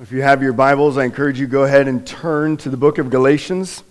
If 0.00 0.12
you 0.12 0.22
have 0.22 0.44
your 0.44 0.52
Bibles, 0.52 0.96
I 0.96 1.06
encourage 1.06 1.40
you 1.40 1.48
go 1.48 1.64
ahead 1.64 1.88
and 1.88 2.06
turn 2.06 2.56
to 2.58 2.70
the 2.70 2.76
book 2.76 2.98
of 2.98 3.10
Galatians. 3.10 3.82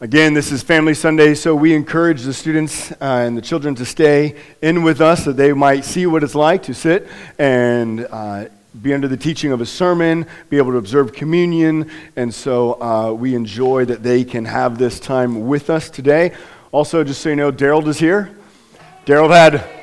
Again, 0.00 0.32
this 0.32 0.50
is 0.50 0.62
Family 0.62 0.94
Sunday, 0.94 1.34
so 1.34 1.54
we 1.54 1.74
encourage 1.74 2.22
the 2.22 2.32
students 2.32 2.92
uh, 2.92 2.96
and 3.26 3.36
the 3.36 3.42
children 3.42 3.74
to 3.74 3.84
stay 3.84 4.36
in 4.62 4.82
with 4.82 5.02
us 5.02 5.26
that 5.26 5.36
they 5.36 5.52
might 5.52 5.84
see 5.84 6.06
what 6.06 6.24
it's 6.24 6.34
like 6.34 6.62
to 6.62 6.72
sit 6.72 7.08
and 7.38 8.08
uh, 8.10 8.46
be 8.80 8.94
under 8.94 9.06
the 9.06 9.18
teaching 9.18 9.52
of 9.52 9.60
a 9.60 9.66
sermon, 9.66 10.24
be 10.48 10.56
able 10.56 10.70
to 10.72 10.78
observe 10.78 11.12
communion, 11.12 11.90
and 12.16 12.32
so 12.32 12.80
uh, 12.80 13.12
we 13.12 13.34
enjoy 13.34 13.84
that 13.84 14.02
they 14.02 14.24
can 14.24 14.46
have 14.46 14.78
this 14.78 14.98
time 14.98 15.46
with 15.46 15.68
us 15.68 15.90
today. 15.90 16.32
Also, 16.72 17.04
just 17.04 17.20
so 17.20 17.28
you 17.28 17.36
know, 17.36 17.52
Daryl 17.52 17.86
is 17.86 17.98
here. 17.98 18.34
Daryl 19.04 19.28
had 19.28 19.75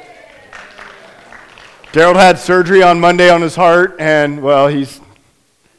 Daryl 1.94 2.16
had 2.16 2.40
surgery 2.40 2.82
on 2.82 3.00
Monday 3.00 3.30
on 3.30 3.44
his 3.44 3.56
heart, 3.56 3.98
and 4.00 4.42
well, 4.42 4.68
he's, 4.68 5.00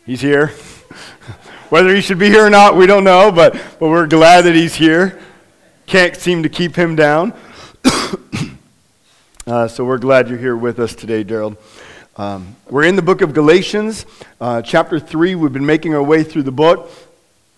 he's 0.06 0.20
here. 0.20 0.46
Whether 1.70 1.92
he 1.92 2.00
should 2.00 2.20
be 2.20 2.28
here 2.28 2.46
or 2.46 2.50
not, 2.50 2.76
we 2.76 2.86
don't 2.86 3.02
know, 3.02 3.32
but, 3.32 3.54
but 3.80 3.88
we're 3.88 4.06
glad 4.06 4.42
that 4.42 4.54
he's 4.54 4.76
here. 4.76 5.18
Can't 5.86 6.14
seem 6.14 6.44
to 6.44 6.48
keep 6.48 6.76
him 6.76 6.94
down. 6.94 7.32
uh, 9.48 9.66
so 9.66 9.84
we're 9.84 9.98
glad 9.98 10.28
you're 10.28 10.38
here 10.38 10.56
with 10.56 10.78
us 10.78 10.94
today, 10.94 11.24
Daryl. 11.24 11.56
Um, 12.16 12.54
we're 12.70 12.84
in 12.84 12.94
the 12.94 13.02
book 13.02 13.20
of 13.20 13.34
Galatians, 13.34 14.06
uh, 14.40 14.62
chapter 14.62 15.00
3. 15.00 15.34
We've 15.34 15.52
been 15.52 15.66
making 15.66 15.96
our 15.96 16.02
way 16.04 16.22
through 16.22 16.44
the 16.44 16.52
book. 16.52 16.92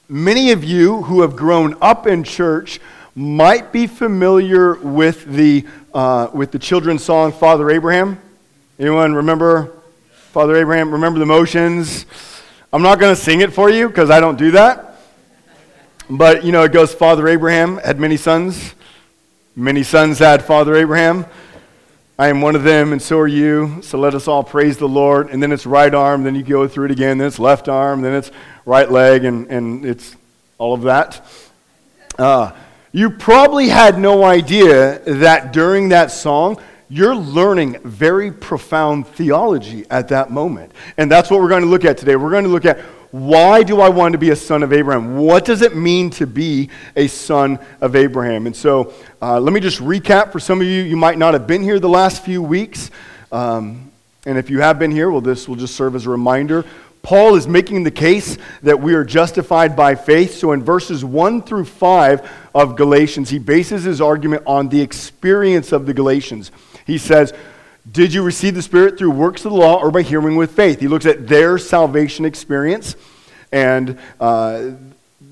Many 0.09 0.53
of 0.53 0.65
you 0.65 1.03
who 1.03 1.21
have 1.21 1.37
grown 1.37 1.77
up 1.83 2.07
in 2.07 2.25
church 2.25 2.81
might 3.15 3.71
be 3.71 3.87
familiar 3.87 4.77
with 4.77 5.27
the, 5.27 5.67
uh, 5.93 6.29
with 6.33 6.53
the 6.53 6.59
children's 6.59 7.05
song, 7.05 7.33
Father 7.33 7.69
Abraham. 7.69 8.23
Anyone 8.79 9.15
remember 9.15 9.73
Father 10.33 10.55
Abraham? 10.57 10.93
Remember 10.93 11.19
the 11.19 11.25
motions? 11.25 12.05
I'm 12.71 12.83
not 12.83 12.99
going 12.99 13.15
to 13.15 13.21
sing 13.21 13.41
it 13.41 13.55
for 13.55 13.71
you 13.71 13.89
because 13.89 14.11
I 14.11 14.21
don't 14.21 14.37
do 14.37 14.51
that. 14.51 14.99
But, 16.11 16.45
you 16.45 16.53
know, 16.53 16.63
it 16.65 16.73
goes 16.73 16.93
Father 16.93 17.27
Abraham 17.27 17.79
had 17.79 17.99
many 17.99 18.19
sons. 18.19 18.75
Many 19.55 19.83
sons 19.83 20.19
had 20.19 20.45
Father 20.45 20.75
Abraham. 20.75 21.25
I 22.19 22.29
am 22.29 22.43
one 22.43 22.55
of 22.55 22.65
them, 22.65 22.93
and 22.93 23.01
so 23.01 23.19
are 23.19 23.27
you. 23.27 23.81
So 23.81 23.97
let 23.97 24.15
us 24.15 24.29
all 24.29 24.45
praise 24.45 24.77
the 24.77 24.89
Lord. 24.89 25.31
And 25.31 25.43
then 25.43 25.53
it's 25.53 25.65
right 25.65 25.95
arm, 25.95 26.23
then 26.23 26.35
you 26.35 26.43
go 26.43 26.69
through 26.69 26.87
it 26.87 26.91
again, 26.91 27.17
then 27.17 27.29
it's 27.29 27.39
left 27.39 27.71
arm, 27.71 28.03
then 28.03 28.13
it's 28.13 28.31
right 28.67 28.91
leg, 28.91 29.25
and, 29.25 29.51
and 29.51 29.87
it's 29.87 30.17
all 30.59 30.75
of 30.75 30.83
that. 30.83 31.27
Uh, 32.19 32.53
you 32.93 33.09
probably 33.09 33.69
had 33.69 33.99
no 33.99 34.23
idea 34.23 34.99
that 34.99 35.55
during 35.55 35.89
that 35.89 36.11
song, 36.11 36.61
you're 36.89 37.17
learning 37.17 37.79
very 37.83 38.31
profound 38.31 39.07
theology 39.09 39.85
at 39.91 40.09
that 40.09 40.31
moment. 40.31 40.73
And 40.97 41.11
that's 41.11 41.31
what 41.31 41.41
we're 41.41 41.49
going 41.49 41.63
to 41.63 41.69
look 41.69 41.85
at 41.85 41.99
today. 41.99 42.17
We're 42.17 42.31
going 42.31 42.45
to 42.45 42.51
look 42.51 42.65
at 42.65 42.79
why 43.11 43.63
do 43.63 43.81
I 43.81 43.89
want 43.89 44.13
to 44.13 44.19
be 44.19 44.31
a 44.31 44.37
son 44.37 44.63
of 44.63 44.73
Abraham? 44.73 45.17
What 45.17 45.45
does 45.45 45.63
it 45.63 45.75
mean 45.75 46.11
to 46.11 46.27
be 46.27 46.71
a 46.95 47.07
son 47.07 47.59
of 47.81 47.97
Abraham? 47.97 48.47
And 48.47 48.55
so 48.55 48.93
uh, 49.23 49.41
let 49.41 49.53
me 49.53 49.61
just 49.61 49.81
recap 49.81 50.33
for 50.33 50.41
some 50.41 50.61
of 50.61 50.67
you. 50.67 50.83
You 50.83 50.97
might 50.97 51.19
not 51.19 51.33
have 51.35 51.47
been 51.47 51.63
here 51.63 51.81
the 51.81 51.89
last 51.89 52.25
few 52.25 52.43
weeks. 52.43 52.91
Um, 53.33 53.91
and 54.27 54.37
if 54.39 54.51
you 54.51 54.61
have 54.61 54.79
been 54.79 54.91
here, 54.91 55.11
well, 55.11 55.21
this 55.21 55.49
will 55.49 55.57
just 55.57 55.77
serve 55.77 55.95
as 55.95 56.07
a 56.07 56.11
reminder. 56.11 56.65
Paul 57.03 57.37
is 57.37 57.47
making 57.47 57.85
the 57.85 57.91
case 57.93 58.37
that 58.63 58.81
we 58.81 58.95
are 58.95 59.05
justified 59.05 59.77
by 59.77 59.95
faith. 59.95 60.35
So 60.35 60.51
in 60.51 60.65
verses 60.65 61.05
1 61.05 61.43
through 61.43 61.67
5 61.67 62.29
of 62.53 62.75
Galatians, 62.75 63.31
he 63.31 63.39
bases 63.39 63.85
his 63.85 64.01
argument 64.01 64.43
on 64.45 64.69
the 64.69 64.81
experience 64.81 65.71
of 65.71 65.87
the 65.87 65.95
Galatians. 65.95 66.51
He 66.87 66.99
says, 66.99 67.33
Did 67.91 68.15
you 68.15 68.23
receive 68.23 68.55
the 68.55 68.63
Spirit 68.63 68.97
through 68.97 69.11
works 69.11 69.45
of 69.45 69.53
the 69.53 69.59
law 69.59 69.81
or 69.81 69.91
by 69.91 70.03
hearing 70.03 70.37
with 70.37 70.53
faith? 70.53 70.81
He 70.81 70.89
looks 70.89 71.07
at 71.07 71.27
their 71.27 71.59
salvation 71.59 72.25
experience, 72.25 72.97
and 73.53 73.99
uh, 74.21 74.71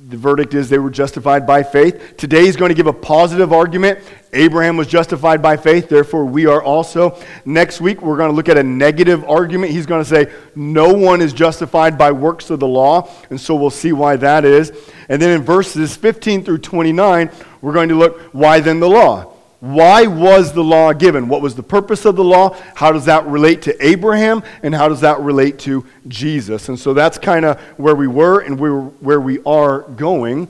the 0.08 0.16
verdict 0.16 0.52
is 0.52 0.68
they 0.68 0.78
were 0.78 0.90
justified 0.90 1.46
by 1.46 1.62
faith. 1.62 2.16
Today 2.16 2.44
he's 2.44 2.56
going 2.56 2.68
to 2.68 2.74
give 2.74 2.86
a 2.86 2.92
positive 2.92 3.52
argument. 3.52 4.00
Abraham 4.32 4.76
was 4.76 4.86
justified 4.86 5.40
by 5.40 5.56
faith, 5.56 5.88
therefore 5.88 6.24
we 6.24 6.46
are 6.46 6.62
also. 6.62 7.18
Next 7.44 7.80
week 7.80 8.02
we're 8.02 8.16
going 8.16 8.30
to 8.30 8.36
look 8.36 8.48
at 8.48 8.58
a 8.58 8.62
negative 8.62 9.24
argument. 9.24 9.72
He's 9.72 9.86
going 9.86 10.04
to 10.04 10.08
say 10.08 10.32
no 10.54 10.92
one 10.92 11.22
is 11.22 11.32
justified 11.32 11.96
by 11.96 12.12
works 12.12 12.50
of 12.50 12.60
the 12.60 12.66
law, 12.66 13.10
and 13.30 13.40
so 13.40 13.54
we'll 13.54 13.70
see 13.70 13.92
why 13.92 14.16
that 14.16 14.44
is. 14.44 14.72
And 15.08 15.22
then 15.22 15.30
in 15.30 15.42
verses 15.42 15.96
15 15.96 16.44
through 16.44 16.58
29, 16.58 17.30
we're 17.62 17.72
going 17.72 17.88
to 17.88 17.94
look 17.94 18.20
why 18.32 18.60
then 18.60 18.80
the 18.80 18.88
law? 18.88 19.33
Why 19.60 20.06
was 20.06 20.52
the 20.52 20.62
law 20.62 20.92
given? 20.92 21.28
What 21.28 21.40
was 21.40 21.54
the 21.54 21.62
purpose 21.62 22.04
of 22.04 22.16
the 22.16 22.24
law? 22.24 22.56
How 22.74 22.92
does 22.92 23.06
that 23.06 23.26
relate 23.26 23.62
to 23.62 23.86
Abraham? 23.86 24.42
And 24.62 24.74
how 24.74 24.88
does 24.88 25.00
that 25.00 25.20
relate 25.20 25.58
to 25.60 25.86
Jesus? 26.06 26.68
And 26.68 26.78
so 26.78 26.92
that's 26.92 27.18
kind 27.18 27.44
of 27.44 27.60
where 27.78 27.94
we 27.94 28.06
were 28.06 28.40
and 28.40 28.58
where 28.58 29.20
we 29.20 29.42
are 29.44 29.80
going. 29.82 30.48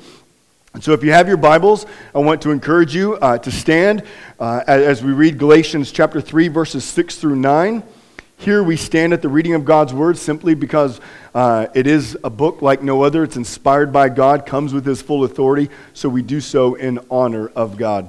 And 0.75 0.83
so 0.83 0.93
if 0.93 1.05
you 1.05 1.13
have 1.13 1.29
your 1.29 1.37
Bibles, 1.37 1.87
I 2.13 2.19
want 2.19 2.43
to 2.43 2.51
encourage 2.51 2.97
you 2.97 3.15
uh, 3.15 3.39
to 3.39 3.51
stand 3.53 4.03
uh, 4.41 4.65
as 4.67 5.05
we 5.05 5.13
read 5.13 5.39
Galatians 5.39 5.93
chapter 5.93 6.21
3, 6.21 6.49
verses 6.49 6.85
6 6.85 7.17
through 7.17 7.37
9. 7.37 7.85
Here 8.39 8.61
we 8.65 8.77
stand 8.77 9.13
at 9.13 9.23
the 9.23 9.29
reading 9.29 9.55
of 9.55 9.65
God's 9.65 9.95
Word 9.95 10.19
simply 10.19 10.55
because 10.55 11.01
uh, 11.33 11.69
it 11.75 11.87
is 11.87 12.19
a 12.25 12.31
book 12.31 12.61
like 12.61 12.83
no 12.83 13.03
other. 13.03 13.23
It's 13.23 13.37
inspired 13.37 13.93
by 13.93 14.09
God, 14.09 14.47
comes 14.47 14.75
with 14.75 14.85
His 14.85 15.01
full 15.01 15.23
authority, 15.23 15.71
so 15.93 16.09
we 16.09 16.23
do 16.23 16.41
so 16.41 16.75
in 16.75 16.99
honor 17.09 17.47
of 17.55 17.77
God. 17.77 18.09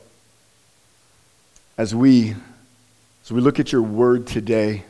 as 1.77 1.95
we, 1.95 2.35
as 3.23 3.31
we 3.31 3.41
look 3.41 3.59
at 3.59 3.71
your 3.71 3.81
word 3.81 4.27
today, 4.27 4.83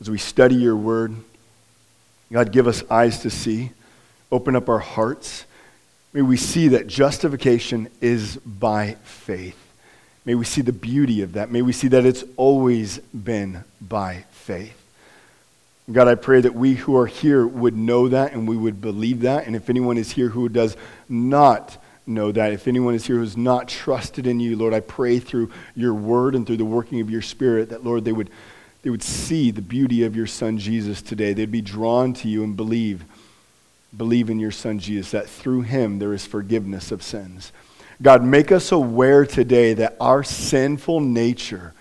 as 0.00 0.08
we 0.08 0.18
study 0.18 0.54
your 0.54 0.76
word, 0.76 1.14
God, 2.32 2.52
give 2.52 2.66
us 2.66 2.82
eyes 2.90 3.20
to 3.20 3.30
see, 3.30 3.70
open 4.30 4.54
up 4.54 4.68
our 4.68 4.78
hearts. 4.78 5.44
May 6.12 6.22
we 6.22 6.36
see 6.36 6.68
that 6.68 6.86
justification 6.86 7.88
is 8.00 8.36
by 8.36 8.96
faith. 9.04 9.56
May 10.24 10.34
we 10.34 10.44
see 10.44 10.60
the 10.60 10.72
beauty 10.72 11.22
of 11.22 11.32
that. 11.32 11.50
May 11.50 11.62
we 11.62 11.72
see 11.72 11.88
that 11.88 12.04
it's 12.04 12.24
always 12.36 12.98
been 12.98 13.64
by 13.80 14.24
faith. 14.30 14.74
God, 15.90 16.06
I 16.06 16.16
pray 16.16 16.42
that 16.42 16.54
we 16.54 16.74
who 16.74 16.96
are 16.98 17.06
here 17.06 17.46
would 17.46 17.74
know 17.74 18.08
that 18.08 18.34
and 18.34 18.46
we 18.46 18.56
would 18.56 18.80
believe 18.82 19.22
that. 19.22 19.46
And 19.46 19.56
if 19.56 19.70
anyone 19.70 19.96
is 19.96 20.10
here 20.10 20.28
who 20.28 20.50
does 20.50 20.76
not 21.08 21.82
know 22.08 22.32
that. 22.32 22.52
If 22.52 22.66
anyone 22.66 22.94
is 22.94 23.06
here 23.06 23.16
who's 23.16 23.36
not 23.36 23.68
trusted 23.68 24.26
in 24.26 24.40
you, 24.40 24.56
Lord, 24.56 24.74
I 24.74 24.80
pray 24.80 25.18
through 25.18 25.50
your 25.76 25.94
word 25.94 26.34
and 26.34 26.46
through 26.46 26.56
the 26.56 26.64
working 26.64 27.00
of 27.00 27.10
your 27.10 27.22
spirit 27.22 27.68
that, 27.68 27.84
Lord, 27.84 28.04
they 28.04 28.12
would, 28.12 28.30
they 28.82 28.90
would 28.90 29.02
see 29.02 29.50
the 29.50 29.62
beauty 29.62 30.04
of 30.04 30.16
your 30.16 30.26
son 30.26 30.58
Jesus 30.58 31.02
today. 31.02 31.32
They'd 31.32 31.50
be 31.50 31.60
drawn 31.60 32.12
to 32.14 32.28
you 32.28 32.42
and 32.42 32.56
believe, 32.56 33.04
believe 33.96 34.30
in 34.30 34.38
your 34.38 34.50
son 34.50 34.78
Jesus, 34.78 35.10
that 35.12 35.28
through 35.28 35.62
him 35.62 35.98
there 35.98 36.14
is 36.14 36.26
forgiveness 36.26 36.90
of 36.90 37.02
sins. 37.02 37.52
God, 38.00 38.22
make 38.22 38.52
us 38.52 38.72
aware 38.72 39.26
today 39.26 39.74
that 39.74 39.96
our 40.00 40.22
sinful 40.22 41.00
nature, 41.00 41.74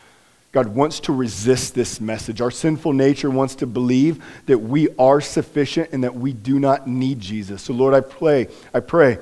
God 0.52 0.68
wants 0.70 1.00
to 1.02 1.14
resist 1.14 1.76
this 1.76 2.02
message. 2.02 2.42
Our 2.42 2.50
sinful 2.50 2.94
nature 2.94 3.30
wants 3.30 3.56
to 3.56 3.68
believe 3.68 4.24
that 4.48 4.58
we 4.58 4.90
are 4.98 5.22
sufficient 5.22 5.92
and 5.92 6.04
that 6.04 6.16
we 6.16 6.34
do 6.34 6.60
not 6.60 6.88
need 6.88 7.20
Jesus. 7.20 7.62
So, 7.62 7.74
Lord, 7.74 7.94
I 7.94 8.02
pray, 8.02 8.48
I 8.74 8.80
pray 8.80 9.20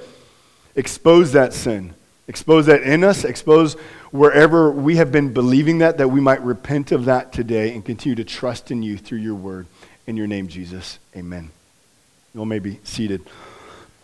Expose 0.76 1.32
that 1.34 1.54
sin. 1.54 1.94
Expose 2.28 2.66
that 2.66 2.82
in 2.84 3.04
us. 3.04 3.24
Expose 3.24 3.76
wherever 4.12 4.72
we 4.72 4.96
have 4.96 5.12
been 5.12 5.32
believing 5.32 5.78
that, 5.80 5.98
that 5.98 6.08
we 6.10 6.20
might 6.20 6.42
repent 6.42 6.92
of 6.92 7.06
that 7.06 7.32
today 7.32 7.74
and 7.74 7.86
continue 7.86 8.16
to 8.16 8.24
trust 8.24 8.72
in 8.72 8.82
you 8.82 8.98
through 8.98 9.20
your 9.20 9.36
word. 9.36 9.68
In 10.08 10.18
your 10.18 10.28
name, 10.28 10.48
Jesus. 10.48 11.00
Amen. 11.16 11.52
You 12.34 12.40
all 12.42 12.46
may 12.46 12.60
be 12.60 12.80
seated. 12.84 13.22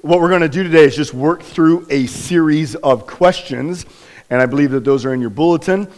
what 0.00 0.20
we're 0.20 0.28
going 0.28 0.40
to 0.40 0.48
do 0.48 0.62
today 0.62 0.84
is 0.84 0.96
just 0.96 1.14
work 1.14 1.42
through 1.42 1.86
a 1.90 2.06
series 2.06 2.74
of 2.74 3.06
questions, 3.06 3.86
and 4.30 4.42
I 4.42 4.46
believe 4.46 4.72
that 4.72 4.84
those 4.84 5.04
are 5.04 5.14
in 5.14 5.20
your 5.20 5.30
bulletin, 5.30 5.88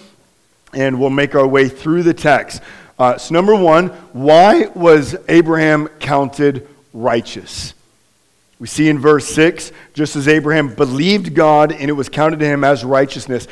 and 0.73 1.01
we'll 1.01 1.11
make 1.11 1.35
our 1.35 1.47
way 1.47 1.69
through 1.69 2.03
the 2.03 2.15
text. 2.15 2.61
Uh, 2.99 3.17
so, 3.17 3.33
number 3.33 3.57
one, 3.57 3.89
why 4.13 4.67
was 4.75 5.17
Abraham 5.29 5.89
counted 5.99 6.69
righteous. 6.95 7.75
We 8.59 8.67
see 8.67 8.89
in 8.89 8.99
verse 8.99 9.27
6 9.27 9.73
just 9.93 10.17
as 10.17 10.29
Abraham 10.29 10.75
believed 10.75 11.35
God 11.35 11.73
and 11.73 11.91
it 11.91 11.93
was 11.93 12.09
counted 12.09 12.39
to 12.39 12.47
him 12.47 12.65
as 12.65 12.83
righteousness, 12.85 13.47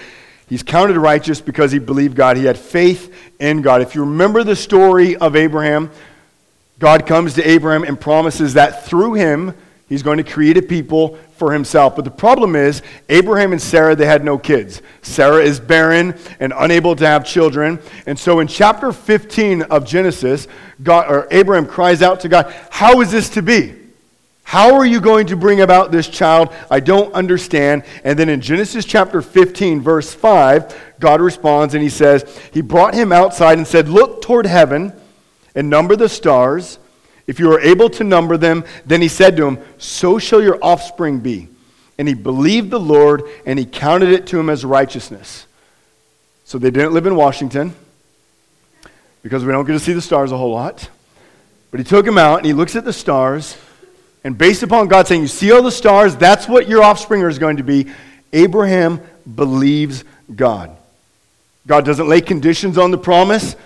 He's 0.53 0.63
counted 0.63 0.99
righteous 0.99 1.41
because 1.41 1.73
he 1.73 1.79
believed 1.79 2.15
God. 2.15 2.37
He 2.37 2.45
had 2.45 2.59
faith 2.59 3.15
in 3.41 3.63
God. 3.63 3.81
If 3.81 3.95
you 3.95 4.03
remember 4.03 4.45
the 4.45 4.55
story 4.55 5.17
of 5.17 5.35
Abraham, 5.35 5.91
God 6.79 7.07
comes 7.07 7.33
to 7.35 7.49
Abraham 7.49 7.85
and 7.85 7.99
promises 7.99 8.53
that 8.53 8.85
through 8.85 9.15
him, 9.15 9.55
he's 9.89 10.03
going 10.03 10.19
to 10.19 10.25
create 10.25 10.57
a 10.57 10.63
people 10.63 11.19
for 11.37 11.53
himself. 11.53 11.97
But 11.97 12.05
the 12.05 12.11
problem 12.11 12.57
is, 12.57 12.83
Abraham 13.09 13.53
and 13.53 13.61
Sarah, 13.61 13.97
they 13.97 14.07
had 14.07 14.25
no 14.25 14.39
kids. 14.39 14.83
Sarah 15.03 15.43
is 15.43 15.59
barren 15.59 16.17
and 16.41 16.53
unable 16.57 16.95
to 16.97 17.07
have 17.07 17.25
children. 17.25 17.81
And 18.07 18.19
so 18.19 18.41
in 18.41 18.47
chapter 18.47 18.93
15 18.93 19.63
of 19.63 19.85
Genesis, 19.85 20.49
God, 20.83 21.11
or 21.11 21.29
Abraham 21.31 21.67
cries 21.67 22.03
out 22.03 22.21
to 22.21 22.29
God, 22.29 22.55
How 22.71 23.01
is 23.01 23.11
this 23.11 23.29
to 23.31 23.43
be? 23.43 23.75
How 24.45 24.75
are 24.75 24.85
you 24.85 25.01
going 25.01 25.29
to 25.29 25.37
bring 25.37 25.63
about 25.63 25.93
this 25.93 26.09
child? 26.09 26.53
I 26.71 26.81
don't 26.81 27.13
understand. 27.15 27.85
And 28.05 28.19
then 28.19 28.29
in 28.29 28.41
Genesis 28.41 28.85
chapter 28.85 29.23
15, 29.23 29.81
verse 29.81 30.13
5, 30.13 30.97
God 31.01 31.21
responds 31.21 31.75
and 31.75 31.83
he 31.83 31.89
says, 31.89 32.39
He 32.53 32.61
brought 32.61 32.95
him 32.95 33.13
outside 33.13 33.59
and 33.59 33.67
said, 33.67 33.89
Look 33.89 34.21
toward 34.21 34.47
heaven 34.47 34.93
and 35.55 35.71
number 35.71 35.97
the 35.97 36.09
stars. 36.09 36.79
If 37.27 37.39
you 37.39 37.53
are 37.53 37.61
able 37.61 37.89
to 37.91 38.05
number 38.05 38.37
them, 38.37 38.65
then 38.85 39.01
he 39.01 39.09
said 39.09 39.37
to 39.37 39.47
him, 39.47 39.59
So 39.79 40.19
shall 40.19 40.43
your 40.43 40.59
offspring 40.63 41.21
be. 41.21 41.49
And 41.99 42.09
he 42.09 42.15
believed 42.15 42.71
the 42.71 42.81
Lord, 42.81 43.23
and 43.47 43.59
he 43.59 43.65
counted 43.65 44.09
it 44.09 44.27
to 44.29 44.41
him 44.41 44.51
as 44.51 44.65
righteousness. 44.65 45.47
So 46.45 46.59
they 46.59 46.71
didn't 46.71 46.93
live 46.93 47.07
in 47.07 47.15
Washington 47.15 47.75
because 49.23 49.45
we 49.45 49.53
don't 49.53 49.65
get 49.65 49.75
to 49.75 49.81
see 49.81 49.93
the 49.93 50.03
stars 50.03 50.33
a 50.33 50.37
whole 50.37 50.53
lot. 50.53 50.89
But 51.71 51.81
he 51.81 51.85
took 51.85 52.07
him 52.07 52.19
out, 52.19 52.39
and 52.39 52.47
he 52.47 52.53
looks 52.53 52.77
at 52.77 52.85
the 52.85 52.93
stars, 52.93 53.57
and 54.25 54.37
based 54.37 54.63
upon 54.63 54.89
God 54.89 55.07
saying, 55.07 55.23
You 55.23 55.29
see 55.29 55.53
all 55.53 55.63
the 55.63 55.71
stars, 55.71 56.17
that's 56.17 56.49
what 56.49 56.69
your 56.69 56.83
offspring 56.83 57.23
is 57.23 57.39
going 57.39 57.59
to 57.59 57.63
be, 57.63 57.87
Abraham 58.33 59.01
believes 59.35 60.05
God. 60.35 60.77
God 61.67 61.85
doesn't 61.85 62.09
lay 62.09 62.21
conditions 62.21 62.77
on 62.77 62.91
the 62.91 62.99
promise. 62.99 63.57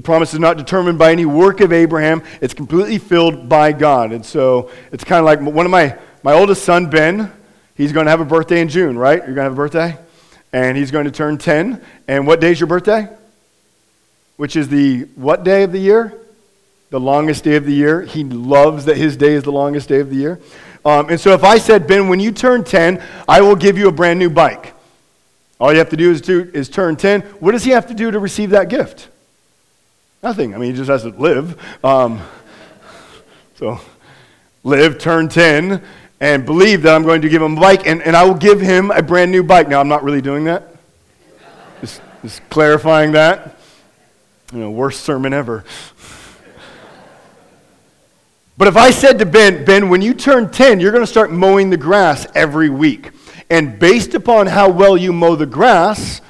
The 0.00 0.04
promise 0.04 0.32
is 0.32 0.40
not 0.40 0.56
determined 0.56 0.98
by 0.98 1.12
any 1.12 1.26
work 1.26 1.60
of 1.60 1.74
Abraham. 1.74 2.22
It's 2.40 2.54
completely 2.54 2.96
filled 2.96 3.50
by 3.50 3.72
God. 3.72 4.12
And 4.12 4.24
so 4.24 4.70
it's 4.92 5.04
kind 5.04 5.18
of 5.18 5.26
like 5.26 5.42
one 5.42 5.66
of 5.66 5.70
my, 5.70 5.94
my 6.22 6.32
oldest 6.32 6.64
son, 6.64 6.88
Ben, 6.88 7.30
he's 7.74 7.92
going 7.92 8.06
to 8.06 8.10
have 8.10 8.22
a 8.22 8.24
birthday 8.24 8.62
in 8.62 8.70
June, 8.70 8.96
right? 8.96 9.18
You're 9.18 9.34
going 9.34 9.36
to 9.36 9.42
have 9.42 9.52
a 9.52 9.56
birthday? 9.56 9.98
And 10.54 10.74
he's 10.74 10.90
going 10.90 11.04
to 11.04 11.10
turn 11.10 11.36
10. 11.36 11.84
And 12.08 12.26
what 12.26 12.40
day 12.40 12.50
is 12.50 12.58
your 12.58 12.66
birthday? 12.66 13.10
Which 14.38 14.56
is 14.56 14.70
the 14.70 15.02
what 15.16 15.44
day 15.44 15.64
of 15.64 15.72
the 15.72 15.78
year? 15.78 16.18
The 16.88 16.98
longest 16.98 17.44
day 17.44 17.56
of 17.56 17.66
the 17.66 17.74
year. 17.74 18.00
He 18.00 18.24
loves 18.24 18.86
that 18.86 18.96
his 18.96 19.18
day 19.18 19.34
is 19.34 19.42
the 19.42 19.52
longest 19.52 19.90
day 19.90 20.00
of 20.00 20.08
the 20.08 20.16
year. 20.16 20.40
Um, 20.82 21.10
and 21.10 21.20
so 21.20 21.34
if 21.34 21.44
I 21.44 21.58
said, 21.58 21.86
Ben, 21.86 22.08
when 22.08 22.20
you 22.20 22.32
turn 22.32 22.64
10, 22.64 23.02
I 23.28 23.42
will 23.42 23.54
give 23.54 23.76
you 23.76 23.88
a 23.88 23.92
brand 23.92 24.18
new 24.18 24.30
bike. 24.30 24.72
All 25.60 25.70
you 25.70 25.78
have 25.78 25.90
to 25.90 25.96
do 25.98 26.10
is, 26.10 26.22
to, 26.22 26.50
is 26.54 26.70
turn 26.70 26.96
10. 26.96 27.20
What 27.38 27.52
does 27.52 27.64
he 27.64 27.72
have 27.72 27.88
to 27.88 27.94
do 27.94 28.10
to 28.10 28.18
receive 28.18 28.48
that 28.48 28.70
gift? 28.70 29.08
Nothing. 30.22 30.54
I 30.54 30.58
mean, 30.58 30.72
he 30.72 30.76
just 30.76 30.90
has 30.90 31.02
to 31.02 31.08
live. 31.08 31.58
Um, 31.82 32.20
so, 33.54 33.80
live, 34.64 34.98
turn 34.98 35.28
10, 35.30 35.82
and 36.20 36.44
believe 36.44 36.82
that 36.82 36.94
I'm 36.94 37.04
going 37.04 37.22
to 37.22 37.28
give 37.30 37.40
him 37.40 37.56
a 37.56 37.60
bike, 37.60 37.86
and, 37.86 38.02
and 38.02 38.14
I 38.14 38.24
will 38.24 38.34
give 38.34 38.60
him 38.60 38.90
a 38.90 39.02
brand 39.02 39.32
new 39.32 39.42
bike. 39.42 39.68
Now, 39.68 39.80
I'm 39.80 39.88
not 39.88 40.04
really 40.04 40.20
doing 40.20 40.44
that. 40.44 40.74
Just, 41.80 42.02
just 42.22 42.48
clarifying 42.50 43.12
that. 43.12 43.56
You 44.52 44.58
know, 44.58 44.70
worst 44.70 45.04
sermon 45.04 45.32
ever. 45.32 45.64
But 48.58 48.68
if 48.68 48.76
I 48.76 48.90
said 48.90 49.18
to 49.20 49.26
Ben, 49.26 49.64
Ben, 49.64 49.88
when 49.88 50.02
you 50.02 50.12
turn 50.12 50.50
10, 50.50 50.80
you're 50.80 50.92
going 50.92 51.02
to 51.02 51.10
start 51.10 51.32
mowing 51.32 51.70
the 51.70 51.78
grass 51.78 52.26
every 52.34 52.68
week. 52.68 53.12
And 53.48 53.78
based 53.78 54.12
upon 54.12 54.48
how 54.48 54.68
well 54.68 54.98
you 54.98 55.14
mow 55.14 55.34
the 55.34 55.46
grass, 55.46 56.20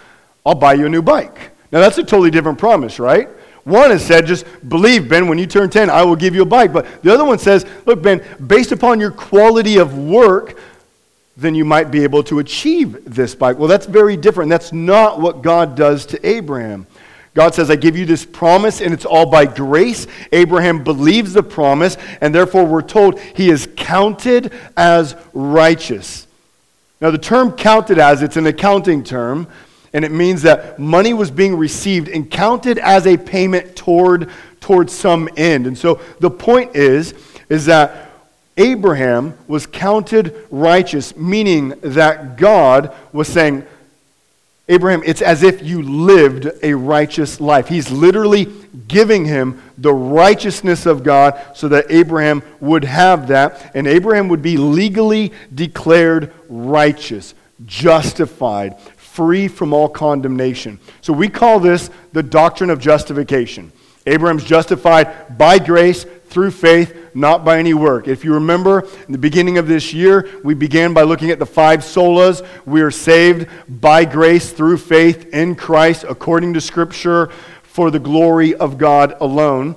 I'll 0.47 0.55
buy 0.55 0.75
you 0.75 0.87
a 0.87 0.89
new 0.89 1.03
bike. 1.03 1.51
Now, 1.73 1.81
that's 1.81 1.99
a 1.99 2.05
totally 2.05 2.31
different 2.31 2.59
promise, 2.59 3.01
right? 3.01 3.29
One 3.71 3.91
has 3.91 4.05
said, 4.05 4.27
just 4.27 4.45
believe, 4.69 5.09
Ben, 5.09 5.29
when 5.29 5.39
you 5.39 5.47
turn 5.47 5.71
10, 5.71 5.89
I 5.89 6.03
will 6.03 6.17
give 6.17 6.35
you 6.35 6.43
a 6.43 6.47
bike. 6.47 6.73
But 6.73 7.03
the 7.03 7.15
other 7.15 7.25
one 7.25 7.39
says, 7.39 7.65
look, 7.87 8.03
Ben, 8.03 8.23
based 8.47 8.73
upon 8.73 9.01
your 9.01 9.13
quality 9.13 9.79
of 9.79 9.97
work, 9.97 10.59
then 11.37 11.55
you 11.55 11.65
might 11.65 11.91
be 11.91 12.03
able 12.03 12.23
to 12.25 12.41
achieve 12.41 13.03
this 13.07 13.35
bike. 13.35 13.59
Well, 13.59 13.69
that's 13.69 13.87
very 13.87 14.17
different. 14.17 14.51
That's 14.51 14.73
not 14.73 15.21
what 15.21 15.43
God 15.43 15.77
does 15.77 16.05
to 16.07 16.27
Abraham. 16.27 16.87
God 17.33 17.55
says, 17.55 17.71
I 17.71 17.77
give 17.77 17.97
you 17.97 18.05
this 18.05 18.25
promise, 18.25 18.81
and 18.81 18.93
it's 18.93 19.05
all 19.05 19.31
by 19.31 19.47
grace. 19.47 20.07
Abraham 20.33 20.83
believes 20.83 21.33
the 21.33 21.43
promise, 21.43 21.97
and 22.21 22.35
therefore 22.35 22.65
we're 22.65 22.83
told 22.83 23.21
he 23.21 23.51
is 23.51 23.69
counted 23.77 24.53
as 24.77 25.15
righteous. 25.33 26.27
Now, 27.01 27.11
the 27.11 27.19
term 27.19 27.53
counted 27.53 27.99
as, 27.99 28.23
it's 28.23 28.37
an 28.37 28.47
accounting 28.47 29.05
term. 29.05 29.47
And 29.93 30.05
it 30.05 30.13
means 30.13 30.43
that 30.43 30.79
money 30.79 31.13
was 31.15 31.31
being 31.31 31.57
received 31.57 32.09
and 32.09 32.31
counted 32.31 32.79
as 32.79 33.07
a 33.07 33.17
payment 33.17 33.75
toward, 33.75 34.31
toward 34.61 34.91
some 34.91 35.29
end. 35.37 35.67
And 35.67 35.77
so 35.77 36.01
the 36.21 36.31
point 36.31 36.77
is, 36.77 37.15
is 37.49 37.67
that 37.67 38.11
Abraham 38.57 39.37
was 39.49 39.67
counted 39.67 40.47
righteous, 40.51 41.17
meaning 41.17 41.71
that 41.81 42.37
God 42.37 42.95
was 43.13 43.27
saying, 43.27 43.65
Abraham, 44.69 45.03
it's 45.05 45.23
as 45.23 45.43
if 45.43 45.65
you 45.65 45.83
lived 45.83 46.49
a 46.63 46.75
righteous 46.75 47.41
life. 47.41 47.67
He's 47.67 47.91
literally 47.91 48.47
giving 48.87 49.25
him 49.25 49.61
the 49.77 49.93
righteousness 49.93 50.87
of 50.87 51.03
God 51.03 51.41
so 51.57 51.67
that 51.69 51.87
Abraham 51.91 52.43
would 52.61 52.85
have 52.85 53.27
that, 53.29 53.73
and 53.75 53.89
Abraham 53.89 54.29
would 54.29 54.43
be 54.43 54.57
legally 54.57 55.33
declared 55.53 56.33
righteous, 56.49 57.35
justified, 57.67 58.77
free 59.13 59.49
from 59.49 59.73
all 59.73 59.89
condemnation. 59.89 60.79
So 61.01 61.13
we 61.13 61.29
call 61.29 61.59
this 61.59 61.91
the 62.13 62.23
doctrine 62.23 62.71
of 62.71 62.79
justification. 62.79 63.73
Abraham's 64.07 64.45
justified 64.45 65.37
by 65.37 65.59
grace 65.59 66.07
through 66.29 66.53
faith, 66.53 66.97
not 67.13 67.45
by 67.45 67.59
any 67.59 67.75
work. 67.75 68.07
If 68.07 68.25
you 68.25 68.35
remember, 68.35 68.87
in 69.07 69.13
the 69.13 69.19
beginning 69.19 69.59
of 69.59 69.67
this 69.67 69.93
year, 69.93 70.29
we 70.45 70.55
began 70.55 70.95
by 70.95 71.03
looking 71.03 71.31
at 71.31 71.41
the 71.41 71.47
five 71.47 71.81
solas. 71.81 72.47
We 72.65 72.83
are 72.83 72.93
saved 72.93 73.49
by 73.69 74.05
grace 74.05 74.53
through 74.53 74.79
faith 74.79 75.35
in 75.35 75.57
Christ, 75.57 76.05
according 76.09 76.55
to 76.55 76.61
Scripture, 76.61 77.31
for 77.63 77.91
the 77.91 77.99
glory 77.99 78.55
of 78.55 78.79
God 78.79 79.17
alone. 79.21 79.75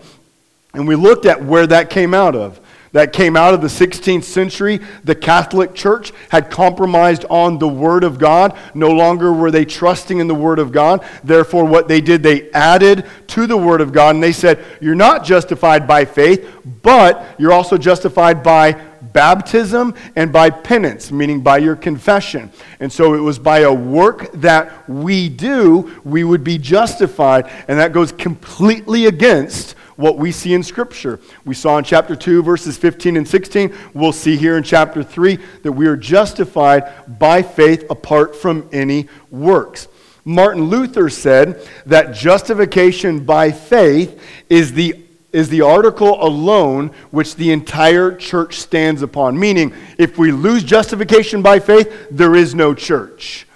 And 0.74 0.88
we 0.88 0.96
looked 0.96 1.26
at 1.26 1.44
where 1.44 1.66
that 1.68 1.90
came 1.90 2.14
out 2.14 2.36
of 2.36 2.60
that 2.94 3.12
came 3.12 3.36
out 3.36 3.54
of 3.54 3.62
the 3.62 3.68
16th 3.68 4.24
century. 4.24 4.80
The 5.04 5.16
Catholic 5.16 5.76
Church 5.76 6.14
had 6.30 6.50
compromised 6.50 7.26
on 7.30 7.58
the 7.58 7.68
Word 7.68 8.04
of 8.04 8.18
God. 8.18 8.58
No 8.74 8.92
longer 8.92 9.34
were 9.34 9.52
they 9.52 9.66
trusting 9.66 10.20
in 10.20 10.28
the 10.28 10.36
Word 10.36 10.60
of 10.60 10.72
God. 10.72 11.06
Therefore, 11.24 11.66
what 11.66 11.88
they 11.88 12.02
did, 12.02 12.24
they 12.24 12.50
added 12.52 13.06
to 13.28 13.48
the 13.48 13.58
Word 13.58 13.82
of 13.82 13.92
God 13.92 14.16
and 14.16 14.24
they 14.24 14.32
said, 14.32 14.64
You're 14.80 14.96
not 14.96 15.26
justified 15.26 15.88
by 15.88 16.06
faith, 16.06 16.50
but 16.82 17.36
you're 17.38 17.52
also 17.52 17.78
justified 17.78 18.44
by 18.44 18.74
baptism 19.02 19.96
and 20.16 20.32
by 20.32 20.50
penance, 20.50 21.12
meaning 21.12 21.42
by 21.42 21.58
your 21.58 21.76
confession. 21.76 22.52
And 22.80 22.92
so 22.92 23.14
it 23.14 23.20
was 23.20 23.40
by 23.40 23.60
a 23.60 23.74
work 23.74 24.32
that 24.34 24.88
we 24.90 25.30
do, 25.30 26.00
we 26.04 26.24
would 26.24 26.44
be 26.44 26.58
justified. 26.58 27.50
And 27.68 27.80
that 27.80 27.92
goes 27.92 28.12
completely 28.12 29.08
against 29.08 29.76
what 29.96 30.18
we 30.18 30.32
see 30.32 30.54
in 30.54 30.64
Scripture. 30.64 31.20
We 31.46 31.56
saw 31.56 31.78
in 31.78 31.84
chapter 31.84 32.16
2, 32.16 32.44
verses 32.44 32.78
15 32.78 33.18
and 33.18 33.28
16. 33.28 33.74
We'll 33.94 34.12
see 34.12 34.38
here 34.38 34.58
in 34.58 34.64
chapter 34.64 35.04
3 35.04 35.38
that 35.64 35.72
we 35.72 35.88
are 35.88 35.98
justified 35.98 37.20
by 37.20 37.42
faith 37.42 37.90
apart 37.90 38.36
from 38.36 38.68
any 38.72 39.08
works. 39.30 39.88
Martin 40.26 40.64
Luther 40.64 41.10
said 41.10 41.68
that 41.86 42.16
justification 42.16 43.26
by 43.26 43.52
faith 43.52 44.22
is 44.50 44.74
the 44.74 45.04
is 45.34 45.50
the 45.50 45.62
article 45.62 46.24
alone 46.24 46.92
which 47.10 47.36
the 47.36 47.52
entire 47.52 48.16
church 48.16 48.60
stands 48.60 49.02
upon. 49.02 49.38
Meaning, 49.38 49.74
if 49.98 50.18
we 50.18 50.32
lose 50.32 50.64
justification 50.64 51.42
by 51.42 51.60
faith, 51.60 52.08
there 52.12 52.36
is 52.36 52.54
no 52.54 52.76
church. 52.76 53.48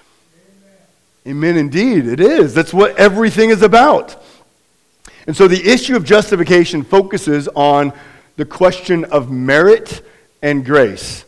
Amen, 1.26 1.56
Amen 1.56 1.58
indeed, 1.58 2.08
it 2.08 2.20
is. 2.20 2.56
That's 2.56 2.74
what 2.74 2.98
everything 2.98 3.52
is 3.52 3.62
about. 3.62 4.22
And 5.28 5.36
so 5.36 5.48
the 5.48 5.70
issue 5.70 5.96
of 5.96 6.06
justification 6.06 6.84
focuses 6.84 7.48
on 7.50 7.94
the 8.38 8.46
question 8.46 9.04
of 9.06 9.30
merit 9.30 10.02
and 10.42 10.66
grace. 10.66 11.26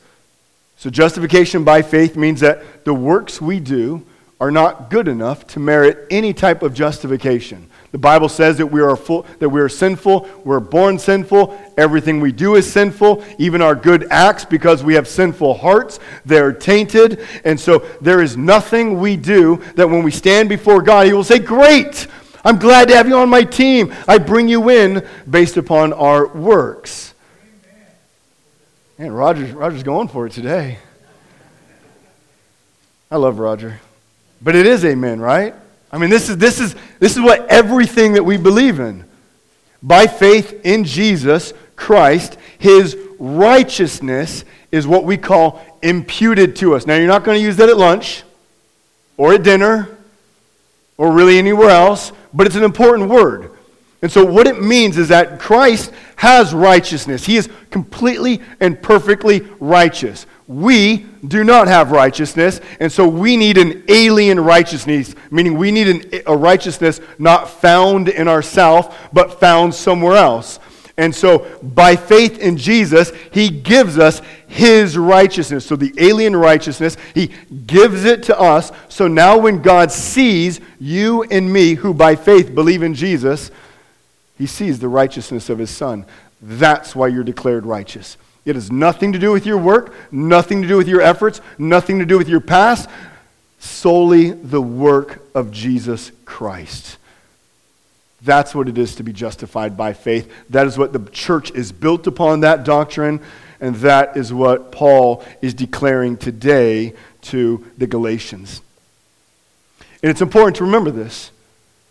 So 0.77 0.89
justification 0.89 1.65
by 1.65 1.81
faith 1.81 2.15
means 2.15 2.39
that 2.39 2.85
the 2.85 2.93
works 2.93 3.41
we 3.41 3.59
do 3.59 4.05
are 4.39 4.51
not 4.51 4.89
good 4.89 5.09
enough 5.09 5.45
to 5.47 5.59
merit 5.59 6.07
any 6.09 6.33
type 6.33 6.63
of 6.63 6.73
justification. 6.73 7.69
The 7.91 7.97
Bible 7.97 8.29
says 8.29 8.57
that 8.59 8.67
we 8.67 8.81
are 8.81 8.95
full, 8.95 9.25
that 9.39 9.49
we 9.49 9.59
are 9.59 9.67
sinful, 9.67 10.29
we're 10.45 10.59
born 10.59 10.99
sinful, 10.99 11.59
everything 11.75 12.21
we 12.21 12.31
do 12.31 12.55
is 12.55 12.71
sinful, 12.71 13.25
even 13.39 13.61
our 13.61 13.75
good 13.75 14.07
acts 14.11 14.45
because 14.45 14.83
we 14.83 14.93
have 14.93 15.07
sinful 15.07 15.55
hearts, 15.55 15.99
they're 16.23 16.53
tainted, 16.53 17.25
and 17.43 17.59
so 17.59 17.79
there 17.99 18.21
is 18.21 18.37
nothing 18.37 18.99
we 18.99 19.17
do 19.17 19.57
that 19.75 19.89
when 19.89 20.03
we 20.03 20.11
stand 20.11 20.47
before 20.47 20.83
God 20.83 21.07
he 21.07 21.13
will 21.13 21.23
say, 21.23 21.39
"Great, 21.39 22.07
I'm 22.43 22.57
glad 22.57 22.87
to 22.87 22.95
have 22.95 23.07
you 23.07 23.17
on 23.17 23.29
my 23.29 23.43
team. 23.43 23.93
I 24.07 24.17
bring 24.17 24.47
you 24.47 24.69
in 24.69 25.05
based 25.29 25.57
upon 25.57 25.93
our 25.93 26.27
works. 26.27 27.13
Man, 28.97 29.11
Roger's, 29.11 29.51
Roger's 29.51 29.83
going 29.83 30.07
for 30.07 30.27
it 30.27 30.33
today. 30.33 30.77
I 33.11 33.17
love 33.17 33.39
Roger. 33.39 33.79
But 34.41 34.55
it 34.55 34.65
is 34.65 34.85
amen, 34.85 35.19
right? 35.19 35.53
I 35.91 35.97
mean, 35.97 36.09
this 36.09 36.29
is, 36.29 36.37
this 36.37 36.59
is, 36.59 36.75
this 36.99 37.15
is 37.15 37.21
what 37.21 37.47
everything 37.47 38.13
that 38.13 38.23
we 38.23 38.37
believe 38.37 38.79
in. 38.79 39.05
By 39.81 40.07
faith 40.07 40.65
in 40.65 40.83
Jesus 40.83 41.53
Christ, 41.75 42.37
his 42.57 42.97
righteousness 43.17 44.45
is 44.71 44.85
what 44.85 45.03
we 45.03 45.17
call 45.17 45.61
imputed 45.81 46.55
to 46.57 46.75
us. 46.75 46.85
Now, 46.85 46.95
you're 46.95 47.07
not 47.07 47.23
going 47.23 47.37
to 47.37 47.43
use 47.43 47.57
that 47.57 47.69
at 47.69 47.77
lunch 47.77 48.23
or 49.17 49.33
at 49.33 49.43
dinner 49.43 49.89
or 50.99 51.13
really 51.13 51.37
anywhere 51.39 51.69
else, 51.69 52.11
but 52.33 52.45
it's 52.45 52.57
an 52.57 52.63
important 52.63 53.09
word. 53.09 53.51
And 54.01 54.11
so, 54.11 54.23
what 54.23 54.47
it 54.47 54.61
means 54.61 54.97
is 54.97 55.07
that 55.07 55.39
Christ 55.39 55.91
has 56.17 56.53
righteousness. 56.53 57.25
He 57.25 57.37
is 57.37 57.49
completely 57.71 58.41
and 58.59 58.81
perfectly 58.81 59.47
righteous. 59.61 60.25
We 60.47 61.05
do 61.25 61.43
not 61.45 61.67
have 61.67 61.91
righteousness, 61.91 62.59
and 62.81 62.91
so 62.91 63.07
we 63.07 63.37
need 63.37 63.57
an 63.57 63.83
alien 63.87 64.39
righteousness, 64.41 65.15
meaning 65.31 65.57
we 65.57 65.71
need 65.71 65.87
an, 65.87 66.21
a 66.27 66.35
righteousness 66.35 66.99
not 67.17 67.49
found 67.49 68.09
in 68.09 68.27
ourselves, 68.27 68.93
but 69.13 69.39
found 69.39 69.73
somewhere 69.73 70.17
else. 70.17 70.59
And 70.97 71.15
so, 71.15 71.47
by 71.63 71.95
faith 71.95 72.39
in 72.39 72.57
Jesus, 72.57 73.13
he 73.31 73.49
gives 73.49 73.97
us 73.97 74.21
his 74.49 74.97
righteousness. 74.97 75.65
So, 75.65 75.75
the 75.75 75.93
alien 75.97 76.35
righteousness, 76.35 76.97
he 77.13 77.31
gives 77.67 78.03
it 78.03 78.23
to 78.23 78.37
us. 78.37 78.71
So 78.89 79.07
now, 79.07 79.37
when 79.37 79.61
God 79.61 79.91
sees 79.91 80.59
you 80.79 81.23
and 81.23 81.53
me, 81.53 81.75
who 81.75 81.93
by 81.93 82.15
faith 82.15 82.53
believe 82.53 82.81
in 82.81 82.95
Jesus, 82.95 83.51
he 84.37 84.47
sees 84.47 84.79
the 84.79 84.87
righteousness 84.87 85.49
of 85.49 85.59
his 85.59 85.69
son. 85.69 86.05
That's 86.41 86.95
why 86.95 87.09
you're 87.09 87.23
declared 87.23 87.65
righteous. 87.65 88.17
It 88.43 88.55
has 88.55 88.71
nothing 88.71 89.13
to 89.13 89.19
do 89.19 89.31
with 89.31 89.45
your 89.45 89.57
work, 89.57 89.93
nothing 90.11 90.63
to 90.63 90.67
do 90.67 90.77
with 90.77 90.87
your 90.87 91.01
efforts, 91.01 91.41
nothing 91.59 91.99
to 91.99 92.05
do 92.05 92.17
with 92.17 92.27
your 92.27 92.39
past, 92.39 92.89
solely 93.59 94.31
the 94.31 94.61
work 94.61 95.21
of 95.35 95.51
Jesus 95.51 96.11
Christ. 96.25 96.97
That's 98.23 98.55
what 98.55 98.67
it 98.67 98.79
is 98.79 98.95
to 98.95 99.03
be 99.03 99.13
justified 99.13 99.77
by 99.77 99.93
faith. 99.93 100.31
That 100.49 100.65
is 100.65 100.77
what 100.77 100.91
the 100.91 101.07
church 101.11 101.51
is 101.51 101.71
built 101.71 102.07
upon, 102.07 102.39
that 102.39 102.63
doctrine. 102.63 103.21
And 103.61 103.75
that 103.77 104.15
is 104.15 104.31
what 104.31 104.71
Paul 104.71 105.23
is 105.41 105.53
declaring 105.53 106.17
today 106.17 106.93
to 107.23 107.65
the 107.77 107.87
Galatians. 107.87 108.61
And 110.01 110.09
it's 110.09 110.21
important 110.21 110.55
to 110.57 110.63
remember 110.63 110.91
this 110.91 111.31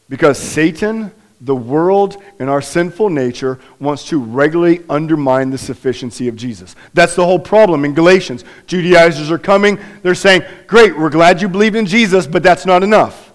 because 0.08 0.38
Satan, 0.38 1.10
the 1.40 1.54
world, 1.54 2.22
and 2.38 2.48
our 2.48 2.62
sinful 2.62 3.10
nature 3.10 3.58
wants 3.78 4.08
to 4.08 4.18
regularly 4.18 4.82
undermine 4.88 5.50
the 5.50 5.58
sufficiency 5.58 6.26
of 6.28 6.36
Jesus. 6.36 6.74
That's 6.94 7.14
the 7.14 7.24
whole 7.24 7.38
problem 7.38 7.84
in 7.84 7.94
Galatians. 7.94 8.44
Judaizers 8.66 9.30
are 9.30 9.38
coming, 9.38 9.78
they're 10.02 10.14
saying, 10.14 10.42
Great, 10.66 10.96
we're 10.96 11.10
glad 11.10 11.42
you 11.42 11.48
believe 11.48 11.74
in 11.74 11.84
Jesus, 11.84 12.26
but 12.26 12.42
that's 12.42 12.64
not 12.64 12.82
enough 12.82 13.27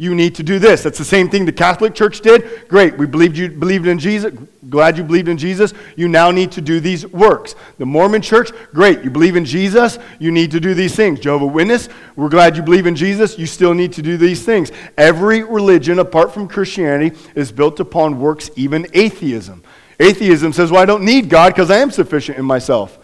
you 0.00 0.14
need 0.14 0.34
to 0.36 0.42
do 0.42 0.58
this. 0.58 0.82
That's 0.82 0.96
the 0.96 1.04
same 1.04 1.28
thing 1.28 1.44
the 1.44 1.52
Catholic 1.52 1.94
Church 1.94 2.22
did. 2.22 2.66
Great, 2.68 2.96
we 2.96 3.04
believed 3.04 3.36
you 3.36 3.50
believed 3.50 3.86
in 3.86 3.98
Jesus. 3.98 4.32
Glad 4.70 4.96
you 4.96 5.04
believed 5.04 5.28
in 5.28 5.36
Jesus. 5.36 5.74
You 5.94 6.08
now 6.08 6.30
need 6.30 6.52
to 6.52 6.62
do 6.62 6.80
these 6.80 7.06
works. 7.08 7.54
The 7.76 7.84
Mormon 7.84 8.22
Church, 8.22 8.50
great, 8.72 9.04
you 9.04 9.10
believe 9.10 9.36
in 9.36 9.44
Jesus. 9.44 9.98
You 10.18 10.30
need 10.30 10.52
to 10.52 10.60
do 10.60 10.72
these 10.72 10.96
things. 10.96 11.20
Jehovah 11.20 11.44
Witness, 11.44 11.90
we're 12.16 12.30
glad 12.30 12.56
you 12.56 12.62
believe 12.62 12.86
in 12.86 12.96
Jesus. 12.96 13.38
You 13.38 13.44
still 13.44 13.74
need 13.74 13.92
to 13.92 14.00
do 14.00 14.16
these 14.16 14.42
things. 14.42 14.72
Every 14.96 15.42
religion, 15.42 15.98
apart 15.98 16.32
from 16.32 16.48
Christianity, 16.48 17.14
is 17.34 17.52
built 17.52 17.78
upon 17.78 18.18
works, 18.18 18.50
even 18.56 18.86
atheism. 18.94 19.62
Atheism 19.98 20.54
says, 20.54 20.70
well, 20.70 20.80
I 20.80 20.86
don't 20.86 21.04
need 21.04 21.28
God 21.28 21.52
because 21.52 21.70
I 21.70 21.76
am 21.76 21.90
sufficient 21.90 22.38
in 22.38 22.46
myself. 22.46 22.98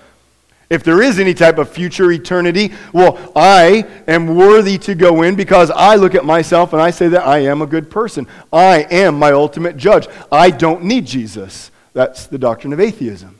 If 0.68 0.82
there 0.82 1.00
is 1.00 1.20
any 1.20 1.32
type 1.32 1.58
of 1.58 1.68
future 1.68 2.10
eternity, 2.10 2.72
well, 2.92 3.32
I 3.36 3.86
am 4.08 4.34
worthy 4.34 4.78
to 4.78 4.94
go 4.96 5.22
in 5.22 5.36
because 5.36 5.70
I 5.70 5.94
look 5.94 6.14
at 6.14 6.24
myself 6.24 6.72
and 6.72 6.82
I 6.82 6.90
say 6.90 7.08
that 7.08 7.26
I 7.26 7.38
am 7.38 7.62
a 7.62 7.66
good 7.66 7.88
person. 7.88 8.26
I 8.52 8.82
am 8.90 9.18
my 9.18 9.30
ultimate 9.30 9.76
judge. 9.76 10.08
I 10.32 10.50
don't 10.50 10.84
need 10.84 11.06
Jesus. 11.06 11.70
That's 11.92 12.26
the 12.26 12.38
doctrine 12.38 12.72
of 12.72 12.80
atheism. 12.80 13.36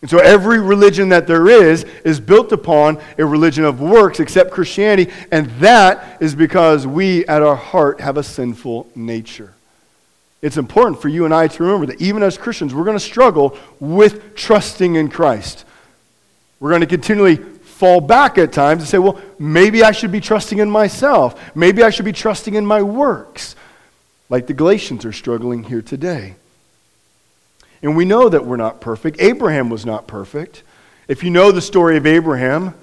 And 0.00 0.10
so 0.10 0.18
every 0.18 0.60
religion 0.60 1.10
that 1.10 1.26
there 1.28 1.48
is 1.48 1.84
is 2.04 2.18
built 2.18 2.50
upon 2.50 3.00
a 3.18 3.24
religion 3.24 3.64
of 3.64 3.80
works 3.80 4.18
except 4.18 4.50
Christianity, 4.50 5.12
and 5.30 5.46
that 5.60 6.20
is 6.20 6.34
because 6.34 6.86
we 6.86 7.24
at 7.26 7.42
our 7.42 7.54
heart 7.54 8.00
have 8.00 8.16
a 8.16 8.22
sinful 8.22 8.88
nature. 8.96 9.54
It's 10.40 10.56
important 10.56 11.00
for 11.00 11.08
you 11.08 11.24
and 11.24 11.32
I 11.32 11.46
to 11.46 11.62
remember 11.62 11.86
that 11.86 12.02
even 12.02 12.24
as 12.24 12.36
Christians, 12.36 12.74
we're 12.74 12.84
going 12.84 12.96
to 12.96 13.00
struggle 13.00 13.56
with 13.78 14.34
trusting 14.34 14.96
in 14.96 15.08
Christ. 15.08 15.64
We're 16.62 16.68
going 16.68 16.82
to 16.82 16.86
continually 16.86 17.38
fall 17.38 18.00
back 18.00 18.38
at 18.38 18.52
times 18.52 18.82
and 18.82 18.88
say, 18.88 18.98
well, 18.98 19.20
maybe 19.36 19.82
I 19.82 19.90
should 19.90 20.12
be 20.12 20.20
trusting 20.20 20.58
in 20.58 20.70
myself. 20.70 21.56
Maybe 21.56 21.82
I 21.82 21.90
should 21.90 22.04
be 22.04 22.12
trusting 22.12 22.54
in 22.54 22.64
my 22.64 22.82
works, 22.82 23.56
like 24.28 24.46
the 24.46 24.54
Galatians 24.54 25.04
are 25.04 25.12
struggling 25.12 25.64
here 25.64 25.82
today. 25.82 26.36
And 27.82 27.96
we 27.96 28.04
know 28.04 28.28
that 28.28 28.46
we're 28.46 28.58
not 28.58 28.80
perfect. 28.80 29.20
Abraham 29.20 29.70
was 29.70 29.84
not 29.84 30.06
perfect. 30.06 30.62
If 31.08 31.24
you 31.24 31.30
know 31.30 31.50
the 31.50 31.60
story 31.60 31.96
of 31.96 32.06
Abraham, 32.06 32.74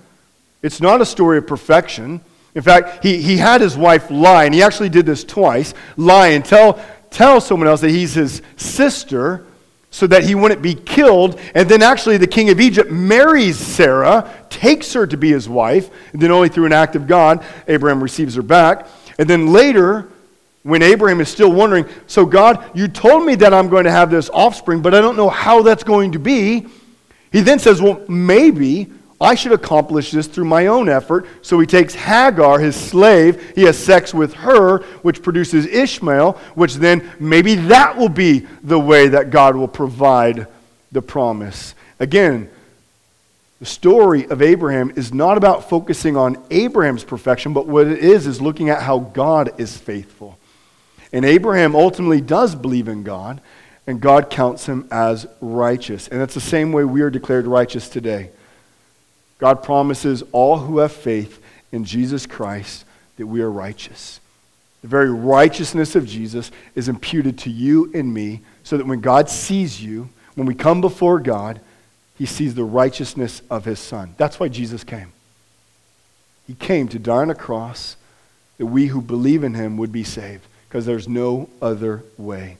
it's 0.61 0.81
not 0.81 0.99
a 0.99 1.05
story 1.05 1.37
of 1.37 1.47
perfection. 1.47 2.19
In 2.55 2.61
fact, 2.61 3.01
he, 3.01 3.21
he 3.21 3.37
had 3.37 3.61
his 3.61 3.77
wife 3.77 4.11
lie, 4.11 4.43
and 4.43 4.53
he 4.53 4.61
actually 4.61 4.89
did 4.89 5.05
this 5.05 5.23
twice 5.23 5.73
lie 5.95 6.27
and 6.27 6.43
tell, 6.43 6.83
tell 7.11 7.39
someone 7.39 7.69
else 7.69 7.79
that 7.79 7.91
he's 7.91 8.15
his 8.15 8.41
sister 8.57 9.45
so 9.91 10.07
that 10.07 10.23
he 10.23 10.35
wouldn't 10.35 10.61
be 10.61 10.75
killed. 10.75 11.39
And 11.55 11.67
then 11.67 11.81
actually, 11.81 12.17
the 12.17 12.27
king 12.27 12.49
of 12.49 12.59
Egypt 12.59 12.91
marries 12.91 13.57
Sarah, 13.57 14.31
takes 14.49 14.93
her 14.93 15.07
to 15.07 15.17
be 15.17 15.31
his 15.31 15.49
wife, 15.49 15.89
and 16.13 16.21
then 16.21 16.31
only 16.31 16.49
through 16.49 16.65
an 16.65 16.73
act 16.73 16.95
of 16.95 17.07
God, 17.07 17.43
Abraham 17.67 18.01
receives 18.01 18.35
her 18.35 18.41
back. 18.41 18.87
And 19.17 19.29
then 19.29 19.51
later, 19.51 20.09
when 20.63 20.81
Abraham 20.81 21.21
is 21.21 21.29
still 21.29 21.51
wondering, 21.51 21.85
so 22.07 22.25
God, 22.25 22.69
you 22.75 22.87
told 22.87 23.25
me 23.25 23.35
that 23.35 23.53
I'm 23.53 23.69
going 23.69 23.85
to 23.85 23.91
have 23.91 24.11
this 24.11 24.29
offspring, 24.29 24.81
but 24.81 24.93
I 24.93 25.01
don't 25.01 25.17
know 25.17 25.29
how 25.29 25.63
that's 25.63 25.83
going 25.83 26.11
to 26.11 26.19
be. 26.19 26.67
He 27.31 27.41
then 27.41 27.59
says, 27.59 27.81
well, 27.81 28.03
maybe 28.07 28.91
I 29.21 29.35
should 29.35 29.51
accomplish 29.51 30.11
this 30.11 30.27
through 30.27 30.45
my 30.45 30.67
own 30.67 30.87
effort. 30.87 31.25
So 31.41 31.59
he 31.59 31.67
takes 31.67 31.93
Hagar, 31.93 32.59
his 32.59 32.75
slave, 32.75 33.53
he 33.53 33.63
has 33.63 33.77
sex 33.77 34.13
with 34.13 34.33
her, 34.35 34.79
which 35.01 35.21
produces 35.21 35.65
Ishmael, 35.65 36.33
which 36.55 36.75
then 36.75 37.09
maybe 37.19 37.55
that 37.55 37.97
will 37.97 38.09
be 38.09 38.47
the 38.63 38.79
way 38.79 39.09
that 39.09 39.29
God 39.29 39.55
will 39.55 39.67
provide 39.67 40.47
the 40.91 41.01
promise. 41.01 41.75
Again, 41.99 42.49
the 43.59 43.65
story 43.65 44.25
of 44.25 44.41
Abraham 44.41 44.93
is 44.95 45.13
not 45.13 45.37
about 45.37 45.69
focusing 45.69 46.15
on 46.15 46.41
Abraham's 46.49 47.03
perfection, 47.03 47.51
but 47.51 47.67
what 47.67 47.87
it 47.87 47.99
is 47.99 48.25
is 48.25 48.39
looking 48.39 48.69
at 48.69 48.81
how 48.81 48.99
God 48.99 49.59
is 49.59 49.75
faithful. 49.75 50.37
And 51.11 51.25
Abraham 51.25 51.75
ultimately 51.75 52.21
does 52.21 52.55
believe 52.55 52.87
in 52.87 53.03
God, 53.03 53.41
and 53.85 53.99
God 53.99 54.29
counts 54.29 54.65
him 54.65 54.87
as 54.91 55.27
righteous. 55.41 56.07
And 56.07 56.21
that's 56.21 56.35
the 56.35 56.39
same 56.39 56.71
way 56.71 56.85
we 56.85 57.01
are 57.01 57.09
declared 57.09 57.47
righteous 57.47 57.89
today. 57.89 58.29
God 59.39 59.63
promises 59.63 60.23
all 60.31 60.59
who 60.59 60.79
have 60.79 60.91
faith 60.91 61.41
in 61.71 61.85
Jesus 61.85 62.25
Christ 62.25 62.85
that 63.17 63.27
we 63.27 63.41
are 63.41 63.51
righteous. 63.51 64.19
The 64.81 64.87
very 64.87 65.11
righteousness 65.11 65.95
of 65.95 66.05
Jesus 66.05 66.51
is 66.75 66.87
imputed 66.87 67.37
to 67.39 67.49
you 67.49 67.91
and 67.93 68.13
me 68.13 68.41
so 68.63 68.77
that 68.77 68.85
when 68.85 69.01
God 69.01 69.29
sees 69.29 69.81
you, 69.81 70.09
when 70.35 70.47
we 70.47 70.55
come 70.55 70.79
before 70.79 71.19
God, 71.19 71.59
he 72.17 72.25
sees 72.25 72.55
the 72.55 72.63
righteousness 72.63 73.41
of 73.49 73.65
his 73.65 73.79
Son. 73.79 74.13
That's 74.17 74.39
why 74.39 74.49
Jesus 74.49 74.83
came. 74.83 75.11
He 76.47 76.53
came 76.53 76.87
to 76.89 76.99
die 76.99 77.17
on 77.17 77.29
a 77.29 77.35
cross 77.35 77.95
that 78.57 78.65
we 78.65 78.87
who 78.87 79.01
believe 79.01 79.43
in 79.43 79.53
him 79.53 79.77
would 79.77 79.91
be 79.91 80.03
saved 80.03 80.45
because 80.67 80.85
there's 80.85 81.07
no 81.07 81.49
other 81.61 82.03
way. 82.17 82.57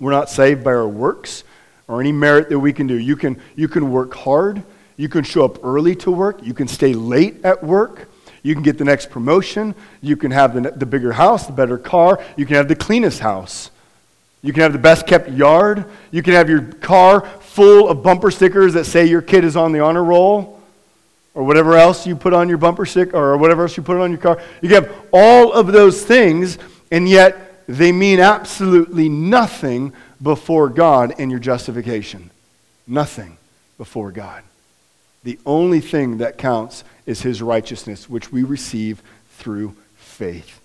We're 0.00 0.10
not 0.10 0.30
saved 0.30 0.64
by 0.64 0.72
our 0.72 0.88
works 0.88 1.44
or 1.86 2.00
any 2.00 2.12
merit 2.12 2.48
that 2.48 2.58
we 2.58 2.72
can 2.72 2.86
do. 2.86 2.98
You 2.98 3.16
can, 3.16 3.40
you 3.56 3.68
can 3.68 3.90
work 3.90 4.14
hard. 4.14 4.62
You 4.96 5.08
can 5.08 5.24
show 5.24 5.44
up 5.44 5.64
early 5.64 5.96
to 5.96 6.10
work. 6.10 6.42
You 6.42 6.54
can 6.54 6.68
stay 6.68 6.92
late 6.92 7.44
at 7.44 7.62
work. 7.62 8.08
You 8.42 8.54
can 8.54 8.62
get 8.62 8.78
the 8.78 8.84
next 8.84 9.10
promotion. 9.10 9.74
You 10.00 10.16
can 10.16 10.30
have 10.30 10.54
the, 10.54 10.70
the 10.72 10.86
bigger 10.86 11.12
house, 11.12 11.46
the 11.46 11.52
better 11.52 11.78
car. 11.78 12.22
You 12.36 12.46
can 12.46 12.56
have 12.56 12.68
the 12.68 12.76
cleanest 12.76 13.20
house. 13.20 13.70
You 14.42 14.52
can 14.52 14.62
have 14.62 14.72
the 14.72 14.78
best 14.78 15.06
kept 15.06 15.30
yard. 15.30 15.84
You 16.10 16.22
can 16.22 16.34
have 16.34 16.48
your 16.48 16.62
car 16.62 17.20
full 17.40 17.88
of 17.88 18.02
bumper 18.02 18.30
stickers 18.30 18.74
that 18.74 18.84
say 18.84 19.06
your 19.06 19.22
kid 19.22 19.44
is 19.44 19.56
on 19.56 19.72
the 19.72 19.80
honor 19.80 20.02
roll 20.02 20.60
or 21.34 21.44
whatever 21.44 21.76
else 21.76 22.06
you 22.06 22.16
put 22.16 22.32
on 22.32 22.48
your 22.48 22.58
bumper 22.58 22.84
sticker 22.84 23.16
or 23.16 23.36
whatever 23.36 23.62
else 23.62 23.76
you 23.76 23.82
put 23.82 23.98
on 23.98 24.10
your 24.10 24.20
car. 24.20 24.40
You 24.60 24.68
can 24.68 24.84
have 24.84 24.94
all 25.12 25.52
of 25.52 25.68
those 25.68 26.04
things, 26.04 26.58
and 26.90 27.08
yet 27.08 27.64
they 27.68 27.92
mean 27.92 28.20
absolutely 28.20 29.08
nothing 29.08 29.92
before 30.20 30.68
God 30.68 31.18
in 31.18 31.30
your 31.30 31.38
justification. 31.38 32.30
Nothing 32.86 33.38
before 33.78 34.10
God. 34.10 34.42
The 35.24 35.38
only 35.46 35.80
thing 35.80 36.18
that 36.18 36.38
counts 36.38 36.84
is 37.06 37.22
his 37.22 37.42
righteousness, 37.42 38.08
which 38.08 38.32
we 38.32 38.42
receive 38.42 39.02
through 39.30 39.76
faith. 39.96 40.60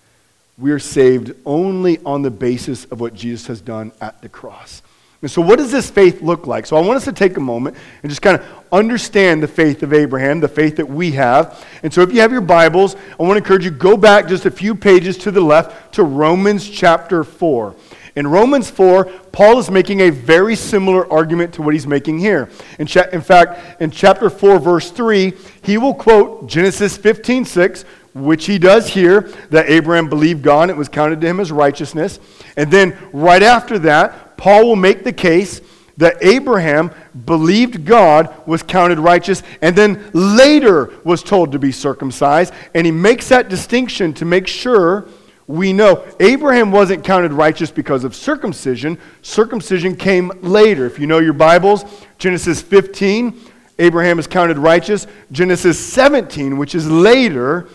We 0.58 0.72
are 0.72 0.80
saved 0.80 1.34
only 1.46 2.00
on 2.00 2.24
the 2.24 2.32
basis 2.32 2.86
of 2.86 3.00
what 3.00 3.14
Jesus 3.14 3.48
has 3.48 3.62
done 3.62 3.92
at 4.02 4.22
the 4.22 4.30
cross. 4.30 4.82
And 5.22 5.32
so, 5.32 5.42
what 5.42 5.58
does 5.58 5.72
this 5.72 5.90
faith 5.90 6.22
look 6.22 6.46
like? 6.46 6.68
So, 6.68 6.78
I 6.78 6.82
want 6.82 6.98
us 6.98 7.06
to 7.06 7.12
take 7.12 7.38
a 7.38 7.42
moment 7.42 7.76
and 8.04 8.10
just 8.10 8.22
kind 8.22 8.40
of 8.40 8.46
understand 8.72 9.42
the 9.42 9.48
faith 9.48 9.82
of 9.82 9.92
Abraham, 9.92 10.40
the 10.40 10.48
faith 10.48 10.76
that 10.76 10.88
we 10.88 11.12
have. 11.14 11.66
And 11.82 11.92
so, 11.92 12.02
if 12.02 12.14
you 12.14 12.22
have 12.22 12.32
your 12.32 12.42
Bibles, 12.42 12.96
I 13.20 13.24
want 13.24 13.34
to 13.34 13.38
encourage 13.38 13.66
you 13.66 13.72
go 13.72 13.98
back 13.98 14.28
just 14.28 14.46
a 14.46 14.52
few 14.52 14.76
pages 14.76 15.18
to 15.20 15.32
the 15.32 15.42
left 15.42 15.96
to 15.96 16.04
Romans 16.04 16.70
chapter 16.70 17.24
4. 17.24 17.76
In 18.18 18.26
Romans 18.26 18.68
4, 18.72 19.06
Paul 19.32 19.60
is 19.60 19.70
making 19.70 20.02
a 20.02 20.10
very 20.10 20.56
similar 20.56 21.08
argument 21.14 21.54
to 21.54 21.62
what 21.62 21.76
he's 21.76 21.86
making 21.86 22.18
here. 22.18 22.50
In, 22.80 22.88
cha- 22.88 23.06
in 23.14 23.22
fact, 23.22 23.80
in 23.80 23.92
chapter 23.92 24.32
4, 24.32 24.58
verse 24.58 24.90
3, 24.90 25.34
he 25.62 25.78
will 25.78 25.94
quote 25.94 26.48
Genesis 26.48 26.98
15 26.98 27.46
6, 27.46 27.84
which 28.16 28.48
he 28.48 28.58
does 28.58 28.88
here, 28.88 29.22
that 29.52 29.70
Abraham 29.70 30.10
believed 30.10 30.42
God, 30.42 30.72
it 30.72 30.76
was 30.76 30.90
counted 30.90 31.22
to 31.22 31.28
him 31.28 31.40
as 31.40 31.52
righteousness. 31.52 32.20
And 32.58 32.72
then 32.72 32.98
right 33.14 33.44
after 33.44 33.78
that, 33.78 34.36
Paul 34.36 34.66
will 34.66 34.76
make 34.76 35.04
the 35.04 35.14
case 35.14 35.62
that 35.98 36.18
Abraham 36.24 36.90
believed 37.26 37.86
God 37.86 38.36
was 38.48 38.64
counted 38.64 38.98
righteous 38.98 39.44
and 39.62 39.76
then 39.76 40.10
later 40.14 40.92
was 41.04 41.22
told 41.22 41.52
to 41.52 41.60
be 41.60 41.72
circumcised. 41.72 42.52
And 42.74 42.88
he 42.88 42.92
makes 42.92 43.30
that 43.30 43.48
distinction 43.48 44.12
to 44.16 44.26
make 44.26 44.48
sure 44.48 45.08
we 45.48 45.72
know 45.72 46.06
Abraham 46.20 46.72
wasn't 46.72 47.06
counted 47.06 47.32
righteous 47.32 47.72
because 47.72 48.04
of 48.04 48.14
circumcision. 48.14 48.98
Circumcision 49.22 49.96
came 49.96 50.30
later. 50.42 50.86
If 50.86 51.00
you 51.00 51.08
know 51.08 51.20
your 51.20 51.34
Bibles, 51.34 51.86
Genesis 52.18 52.62
15, 52.62 53.40
Abraham 53.80 54.20
is 54.20 54.28
counted 54.28 54.58
righteous. 54.58 55.08
Genesis 55.32 55.80
17, 55.80 56.58
which 56.58 56.76
is 56.76 56.90
later, 56.90 57.70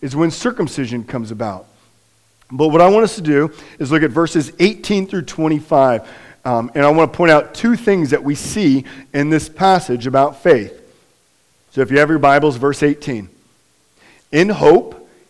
is 0.00 0.14
when 0.14 0.30
circumcision 0.30 1.02
comes 1.02 1.32
about. 1.32 1.66
But 2.52 2.68
what 2.68 2.80
I 2.80 2.88
want 2.88 3.04
us 3.04 3.16
to 3.16 3.22
do 3.22 3.52
is 3.80 3.90
look 3.90 4.04
at 4.04 4.10
verses 4.10 4.52
18 4.60 5.08
through 5.08 5.22
25. 5.22 6.08
Um, 6.44 6.70
and 6.74 6.84
I 6.84 6.90
want 6.90 7.12
to 7.12 7.16
point 7.16 7.32
out 7.32 7.54
two 7.54 7.74
things 7.74 8.10
that 8.10 8.22
we 8.22 8.36
see 8.36 8.84
in 9.12 9.30
this 9.30 9.48
passage 9.48 10.06
about 10.06 10.42
faith. 10.42 10.76
So 11.72 11.80
if 11.80 11.90
you 11.90 11.98
have 11.98 12.08
your 12.08 12.18
Bibles, 12.20 12.56
verse 12.56 12.82
18. 12.82 13.28
In 14.32 14.48
hope, 14.48 14.99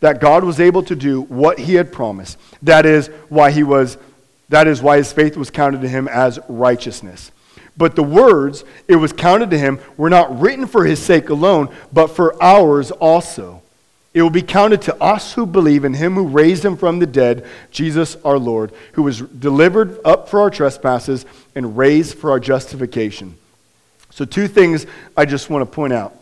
that 0.00 0.20
God 0.20 0.44
was 0.44 0.60
able 0.60 0.82
to 0.84 0.96
do 0.96 1.22
what 1.22 1.58
he 1.58 1.74
had 1.74 1.92
promised. 1.92 2.38
That 2.62 2.86
is 2.86 3.08
why 3.28 3.50
he 3.50 3.62
was 3.62 3.98
that 4.48 4.68
is 4.68 4.80
why 4.80 4.98
his 4.98 5.12
faith 5.12 5.36
was 5.36 5.50
counted 5.50 5.80
to 5.80 5.88
him 5.88 6.06
as 6.06 6.38
righteousness. 6.48 7.32
But 7.76 7.96
the 7.96 8.02
words, 8.02 8.64
it 8.88 8.96
was 8.96 9.12
counted 9.12 9.50
to 9.50 9.58
him, 9.58 9.80
were 9.96 10.08
not 10.08 10.40
written 10.40 10.66
for 10.66 10.84
his 10.84 11.02
sake 11.02 11.30
alone, 11.30 11.74
but 11.92 12.08
for 12.08 12.40
ours 12.42 12.90
also. 12.90 13.62
It 14.14 14.22
will 14.22 14.30
be 14.30 14.42
counted 14.42 14.80
to 14.82 15.02
us 15.02 15.34
who 15.34 15.44
believe 15.44 15.84
in 15.84 15.92
him 15.92 16.14
who 16.14 16.28
raised 16.28 16.64
him 16.64 16.78
from 16.78 17.00
the 17.00 17.06
dead, 17.06 17.44
Jesus 17.70 18.16
our 18.24 18.38
Lord, 18.38 18.72
who 18.92 19.02
was 19.02 19.20
delivered 19.20 19.98
up 20.06 20.30
for 20.30 20.40
our 20.40 20.48
trespasses 20.48 21.26
and 21.54 21.76
raised 21.76 22.16
for 22.16 22.30
our 22.30 22.40
justification. 22.40 23.36
So, 24.10 24.24
two 24.24 24.48
things 24.48 24.86
I 25.18 25.26
just 25.26 25.50
want 25.50 25.68
to 25.68 25.74
point 25.74 25.92
out. 25.92 26.18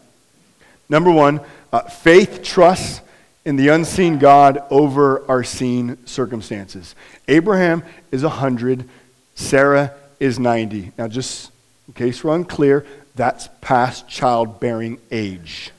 Number 0.89 1.11
one, 1.11 1.41
uh, 1.73 1.83
faith 1.83 2.43
trusts 2.43 3.01
in 3.45 3.57
the 3.57 3.69
unseen 3.69 4.19
God 4.19 4.63
over 4.71 5.29
our 5.29 5.45
seen 5.45 6.05
circumstances. 6.07 6.95
Abraham 7.29 7.83
is 8.11 8.23
100, 8.23 8.89
Sarah 9.35 9.93
is 10.19 10.39
90. 10.39 10.93
Now, 10.97 11.09
just 11.09 11.51
in 11.87 11.95
case 11.95 12.25
we're 12.25 12.35
unclear, 12.35 12.87
that's 13.15 13.49
past 13.61 14.09
childbearing 14.09 14.99
age. 15.11 15.71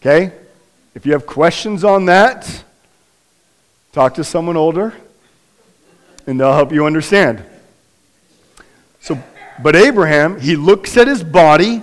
Okay? 0.00 0.32
If 0.94 1.06
you 1.06 1.12
have 1.12 1.26
questions 1.26 1.84
on 1.84 2.06
that, 2.06 2.64
talk 3.92 4.14
to 4.14 4.24
someone 4.24 4.56
older 4.56 4.94
and 6.26 6.40
they'll 6.40 6.54
help 6.54 6.72
you 6.72 6.86
understand. 6.86 7.44
So, 9.00 9.22
but 9.62 9.76
Abraham, 9.76 10.40
he 10.40 10.56
looks 10.56 10.96
at 10.96 11.06
his 11.06 11.22
body, 11.22 11.82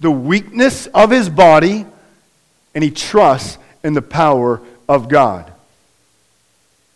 the 0.00 0.10
weakness 0.10 0.86
of 0.88 1.10
his 1.10 1.28
body, 1.28 1.86
and 2.74 2.84
he 2.84 2.90
trusts 2.90 3.58
in 3.84 3.94
the 3.94 4.02
power 4.02 4.60
of 4.88 5.08
God. 5.08 5.52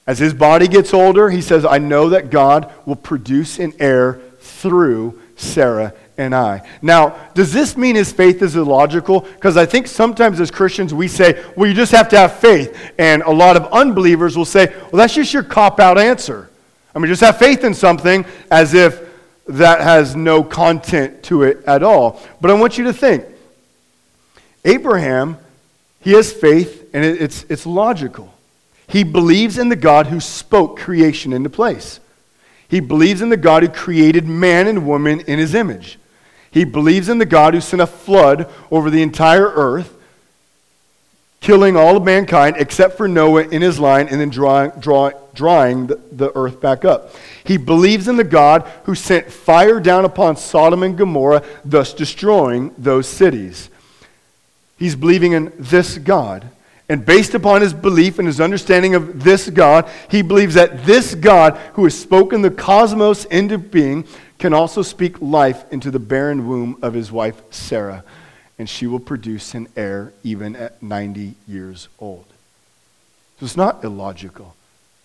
As 0.07 0.19
his 0.19 0.35
body 0.35 0.69
gets 0.69 0.95
older, 0.95 1.29
he 1.31 1.43
says, 1.43 1.65
I 1.65 1.79
know 1.79 2.11
that 2.11 2.31
God 2.31 2.73
will 2.85 2.97
produce 2.97 3.59
an 3.59 3.75
heir 3.79 4.21
through 4.39 5.21
Sarah 5.37 5.93
and 6.17 6.35
I. 6.35 6.67
Now, 6.81 7.17
does 7.35 7.53
this 7.53 7.77
mean 7.77 7.97
his 7.97 8.13
faith 8.13 8.41
is 8.41 8.57
illogical? 8.57 9.21
Because 9.21 9.57
I 9.57 9.67
think 9.67 9.87
sometimes 9.87 10.41
as 10.41 10.51
Christians 10.51 10.95
we 10.95 11.09
say, 11.09 11.45
well, 11.57 11.69
you 11.69 11.75
just 11.75 11.93
have 11.93 12.09
to 12.11 12.19
have 12.19 12.37
faith. 12.39 12.93
And 12.99 13.23
a 13.23 13.31
lot 13.31 13.57
of 13.57 13.67
unbelievers 13.73 14.37
will 14.37 14.45
say, 14.45 14.67
well, 14.67 14.93
that's 14.93 15.15
just 15.15 15.35
your 15.35 15.43
cop 15.43 15.81
out 15.81 15.99
answer. 15.99 16.49
I 16.95 16.99
mean, 16.99 17.09
just 17.09 17.21
have 17.21 17.39
faith 17.39 17.65
in 17.65 17.75
something 17.75 18.25
as 18.51 18.73
if 18.73 19.03
that 19.49 19.81
has 19.81 20.17
no 20.17 20.43
content 20.43 21.23
to 21.25 21.43
it 21.43 21.65
at 21.67 21.83
all. 21.83 22.23
But 22.41 22.51
I 22.51 22.55
want 22.55 22.79
you 22.79 22.85
to 22.85 22.93
think 22.93 23.25
Abraham, 24.65 25.37
he 26.07 26.13
has 26.13 26.33
faith, 26.33 26.89
and 26.93 27.05
it's, 27.05 27.45
it's 27.49 27.67
logical. 27.67 28.33
He 28.87 29.03
believes 29.03 29.59
in 29.59 29.71
the 29.71 29.75
God 29.75 30.07
who 30.07 30.21
spoke 30.21 30.79
creation 30.79 31.33
into 31.33 31.51
place. 31.51 31.99
He 32.69 32.79
believes 32.79 33.23
in 33.23 33.29
the 33.29 33.37
God 33.37 33.65
who 33.65 33.69
created 33.69 34.25
man 34.25 34.69
and 34.69 34.87
woman 34.87 35.19
in 35.23 35.41
his 35.41 35.53
image. 35.53 35.99
He 36.53 36.63
believes 36.63 37.09
in 37.09 37.19
the 37.19 37.27
God 37.27 37.55
who 37.55 37.61
sent 37.61 37.83
a 37.83 37.89
flood 37.89 38.49
over 38.71 38.89
the 38.89 39.03
entire 39.03 39.49
earth, 39.49 39.99
killing 41.41 41.77
all 41.77 41.97
of 41.97 42.05
mankind 42.05 42.55
except 42.57 42.97
for 42.97 43.09
Noah 43.09 43.49
in 43.49 43.61
his 43.61 43.81
line 43.81 44.07
and 44.07 44.21
then 44.21 44.31
drawing, 44.31 44.71
draw, 44.79 45.11
drying 45.35 45.89
the, 45.89 46.01
the 46.13 46.31
earth 46.37 46.61
back 46.61 46.85
up. 46.85 47.17
He 47.43 47.57
believes 47.57 48.07
in 48.07 48.17
the 48.17 48.23
God 48.23 48.63
who 48.85 48.95
sent 48.95 49.29
fire 49.29 49.81
down 49.81 50.05
upon 50.05 50.37
Sodom 50.37 50.85
and 50.85 50.97
Gomorrah, 50.97 51.43
thus 51.65 51.93
destroying 51.93 52.73
those 52.79 53.09
cities. 53.09 53.71
He's 54.79 54.97
believing 54.97 55.33
in 55.33 55.53
this 55.59 55.99
God. 55.99 56.49
And 56.89 57.05
based 57.05 57.35
upon 57.35 57.63
his 57.63 57.75
belief 57.75 58.19
and 58.19 58.29
his 58.29 58.41
understanding 58.41 58.95
of 58.95 59.25
this 59.25 59.51
God, 59.51 59.91
he 60.09 60.23
believes 60.23 60.55
that 60.55 60.85
this 60.85 61.15
God, 61.15 61.57
who 61.75 61.85
has 61.85 61.99
spoken 61.99 62.43
the 62.43 62.51
cosmos 62.51 63.25
into 63.25 63.59
being, 63.59 64.07
can 64.39 64.53
also 64.53 64.83
speak 64.83 65.21
life 65.21 65.65
into 65.73 65.91
the 65.91 65.99
barren 65.99 66.47
womb 66.47 66.79
of 66.83 66.95
his 66.95 67.11
wife 67.11 67.41
Sarah, 67.51 68.05
and 68.59 68.69
she 68.69 68.87
will 68.87 69.01
produce 69.01 69.55
an 69.55 69.67
heir 69.77 70.13
even 70.23 70.55
at 70.55 70.81
90 70.83 71.35
years 71.49 71.89
old. 71.99 72.27
So 73.41 73.47
it's 73.47 73.57
not 73.57 73.83
illogical. 73.83 74.55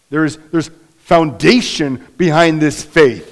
There 0.10 0.26
is, 0.26 0.38
there's 0.52 0.70
foundation 1.00 2.06
behind 2.18 2.62
this 2.62 2.84
faith. 2.84 3.31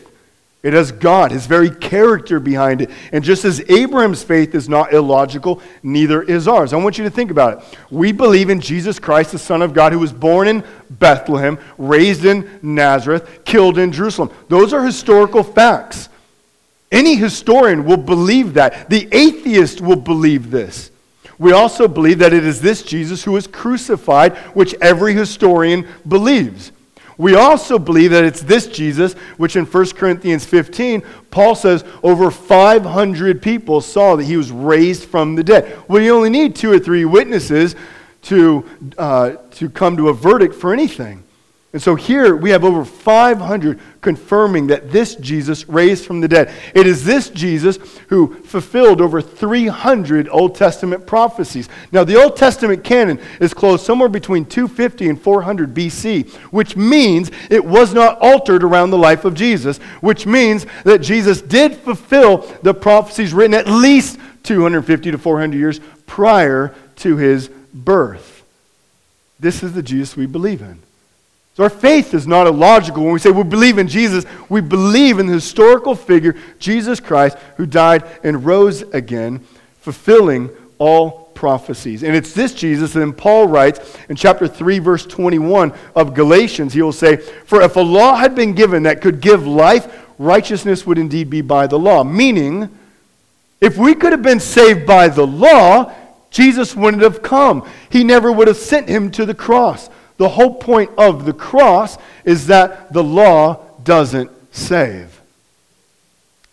It 0.62 0.74
has 0.74 0.92
God, 0.92 1.32
his 1.32 1.46
very 1.46 1.70
character 1.70 2.38
behind 2.40 2.82
it. 2.82 2.90
And 3.14 3.24
just 3.24 3.46
as 3.46 3.62
Abraham's 3.70 4.24
faith 4.24 4.54
is 4.54 4.68
not 4.68 4.92
illogical, 4.92 5.62
neither 5.84 6.22
is 6.22 6.50
ours. 6.50 6.74
I 6.74 6.78
want 6.78 6.98
you 6.98 7.06
to 7.06 7.10
think 7.10 7.32
about 7.32 7.60
it. 7.60 7.78
We 7.90 8.12
believe 8.12 8.50
in 8.50 8.60
Jesus 8.60 9.00
Christ, 9.00 9.32
the 9.32 9.40
Son 9.40 9.62
of 9.62 9.74
God, 9.74 9.94
who 9.94 10.00
was 10.00 10.12
born 10.12 10.50
in 10.50 10.66
Bethlehem, 10.90 11.58
raised 11.78 12.26
in 12.26 12.60
Nazareth, 12.62 13.46
killed 13.46 13.78
in 13.78 13.94
Jerusalem. 13.94 14.32
Those 14.50 14.74
are 14.74 14.84
historical 14.84 15.44
facts. 15.44 16.10
Any 16.92 17.16
historian 17.16 17.86
will 17.86 17.98
believe 17.98 18.56
that. 18.56 18.90
The 18.90 19.08
atheist 19.14 19.80
will 19.80 19.96
believe 19.96 20.52
this. 20.52 20.92
We 21.38 21.54
also 21.54 21.88
believe 21.88 22.20
that 22.20 22.34
it 22.34 22.46
is 22.46 22.60
this 22.60 22.84
Jesus 22.84 23.24
who 23.24 23.32
was 23.32 23.48
crucified, 23.48 24.36
which 24.54 24.76
every 24.82 25.14
historian 25.14 25.88
believes. 26.06 26.74
We 27.20 27.36
also 27.36 27.78
believe 27.78 28.12
that 28.12 28.24
it's 28.24 28.40
this 28.40 28.66
Jesus, 28.66 29.12
which 29.36 29.58
in 29.58 29.66
1 29.66 29.90
Corinthians 29.90 30.46
15, 30.46 31.04
Paul 31.32 31.54
says 31.54 31.84
over 32.02 32.32
500 32.32 33.42
people 33.42 33.82
saw 33.82 34.16
that 34.16 34.24
he 34.24 34.38
was 34.38 34.52
raised 34.52 35.04
from 35.04 35.36
the 35.36 35.44
dead. 35.44 35.78
Well, 35.90 36.02
you 36.02 36.16
only 36.16 36.30
need 36.30 36.56
two 36.56 36.72
or 36.72 36.80
three 36.80 37.04
witnesses 37.04 37.76
to, 38.24 38.66
uh, 38.98 39.32
to 39.52 39.70
come 39.70 39.98
to 39.98 40.08
a 40.08 40.14
verdict 40.14 40.56
for 40.56 40.72
anything. 40.72 41.26
And 41.72 41.80
so 41.80 41.94
here 41.94 42.36
we 42.36 42.50
have 42.50 42.64
over 42.64 42.84
500 42.84 43.80
confirming 44.02 44.68
that 44.68 44.92
this 44.92 45.14
Jesus 45.16 45.70
raised 45.70 46.04
from 46.04 46.20
the 46.20 46.28
dead. 46.28 46.52
It 46.74 46.88
is 46.88 47.06
this 47.06 47.30
Jesus 47.30 47.78
who 48.08 48.34
fulfilled 48.34 49.02
over 49.02 49.22
300 49.22 50.30
Old 50.30 50.56
Testament 50.56 51.06
prophecies. 51.06 51.70
Now, 51.92 52.04
the 52.04 52.20
Old 52.20 52.36
Testament 52.36 52.84
canon 52.84 53.20
is 53.40 53.54
closed 53.54 53.86
somewhere 53.86 54.10
between 54.10 54.46
250 54.46 55.10
and 55.10 55.22
400 55.22 55.76
BC, 55.76 56.34
which 56.52 56.76
means 56.76 57.30
it 57.52 57.64
was 57.64 57.94
not 57.94 58.18
altered 58.20 58.64
around 58.64 58.90
the 58.90 58.98
life 58.98 59.24
of 59.24 59.36
Jesus, 59.36 59.78
which 60.02 60.26
means 60.26 60.66
that 60.86 61.00
Jesus 61.00 61.40
did 61.40 61.76
fulfill 61.76 62.40
the 62.64 62.74
prophecies 62.74 63.32
written 63.32 63.54
at 63.54 63.68
least 63.68 64.18
250 64.42 65.12
to 65.12 65.18
400 65.20 65.56
years 65.56 65.80
prior 66.08 66.74
to 66.96 67.18
his 67.18 67.50
birth. 67.76 68.44
This 69.40 69.62
is 69.62 69.74
the 69.74 69.84
Jesus 69.84 70.18
we 70.18 70.26
believe 70.26 70.62
in. 70.62 70.80
So 71.60 71.64
our 71.64 71.70
faith 71.70 72.14
is 72.14 72.26
not 72.26 72.48
illogical. 72.48 73.04
When 73.04 73.12
we 73.12 73.20
say 73.20 73.32
we 73.32 73.44
believe 73.44 73.80
in 73.80 73.90
Jesus, 73.90 74.24
we 74.48 74.62
believe 74.62 75.20
in 75.20 75.28
the 75.28 75.34
historical 75.34 75.94
figure, 75.94 76.38
Jesus 76.58 77.02
Christ, 77.02 77.38
who 77.58 77.66
died 77.66 78.06
and 78.24 78.46
rose 78.46 78.84
again, 78.94 79.46
fulfilling 79.82 80.52
all 80.78 81.26
prophecies. 81.34 82.02
And 82.02 82.16
it's 82.16 82.32
this 82.32 82.54
Jesus, 82.54 82.94
then 82.94 83.12
Paul 83.12 83.50
writes 83.50 83.98
in 84.08 84.16
chapter 84.16 84.48
3, 84.48 84.80
verse 84.80 85.06
21 85.06 85.74
of 85.98 86.14
Galatians, 86.14 86.72
he 86.72 86.82
will 86.82 86.94
say, 86.94 87.18
For 87.18 87.62
if 87.62 87.76
a 87.76 87.82
law 87.82 88.16
had 88.16 88.36
been 88.36 88.54
given 88.54 88.84
that 88.84 89.02
could 89.02 89.20
give 89.20 89.46
life, 89.46 90.08
righteousness 90.18 90.86
would 90.86 90.98
indeed 90.98 91.30
be 91.30 91.42
by 91.42 91.68
the 91.68 91.78
law. 91.78 92.06
Meaning, 92.06 92.70
if 93.60 93.78
we 93.78 93.96
could 93.96 94.14
have 94.14 94.24
been 94.24 94.40
saved 94.40 94.88
by 94.88 95.10
the 95.10 95.28
law, 95.28 95.94
Jesus 96.32 96.74
wouldn't 96.74 97.04
have 97.04 97.22
come. 97.22 97.68
He 97.90 98.06
never 98.06 98.32
would 98.32 98.48
have 98.48 98.56
sent 98.56 98.88
him 98.88 99.12
to 99.12 99.26
the 99.26 99.36
cross. 99.36 99.90
The 100.20 100.28
whole 100.28 100.54
point 100.54 100.92
of 100.98 101.24
the 101.24 101.32
cross 101.32 101.98
is 102.26 102.48
that 102.48 102.92
the 102.92 103.04
law 103.04 103.62
doesn't 103.86 104.30
save. 104.54 105.22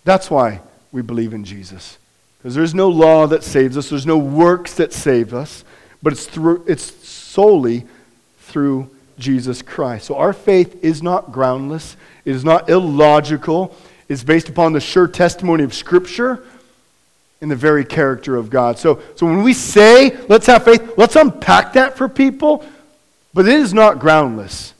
That's 0.04 0.30
why 0.30 0.60
we 0.92 1.02
believe 1.02 1.34
in 1.34 1.44
Jesus. 1.44 1.98
Because 2.38 2.54
there's 2.54 2.76
no 2.76 2.88
law 2.88 3.26
that 3.26 3.42
saves 3.42 3.76
us, 3.76 3.90
there's 3.90 4.06
no 4.06 4.18
works 4.18 4.74
that 4.74 4.92
save 4.92 5.34
us, 5.34 5.64
but 6.00 6.12
it's, 6.12 6.26
through, 6.26 6.64
it's 6.68 6.84
solely 7.04 7.84
through 8.38 8.88
Jesus 9.18 9.62
Christ. 9.62 10.06
So 10.06 10.16
our 10.16 10.32
faith 10.32 10.84
is 10.84 11.02
not 11.02 11.32
groundless, 11.32 11.96
it 12.24 12.36
is 12.36 12.44
not 12.44 12.70
illogical, 12.70 13.74
it's 14.08 14.22
based 14.22 14.48
upon 14.48 14.74
the 14.74 14.80
sure 14.80 15.08
testimony 15.08 15.64
of 15.64 15.74
Scripture 15.74 16.44
and 17.40 17.50
the 17.50 17.56
very 17.56 17.84
character 17.84 18.36
of 18.36 18.48
God. 18.48 18.78
So, 18.78 19.02
so 19.16 19.26
when 19.26 19.42
we 19.42 19.54
say, 19.54 20.16
let's 20.28 20.46
have 20.46 20.64
faith, 20.64 20.92
let's 20.96 21.16
unpack 21.16 21.72
that 21.72 21.96
for 21.96 22.08
people 22.08 22.64
but 23.36 23.46
it 23.46 23.60
is 23.60 23.74
not 23.74 23.98
groundless, 23.98 24.72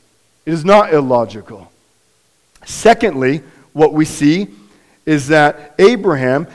it 0.43 0.51
is 0.51 0.65
not 0.65 0.91
illogical. 0.91 1.71
Secondly, 2.65 3.43
what 3.71 3.93
we 3.93 4.03
see 4.03 4.47
is 5.05 5.27
that 5.27 5.75
Abraham, 5.77 6.47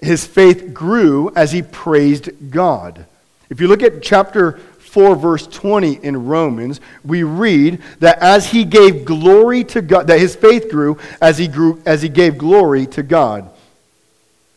his 0.00 0.26
faith 0.26 0.74
grew 0.74 1.30
as 1.36 1.52
he 1.52 1.62
praised 1.62 2.50
God. 2.50 3.06
If 3.50 3.60
you 3.60 3.68
look 3.68 3.84
at 3.84 4.02
chapter 4.02 4.58
4, 4.78 5.14
verse 5.14 5.46
20 5.46 6.04
in 6.04 6.26
Romans, 6.26 6.80
we 7.04 7.22
read 7.22 7.82
that 8.00 8.18
as 8.18 8.50
he 8.50 8.64
gave 8.64 9.04
glory 9.04 9.62
to 9.62 9.80
God, 9.80 10.08
that 10.08 10.18
his 10.18 10.34
faith 10.34 10.68
grew 10.68 10.98
as 11.22 11.38
he 11.38 11.46
grew 11.46 11.80
as 11.86 12.02
he 12.02 12.08
gave 12.08 12.36
glory 12.36 12.84
to 12.88 13.04
God. 13.04 13.48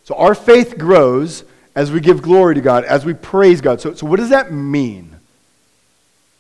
So 0.06 0.16
our 0.16 0.34
faith 0.34 0.80
grows 0.80 1.44
as 1.76 1.92
we 1.92 2.00
give 2.00 2.24
glory 2.24 2.56
to 2.56 2.62
God, 2.62 2.86
as 2.86 3.06
we 3.06 3.14
praise 3.14 3.62
God. 3.62 3.82
So, 3.82 3.94
so 3.94 4.08
what 4.08 4.18
does 4.18 4.30
that 4.30 4.52
mean? 4.52 5.11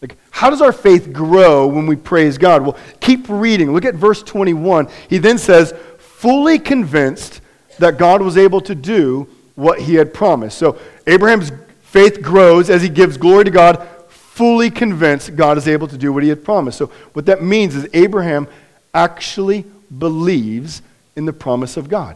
Like, 0.02 0.18
how 0.32 0.50
does 0.50 0.62
our 0.62 0.72
faith 0.72 1.14
grow 1.14 1.68
when 1.68 1.86
we 1.86 1.96
praise 1.96 2.38
God? 2.38 2.64
Well, 2.64 2.78
keep 3.00 3.30
reading. 3.30 3.74
Look 3.74 3.86
at 3.86 3.96
verse 3.96 4.24
21. 4.24 4.88
He 5.10 5.20
then 5.20 5.38
says, 5.38 5.74
fully 6.00 6.58
convinced 6.60 7.42
that 7.80 7.98
God 7.98 8.22
was 8.22 8.38
able 8.38 8.62
to 8.62 8.76
do 8.76 9.28
what 9.56 9.80
he 9.80 9.96
had 9.96 10.14
promised. 10.14 10.58
So, 10.58 10.80
Abraham's 11.06 11.52
faith 11.84 12.22
grows 12.22 12.70
as 12.70 12.82
he 12.82 12.90
gives 12.90 13.18
glory 13.18 13.44
to 13.44 13.52
God, 13.52 13.88
fully 14.08 14.72
convinced 14.72 15.36
God 15.36 15.58
is 15.58 15.68
able 15.68 15.88
to 15.88 15.98
do 15.98 16.12
what 16.12 16.24
he 16.24 16.30
had 16.30 16.44
promised. 16.44 16.78
So, 16.78 16.88
what 17.14 17.26
that 17.28 17.44
means 17.44 17.76
is 17.76 17.88
Abraham 17.94 18.48
actually 18.94 19.66
believes 19.98 20.82
in 21.16 21.26
the 21.26 21.34
promise 21.34 21.78
of 21.78 21.90
God. 21.90 22.16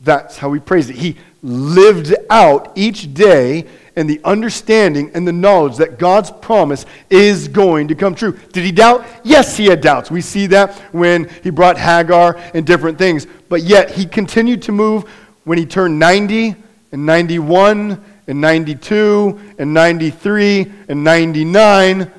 That's 0.00 0.38
how 0.38 0.52
he 0.52 0.60
prays 0.60 0.90
it. 0.90 0.96
He 0.96 1.16
lived 1.42 2.14
out 2.30 2.72
each 2.74 3.14
day 3.14 3.66
and 3.96 4.08
the 4.08 4.20
understanding 4.24 5.10
and 5.14 5.26
the 5.26 5.32
knowledge 5.32 5.78
that 5.78 5.98
God's 5.98 6.30
promise 6.30 6.84
is 7.08 7.48
going 7.48 7.88
to 7.88 7.94
come 7.94 8.14
true. 8.14 8.38
Did 8.52 8.64
he 8.64 8.70
doubt? 8.70 9.06
Yes, 9.24 9.56
he 9.56 9.66
had 9.66 9.80
doubts. 9.80 10.10
We 10.10 10.20
see 10.20 10.46
that 10.48 10.74
when 10.92 11.28
he 11.42 11.50
brought 11.50 11.78
Hagar 11.78 12.36
and 12.54 12.66
different 12.66 12.98
things. 12.98 13.26
But 13.48 13.62
yet, 13.62 13.90
he 13.90 14.04
continued 14.04 14.62
to 14.62 14.72
move 14.72 15.04
when 15.44 15.56
he 15.56 15.64
turned 15.64 15.98
90 15.98 16.54
and 16.92 17.06
91 17.06 18.04
and 18.26 18.40
92 18.40 19.40
and 19.58 19.72
93 19.72 20.72
and 20.88 21.02
99 21.02 22.10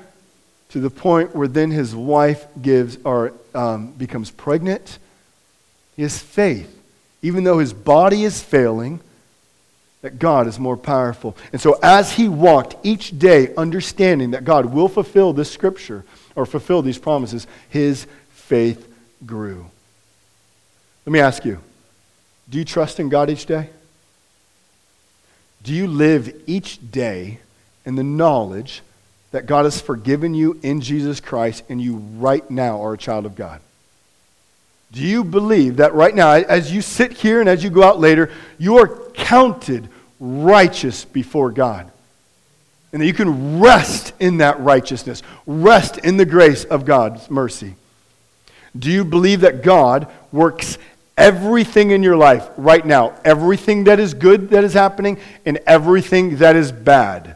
to 0.70 0.80
the 0.80 0.90
point 0.90 1.36
where 1.36 1.48
then 1.48 1.72
his 1.72 1.96
wife 1.96 2.46
gives 2.62 2.98
or 3.04 3.34
um, 3.54 3.92
becomes 3.92 4.32
pregnant. 4.32 5.00
His 5.96 6.20
faith, 6.20 6.74
even 7.22 7.44
though 7.44 7.60
his 7.60 7.74
body 7.74 8.24
is 8.24 8.42
failing, 8.42 9.00
that 10.02 10.20
God 10.20 10.48
is 10.48 10.60
more 10.60 10.78
powerful. 10.78 11.36
And 11.52 11.60
so, 11.60 11.80
as 11.82 12.14
he 12.14 12.30
walked 12.30 12.76
each 12.84 13.18
day, 13.18 13.54
understanding 13.56 14.32
that 14.32 14.46
God 14.46 14.68
will 14.68 14.88
fulfill 14.88 15.34
this 15.34 15.52
scripture 15.52 16.06
or 16.36 16.46
fulfill 16.46 16.82
these 16.82 17.00
promises, 17.00 17.48
his 17.70 18.06
faith 18.30 18.88
grew. 19.26 19.70
Let 21.06 21.12
me 21.14 21.20
ask 21.20 21.46
you 21.46 21.60
do 22.50 22.58
you 22.58 22.66
trust 22.66 23.00
in 23.00 23.10
God 23.10 23.30
each 23.30 23.46
day? 23.46 23.70
Do 25.64 25.74
you 25.74 25.88
live 25.88 26.44
each 26.46 26.92
day 26.92 27.40
in 27.86 27.96
the 27.96 28.04
knowledge 28.04 28.82
that 29.32 29.46
God 29.46 29.66
has 29.66 29.82
forgiven 29.82 30.34
you 30.34 30.60
in 30.64 30.80
Jesus 30.80 31.20
Christ 31.20 31.64
and 31.68 31.82
you 31.82 31.96
right 31.96 32.50
now 32.50 32.82
are 32.82 32.94
a 32.94 32.98
child 32.98 33.26
of 33.26 33.36
God? 33.36 33.60
Do 34.92 35.02
you 35.02 35.24
believe 35.24 35.78
that 35.78 35.94
right 35.94 36.16
now, 36.16 36.32
as 36.32 36.72
you 36.72 36.82
sit 36.82 37.12
here 37.12 37.40
and 37.40 37.50
as 37.50 37.64
you 37.64 37.70
go 37.70 37.84
out 37.84 38.00
later, 38.00 38.32
you 38.58 38.78
are 38.78 38.88
counted 39.12 39.90
righteous 40.20 41.06
before 41.06 41.52
God? 41.52 41.92
And 42.94 43.02
that 43.02 43.06
you 43.06 43.14
can 43.14 43.60
rest 43.60 44.14
in 44.20 44.38
that 44.38 44.60
righteousness, 44.62 45.22
rest 45.46 45.98
in 45.98 46.18
the 46.18 46.26
grace 46.26 46.64
of 46.64 46.86
God's 46.86 47.30
mercy. 47.30 47.76
Do 48.78 48.90
you 48.90 49.04
believe 49.04 49.42
that 49.42 49.62
God 49.62 50.08
works 50.32 50.78
everything 51.18 51.92
in 51.92 52.02
your 52.02 52.16
life 52.16 52.48
right 52.56 52.86
now, 52.86 53.16
everything 53.26 53.86
that 53.86 54.00
is 54.00 54.14
good 54.14 54.52
that 54.52 54.64
is 54.64 54.74
happening, 54.74 55.20
and 55.46 55.60
everything 55.68 56.38
that 56.38 56.56
is 56.56 56.72
bad? 56.72 57.36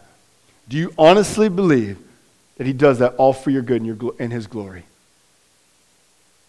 Do 0.69 0.77
you 0.77 0.93
honestly 0.97 1.49
believe 1.49 1.97
that 2.57 2.65
He 2.65 2.73
does 2.73 2.99
that 2.99 3.15
all 3.15 3.33
for 3.33 3.49
your 3.49 3.61
good 3.61 3.81
and, 3.81 4.01
your, 4.01 4.13
and 4.19 4.31
His 4.31 4.47
glory? 4.47 4.85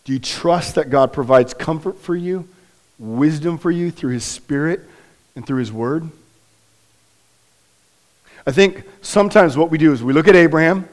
Do 0.05 0.13
you 0.13 0.19
trust 0.19 0.75
that 0.75 0.91
God 0.91 1.13
provides 1.13 1.55
comfort 1.55 1.99
for 1.99 2.17
you, 2.17 2.49
wisdom 2.99 3.59
for 3.59 3.71
you 3.71 3.91
through 3.91 4.13
His 4.13 4.25
Spirit 4.25 4.81
and 5.37 5.47
through 5.47 5.59
His 5.59 5.73
Word? 5.73 6.09
I 8.47 8.51
think 8.51 8.85
sometimes 9.03 9.57
what 9.57 9.71
we 9.71 9.79
do 9.79 9.93
is 9.93 10.03
we 10.03 10.13
look 10.13 10.27
at 10.27 10.35
Abraham, 10.35 10.89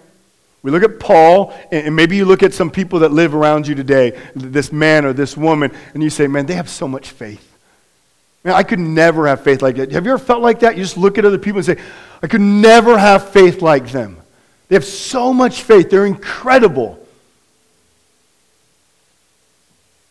we 0.61 0.71
look 0.71 0.83
at 0.83 0.99
Paul, 0.99 1.53
and 1.71 1.95
maybe 1.95 2.17
you 2.17 2.25
look 2.25 2.43
at 2.43 2.53
some 2.53 2.69
people 2.69 2.99
that 2.99 3.11
live 3.11 3.33
around 3.33 3.65
you 3.65 3.75
today, 3.75 4.19
this 4.35 4.71
man 4.71 5.05
or 5.05 5.13
this 5.13 5.35
woman, 5.35 5.71
and 5.93 6.03
you 6.03 6.09
say, 6.09 6.27
man, 6.27 6.45
they 6.45 6.53
have 6.53 6.69
so 6.69 6.87
much 6.87 7.09
faith. 7.09 7.45
Man, 8.43 8.53
I 8.53 8.63
could 8.63 8.79
never 8.79 9.25
have 9.27 9.43
faith 9.43 9.61
like 9.61 9.77
that. 9.77 9.91
Have 9.91 10.05
you 10.05 10.11
ever 10.11 10.23
felt 10.23 10.41
like 10.41 10.59
that? 10.59 10.77
You 10.77 10.83
just 10.83 10.97
look 10.97 11.17
at 11.17 11.25
other 11.25 11.37
people 11.37 11.59
and 11.59 11.65
say, 11.65 11.77
I 12.21 12.27
could 12.27 12.41
never 12.41 12.97
have 12.97 13.29
faith 13.29 13.61
like 13.61 13.89
them. 13.89 14.17
They 14.67 14.75
have 14.75 14.85
so 14.85 15.33
much 15.33 15.63
faith, 15.63 15.89
they're 15.89 16.05
incredible. 16.05 16.98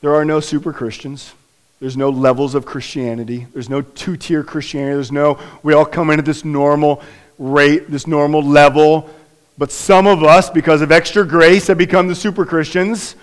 There 0.01 0.15
are 0.15 0.25
no 0.25 0.41
super 0.41 0.73
Christians. 0.73 1.33
There's 1.81 1.97
no 1.97 2.11
levels 2.11 2.55
of 2.55 2.67
Christianity. 2.67 3.47
There's 3.53 3.69
no 3.69 3.83
two 3.83 4.17
tier 4.17 4.43
Christianity. 4.43 4.95
There's 4.95 5.13
no, 5.13 5.39
we 5.63 5.75
all 5.75 5.85
come 5.85 6.11
in 6.11 6.19
at 6.19 6.25
this 6.25 6.45
normal 6.45 7.03
rate, 7.39 7.91
this 7.91 8.07
normal 8.07 8.43
level. 8.43 9.11
But 9.57 9.73
some 9.73 10.07
of 10.07 10.23
us, 10.23 10.51
because 10.51 10.83
of 10.83 10.93
extra 10.93 11.27
grace, 11.27 11.67
have 11.67 11.79
become 11.79 12.09
the 12.09 12.15
super 12.15 12.45
Christians. 12.45 13.17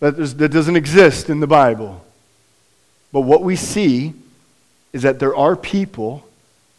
That, 0.00 0.12
that 0.12 0.50
doesn't 0.50 0.76
exist 0.76 1.30
in 1.30 1.40
the 1.40 1.46
Bible. 1.46 2.04
But 3.12 3.22
what 3.22 3.42
we 3.42 3.56
see 3.56 4.14
is 4.92 5.02
that 5.02 5.18
there 5.18 5.34
are 5.34 5.56
people 5.56 6.26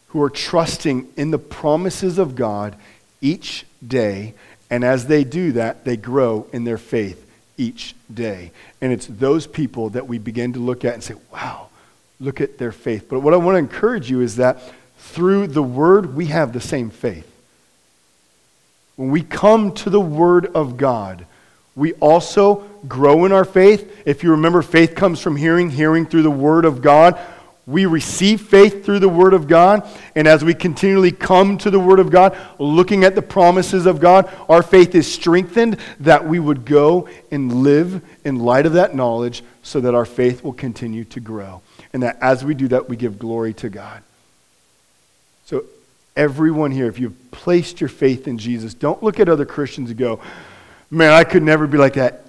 who 0.10 0.22
are 0.22 0.30
trusting 0.30 1.08
in 1.18 1.32
the 1.32 1.40
promises 1.40 2.18
of 2.18 2.36
God 2.36 2.76
each 3.22 3.66
day. 3.86 4.36
And 4.70 4.84
as 4.84 5.08
they 5.08 5.24
do 5.24 5.54
that, 5.54 5.84
they 5.84 5.98
grow 5.98 6.48
in 6.54 6.64
their 6.64 6.78
faith 6.78 7.27
each 7.58 7.96
day. 8.14 8.52
And 8.82 8.94
it's 8.94 9.08
those 9.08 9.48
people 9.48 9.90
that 9.90 10.08
we 10.08 10.18
begin 10.18 10.54
to 10.54 10.60
look 10.60 10.86
at 10.86 10.94
and 10.94 11.04
say, 11.04 11.16
wow, 11.34 11.68
look 12.20 12.40
at 12.42 12.58
their 12.58 12.72
faith. 12.72 13.08
But 13.10 13.20
what 13.22 13.34
I 13.34 13.38
want 13.38 13.56
to 13.56 13.60
encourage 13.60 14.10
you 14.10 14.22
is 14.22 14.38
that 14.38 14.60
through 14.98 15.48
the 15.48 15.64
Word, 15.64 16.16
we 16.16 16.28
have 16.28 16.54
the 16.54 16.62
same 16.62 16.90
faith. 16.90 17.32
When 18.96 19.12
we 19.12 19.22
come 19.22 19.74
to 19.76 19.90
the 19.90 20.02
Word 20.02 20.48
of 20.56 20.78
God, 20.78 21.26
we 21.76 21.94
also 21.94 22.68
grow 22.88 23.26
in 23.26 23.32
our 23.32 23.46
faith. 23.46 24.02
If 24.06 24.24
you 24.24 24.32
remember, 24.32 24.64
faith 24.64 24.96
comes 24.96 25.20
from 25.22 25.36
hearing, 25.36 25.70
hearing 25.70 26.08
through 26.08 26.24
the 26.24 26.32
Word 26.32 26.66
of 26.66 26.82
God. 26.82 27.20
We 27.68 27.86
receive 27.86 28.42
faith 28.42 28.86
through 28.86 29.00
the 29.00 29.10
Word 29.10 29.34
of 29.34 29.48
God. 29.48 29.86
And 30.16 30.26
as 30.26 30.44
we 30.44 30.54
continually 30.54 31.12
come 31.12 31.58
to 31.60 31.70
the 31.70 31.80
Word 31.80 32.00
of 32.00 32.10
God, 32.10 32.36
looking 32.58 33.04
at 33.04 33.14
the 33.14 33.22
promises 33.22 33.86
of 33.86 34.00
God, 34.00 34.34
our 34.48 34.64
faith 34.64 34.96
is 34.96 35.12
strengthened 35.12 35.78
that 36.00 36.26
we 36.26 36.40
would 36.40 36.64
go 36.64 37.10
and 37.30 37.64
live 37.64 38.02
in 38.24 38.40
light 38.40 38.66
of 38.66 38.74
that 38.74 38.96
knowledge 38.96 39.44
so 39.64 39.82
that 39.82 39.94
our 39.94 40.06
faith 40.06 40.46
will 40.46 40.54
continue 40.54 41.04
to 41.04 41.20
grow. 41.20 41.62
And 41.92 42.04
that 42.04 42.18
as 42.22 42.46
we 42.46 42.54
do 42.54 42.70
that, 42.70 42.88
we 42.88 42.96
give 42.96 43.20
glory 43.20 43.54
to 43.56 43.70
God. 43.70 44.02
So, 45.46 45.66
everyone 46.16 46.72
here, 46.72 46.88
if 46.88 47.00
you've 47.00 47.32
placed 47.32 47.82
your 47.82 47.90
faith 47.90 48.30
in 48.30 48.38
Jesus, 48.38 48.74
don't 48.74 49.04
look 49.04 49.20
at 49.20 49.28
other 49.28 49.46
Christians 49.46 49.90
and 49.90 50.00
go, 50.00 50.22
man, 50.90 51.12
I 51.12 51.26
could 51.26 51.44
never 51.44 51.68
be 51.68 51.78
like 51.78 51.94
that. 51.96 52.24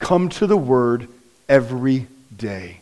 Come 0.00 0.30
to 0.30 0.48
the 0.48 0.56
Word 0.56 1.06
every 1.48 2.08
day. 2.36 2.80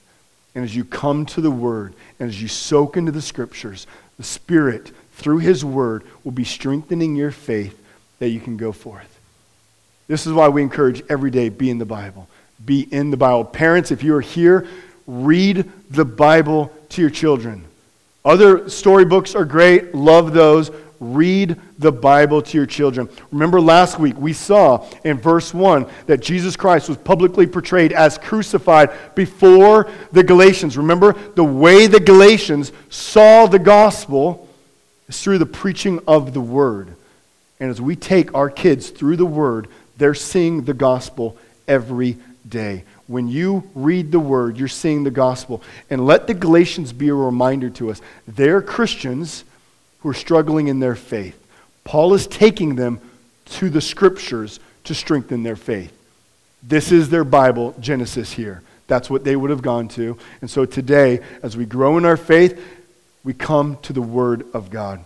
And 0.59 0.65
as 0.65 0.75
you 0.75 0.85
come 0.85 1.25
to 1.27 1.41
the 1.41 1.53
Word 1.53 1.95
and 2.19 2.29
as 2.29 2.43
you 2.43 2.49
soak 2.49 2.97
into 2.97 3.13
the 3.13 3.23
Scriptures, 3.23 3.87
the 4.17 4.25
Spirit, 4.25 4.91
through 5.13 5.39
His 5.39 5.65
Word, 5.65 6.03
will 6.25 6.33
be 6.33 6.43
strengthening 6.43 7.15
your 7.15 7.31
faith 7.31 7.81
that 8.19 8.31
you 8.31 8.41
can 8.41 8.57
go 8.57 8.73
forth. 8.73 9.21
This 10.09 10.27
is 10.27 10.33
why 10.33 10.49
we 10.49 10.63
encourage 10.63 11.01
every 11.09 11.31
day 11.31 11.49
be 11.49 11.71
in 11.71 11.79
the 11.79 11.85
Bible. 11.85 12.29
Be 12.65 12.81
in 12.81 13.11
the 13.11 13.17
Bible. 13.17 13.45
Parents, 13.45 13.93
if 13.93 14.03
you 14.03 14.17
are 14.17 14.21
here, 14.21 14.67
read 15.07 15.71
the 15.91 16.05
Bible 16.05 16.73
to 16.89 17.03
your 17.03 17.11
children. 17.11 17.65
Other 18.25 18.69
storybooks 18.69 19.37
are 19.37 19.45
great, 19.45 19.95
love 19.95 20.33
those. 20.33 20.73
Read 21.01 21.61
the 21.79 21.93
Bible 21.93 22.43
to 22.43 22.57
your 22.57 22.67
children. 22.67 23.09
Remember 23.31 23.61
last 23.61 23.99
week 23.99 24.17
we 24.19 24.33
saw 24.33 24.87
in 25.05 25.19
verse 25.19 25.55
1 25.55 25.87
that 26.07 26.21
Jesus 26.21 26.57
Christ 26.57 26.89
was 26.89 26.99
publicly 26.99 27.47
portrayed 27.47 27.93
as 27.93 28.19
crucified 28.19 28.91
before 29.15 29.89
the 30.13 30.25
Galatians. 30.25 30.77
Remember 30.77 31.13
the 31.35 31.45
way 31.45 31.87
the 31.87 32.01
Galatians 32.01 32.73
saw 32.91 33.47
the 33.47 33.59
gospel 33.59 34.49
is 35.09 35.23
through 35.23 35.39
the 35.39 35.47
preaching 35.47 36.01
of 36.09 36.35
the 36.35 36.41
word. 36.41 36.95
And 37.61 37.71
as 37.71 37.81
we 37.81 37.97
take 37.97 38.35
our 38.35 38.51
kids 38.51 38.91
through 38.91 39.17
the 39.17 39.27
word, 39.27 39.69
they're 39.97 40.15
seeing 40.15 40.65
the 40.65 40.75
gospel 40.75 41.37
every 41.67 42.17
day. 42.49 42.85
When 43.07 43.29
you 43.29 43.69
read 43.75 44.13
the 44.13 44.21
word, 44.21 44.59
you're 44.59 44.69
seeing 44.69 45.05
the 45.05 45.11
gospel. 45.11 45.63
And 45.91 46.07
let 46.07 46.27
the 46.27 46.35
Galatians 46.35 46.93
be 46.93 47.09
a 47.09 47.15
reminder 47.15 47.71
to 47.71 47.91
us. 47.91 48.01
They're 48.27 48.63
Christians 48.63 49.45
who 50.01 50.11
are 50.11 50.15
struggling 50.15 50.69
in 50.69 50.81
their 50.81 50.95
faith. 50.95 51.39
Paul 51.85 52.15
is 52.15 52.27
taking 52.27 52.77
them 52.77 53.01
to 53.47 53.71
the 53.71 53.81
scriptures 53.81 54.61
to 54.85 54.95
strengthen 54.95 55.43
their 55.43 55.57
faith. 55.57 55.93
This 56.63 56.93
is 56.93 57.09
their 57.09 57.25
Bible, 57.25 57.75
Genesis 57.81 58.33
here. 58.33 58.63
That's 58.87 59.11
what 59.11 59.25
they 59.25 59.37
would 59.37 59.51
have 59.51 59.63
gone 59.63 59.89
to. 59.89 60.19
And 60.41 60.51
so 60.51 60.65
today, 60.65 61.21
as 61.43 61.57
we 61.57 61.67
grow 61.67 61.99
in 61.99 62.05
our 62.05 62.17
faith, 62.17 62.61
we 63.23 63.35
come 63.35 63.77
to 63.83 63.93
the 63.93 64.03
Word 64.03 64.47
of 64.55 64.71
God. 64.71 65.01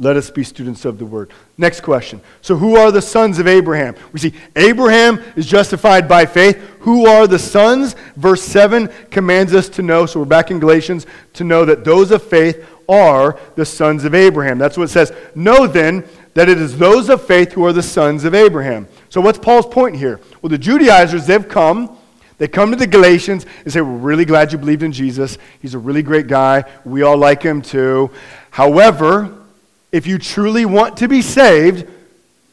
Let 0.00 0.16
us 0.16 0.30
be 0.30 0.44
students 0.44 0.84
of 0.84 0.98
the 0.98 1.04
Word. 1.04 1.32
Next 1.56 1.80
question. 1.80 2.20
So, 2.40 2.56
who 2.56 2.76
are 2.76 2.92
the 2.92 3.02
sons 3.02 3.40
of 3.40 3.48
Abraham? 3.48 3.96
We 4.12 4.20
see 4.20 4.32
Abraham 4.54 5.20
is 5.34 5.44
justified 5.44 6.08
by 6.08 6.24
faith. 6.24 6.56
Who 6.80 7.06
are 7.06 7.26
the 7.26 7.38
sons? 7.38 7.96
Verse 8.16 8.42
7 8.42 8.88
commands 9.10 9.54
us 9.54 9.68
to 9.70 9.82
know, 9.82 10.06
so 10.06 10.20
we're 10.20 10.26
back 10.26 10.52
in 10.52 10.60
Galatians, 10.60 11.04
to 11.34 11.44
know 11.44 11.64
that 11.64 11.84
those 11.84 12.12
of 12.12 12.22
faith 12.22 12.64
are 12.88 13.38
the 13.54 13.64
sons 13.64 14.04
of 14.04 14.14
Abraham. 14.14 14.58
That's 14.58 14.76
what 14.76 14.84
it 14.84 14.88
says. 14.88 15.12
Know 15.34 15.66
then 15.66 16.04
that 16.34 16.48
it 16.48 16.58
is 16.58 16.78
those 16.78 17.08
of 17.08 17.26
faith 17.26 17.52
who 17.52 17.64
are 17.66 17.72
the 17.72 17.82
sons 17.82 18.24
of 18.24 18.34
Abraham. 18.34 18.88
So, 19.08 19.20
what's 19.20 19.38
Paul's 19.38 19.66
point 19.66 19.96
here? 19.96 20.20
Well, 20.40 20.50
the 20.50 20.58
Judaizers, 20.58 21.26
they've 21.26 21.48
come. 21.48 21.96
They 22.38 22.46
come 22.46 22.70
to 22.70 22.76
the 22.76 22.86
Galatians 22.86 23.44
and 23.64 23.72
say, 23.72 23.80
We're 23.80 23.96
really 23.96 24.24
glad 24.24 24.52
you 24.52 24.58
believed 24.58 24.82
in 24.82 24.92
Jesus. 24.92 25.38
He's 25.60 25.74
a 25.74 25.78
really 25.78 26.02
great 26.02 26.28
guy. 26.28 26.64
We 26.84 27.02
all 27.02 27.16
like 27.16 27.42
him 27.42 27.60
too. 27.60 28.10
However, 28.50 29.36
if 29.90 30.06
you 30.06 30.18
truly 30.18 30.64
want 30.64 30.96
to 30.98 31.08
be 31.08 31.22
saved, 31.22 31.86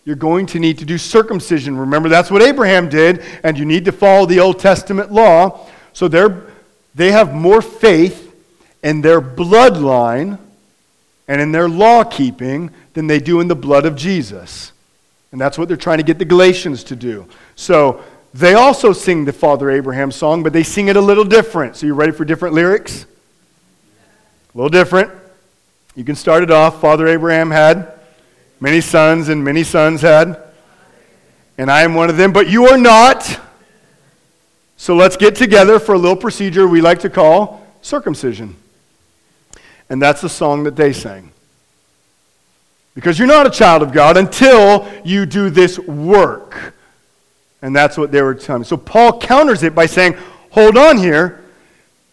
you're 0.06 0.16
going 0.16 0.46
to 0.48 0.60
need 0.60 0.80
to 0.80 0.86
do 0.86 0.98
circumcision. 0.98 1.78
Remember, 1.78 2.10
that's 2.10 2.32
what 2.32 2.42
Abraham 2.42 2.90
did, 2.90 3.24
and 3.44 3.58
you 3.58 3.66
need 3.66 3.86
to 3.86 3.92
follow 3.92 4.26
the 4.26 4.40
Old 4.40 4.60
Testament 4.60 5.12
law. 5.12 5.68
So 5.94 6.08
they're, 6.08 6.44
they 6.94 7.12
have 7.12 7.34
more 7.34 7.62
faith 7.62 8.25
in 8.86 9.02
their 9.02 9.20
bloodline 9.20 10.38
and 11.28 11.42
in 11.42 11.52
their 11.52 11.68
law 11.68 12.04
keeping 12.04 12.70
than 12.94 13.08
they 13.08 13.20
do 13.20 13.40
in 13.42 13.48
the 13.48 13.56
blood 13.56 13.84
of 13.84 13.96
Jesus. 13.96 14.72
And 15.32 15.42
that's 15.42 15.58
what 15.58 15.68
they're 15.68 15.76
trying 15.76 15.98
to 15.98 16.04
get 16.04 16.20
the 16.20 16.26
Galatians 16.26 16.84
to 16.86 16.96
do. 16.96 17.26
So 17.56 18.04
they 18.36 18.54
also 18.54 18.94
sing 18.94 19.26
the 19.26 19.34
Father 19.34 19.72
Abraham 19.72 20.12
song, 20.12 20.44
but 20.44 20.54
they 20.54 20.62
sing 20.62 20.88
it 20.88 20.96
a 20.96 21.02
little 21.02 21.24
different. 21.24 21.76
So 21.76 21.88
you 21.88 21.96
ready 21.96 22.12
for 22.12 22.26
different 22.26 22.54
lyrics? 22.54 23.08
A 24.54 24.58
little 24.58 24.70
different. 24.70 25.12
You 25.96 26.04
can 26.04 26.16
start 26.16 26.44
it 26.44 26.52
off. 26.52 26.80
Father 26.80 27.08
Abraham 27.08 27.50
had 27.50 27.92
many 28.60 28.82
sons, 28.82 29.30
and 29.30 29.44
many 29.44 29.64
sons 29.64 30.02
had. 30.02 30.44
And 31.58 31.72
I 31.72 31.82
am 31.82 31.96
one 31.96 32.12
of 32.12 32.18
them, 32.18 32.32
but 32.32 32.50
you 32.50 32.68
are 32.68 32.78
not. 32.78 33.40
So 34.78 34.96
let's 34.96 35.18
get 35.18 35.36
together 35.36 35.80
for 35.80 35.96
a 35.96 35.98
little 35.98 36.16
procedure 36.16 36.68
we 36.68 36.82
like 36.82 37.00
to 37.00 37.10
call 37.10 37.66
circumcision. 37.82 38.58
And 39.90 40.02
that's 40.02 40.22
the 40.22 40.30
song 40.30 40.64
that 40.64 40.76
they 40.76 40.94
sang. 40.94 41.32
Because 42.96 43.20
you're 43.20 43.28
not 43.28 43.46
a 43.46 43.50
child 43.50 43.84
of 43.84 43.92
God 43.92 44.18
until 44.18 44.88
you 45.04 45.26
do 45.26 45.50
this 45.50 45.78
work. 45.80 46.74
And 47.62 47.76
that's 47.76 47.98
what 47.98 48.12
they 48.12 48.22
were 48.22 48.36
telling 48.36 48.62
me. 48.62 48.66
So 48.66 48.78
Paul 48.78 49.20
counters 49.20 49.64
it 49.64 49.76
by 49.76 49.86
saying, 49.86 50.16
hold 50.52 50.78
on 50.78 50.98
here. 50.98 51.44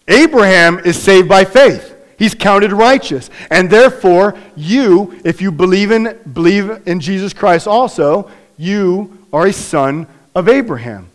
Abraham 0.09 0.81
is 0.81 1.01
saved 1.01 1.29
by 1.29 1.45
faith. 1.45 1.95
He's 2.19 2.35
counted 2.35 2.73
righteous. 2.73 3.31
And 3.51 3.71
therefore, 3.71 4.37
you, 4.57 5.21
if 5.25 5.41
you 5.41 5.53
believe 5.53 5.91
in, 5.91 6.19
believe 6.33 6.87
in 6.87 7.01
Jesus 7.01 7.33
Christ 7.33 7.67
also, 7.67 8.31
you 8.59 9.27
are 9.33 9.47
a 9.47 9.53
son 9.53 10.07
of 10.35 10.49
Abraham. 10.49 11.09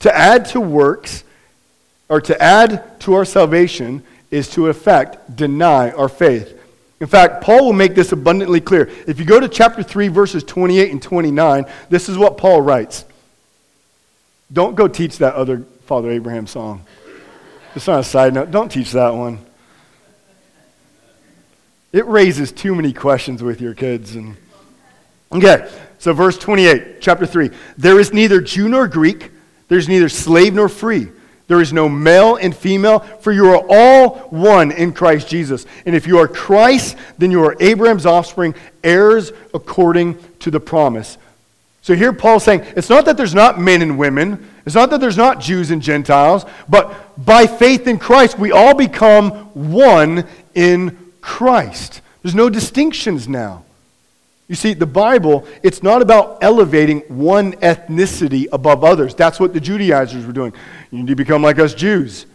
To 0.00 0.16
add 0.16 0.46
to 0.46 0.60
works, 0.60 1.24
or 2.08 2.20
to 2.22 2.42
add 2.42 2.98
to 3.00 3.14
our 3.14 3.24
salvation, 3.24 4.02
is 4.30 4.48
to 4.50 4.68
effect 4.68 5.36
deny 5.36 5.90
our 5.90 6.08
faith. 6.08 6.56
In 7.00 7.06
fact, 7.06 7.42
Paul 7.42 7.64
will 7.64 7.72
make 7.72 7.94
this 7.94 8.12
abundantly 8.12 8.60
clear. 8.60 8.90
If 9.06 9.18
you 9.18 9.24
go 9.24 9.40
to 9.40 9.48
chapter 9.48 9.82
3, 9.82 10.08
verses 10.08 10.44
28 10.44 10.92
and 10.92 11.02
29, 11.02 11.64
this 11.88 12.08
is 12.08 12.18
what 12.18 12.36
Paul 12.36 12.60
writes. 12.60 13.04
Don't 14.52 14.74
go 14.74 14.86
teach 14.86 15.18
that 15.18 15.34
other 15.34 15.64
Father 15.86 16.10
Abraham 16.10 16.46
song. 16.46 16.84
Just 17.72 17.88
on 17.88 18.00
a 18.00 18.04
side 18.04 18.34
note, 18.34 18.50
don't 18.50 18.70
teach 18.70 18.92
that 18.92 19.14
one. 19.14 19.38
It 21.92 22.06
raises 22.06 22.52
too 22.52 22.74
many 22.74 22.92
questions 22.92 23.42
with 23.42 23.60
your 23.60 23.74
kids. 23.74 24.14
And 24.14 24.36
okay, 25.32 25.70
so 25.98 26.12
verse 26.12 26.36
28, 26.36 27.00
chapter 27.00 27.26
3. 27.26 27.50
There 27.78 27.98
is 27.98 28.12
neither 28.12 28.40
Jew 28.40 28.68
nor 28.68 28.86
Greek, 28.86 29.30
there's 29.68 29.88
neither 29.88 30.08
slave 30.08 30.54
nor 30.54 30.68
free 30.68 31.08
there 31.50 31.60
is 31.60 31.72
no 31.72 31.88
male 31.88 32.36
and 32.36 32.56
female, 32.56 33.00
for 33.00 33.32
you 33.32 33.46
are 33.46 33.66
all 33.68 34.10
one 34.30 34.70
in 34.70 34.92
Christ 34.92 35.26
Jesus. 35.26 35.66
And 35.84 35.96
if 35.96 36.06
you 36.06 36.16
are 36.18 36.28
Christ, 36.28 36.96
then 37.18 37.32
you 37.32 37.42
are 37.42 37.56
Abraham's 37.58 38.06
offspring, 38.06 38.54
heirs 38.84 39.32
according 39.52 40.16
to 40.38 40.52
the 40.52 40.60
promise. 40.60 41.18
So 41.82 41.96
here 41.96 42.12
Paul's 42.12 42.44
saying 42.44 42.64
it's 42.76 42.88
not 42.88 43.04
that 43.06 43.16
there's 43.16 43.34
not 43.34 43.60
men 43.60 43.82
and 43.82 43.98
women, 43.98 44.48
it's 44.64 44.76
not 44.76 44.90
that 44.90 45.00
there's 45.00 45.16
not 45.16 45.40
Jews 45.40 45.72
and 45.72 45.82
Gentiles, 45.82 46.44
but 46.68 46.94
by 47.24 47.48
faith 47.48 47.88
in 47.88 47.98
Christ, 47.98 48.38
we 48.38 48.52
all 48.52 48.76
become 48.76 49.30
one 49.72 50.28
in 50.54 51.12
Christ. 51.20 52.00
There's 52.22 52.36
no 52.36 52.48
distinctions 52.48 53.26
now. 53.26 53.64
You 54.50 54.56
see, 54.56 54.74
the 54.74 54.84
Bible, 54.84 55.46
it's 55.62 55.80
not 55.80 56.02
about 56.02 56.38
elevating 56.42 57.02
one 57.02 57.52
ethnicity 57.58 58.48
above 58.50 58.82
others. 58.82 59.14
That's 59.14 59.38
what 59.38 59.54
the 59.54 59.60
Judaizers 59.60 60.26
were 60.26 60.32
doing. 60.32 60.52
You 60.90 60.98
need 60.98 61.06
to 61.06 61.14
become 61.14 61.40
like 61.40 61.60
us 61.60 61.72
Jews. 61.72 62.26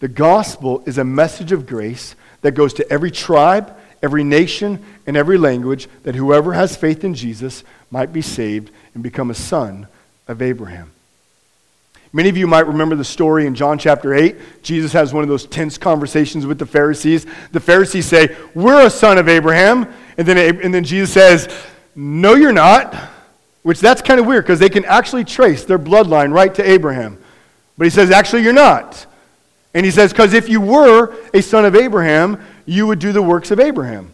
The 0.00 0.08
gospel 0.08 0.82
is 0.84 0.98
a 0.98 1.04
message 1.04 1.52
of 1.52 1.64
grace 1.64 2.16
that 2.40 2.56
goes 2.56 2.74
to 2.74 2.92
every 2.92 3.12
tribe, 3.12 3.72
every 4.02 4.24
nation, 4.24 4.84
and 5.06 5.16
every 5.16 5.38
language 5.38 5.88
that 6.02 6.16
whoever 6.16 6.54
has 6.54 6.74
faith 6.74 7.04
in 7.04 7.14
Jesus 7.14 7.62
might 7.88 8.12
be 8.12 8.20
saved 8.20 8.72
and 8.94 9.04
become 9.04 9.30
a 9.30 9.34
son 9.34 9.86
of 10.26 10.42
Abraham. 10.42 10.90
Many 12.12 12.30
of 12.30 12.36
you 12.36 12.48
might 12.48 12.66
remember 12.66 12.96
the 12.96 13.04
story 13.04 13.46
in 13.46 13.54
John 13.54 13.78
chapter 13.78 14.12
8. 14.12 14.64
Jesus 14.64 14.92
has 14.92 15.14
one 15.14 15.22
of 15.22 15.28
those 15.28 15.46
tense 15.46 15.78
conversations 15.78 16.46
with 16.46 16.58
the 16.58 16.66
Pharisees. 16.66 17.26
The 17.52 17.60
Pharisees 17.60 18.06
say, 18.06 18.36
We're 18.56 18.84
a 18.84 18.90
son 18.90 19.18
of 19.18 19.28
Abraham. 19.28 19.86
And 20.16 20.26
then, 20.26 20.60
and 20.60 20.72
then 20.74 20.84
Jesus 20.84 21.12
says, 21.12 21.48
No, 21.94 22.34
you're 22.34 22.52
not. 22.52 22.94
Which 23.62 23.80
that's 23.80 24.02
kind 24.02 24.18
of 24.18 24.26
weird 24.26 24.44
because 24.44 24.58
they 24.58 24.68
can 24.68 24.84
actually 24.84 25.24
trace 25.24 25.64
their 25.64 25.78
bloodline 25.78 26.32
right 26.32 26.52
to 26.54 26.68
Abraham. 26.68 27.18
But 27.78 27.84
he 27.84 27.90
says, 27.90 28.10
Actually, 28.10 28.42
you're 28.42 28.52
not. 28.52 29.06
And 29.74 29.86
he 29.86 29.92
says, 29.92 30.12
Because 30.12 30.34
if 30.34 30.48
you 30.48 30.60
were 30.60 31.14
a 31.32 31.40
son 31.40 31.64
of 31.64 31.74
Abraham, 31.76 32.42
you 32.66 32.86
would 32.86 32.98
do 32.98 33.12
the 33.12 33.22
works 33.22 33.50
of 33.50 33.60
Abraham. 33.60 34.12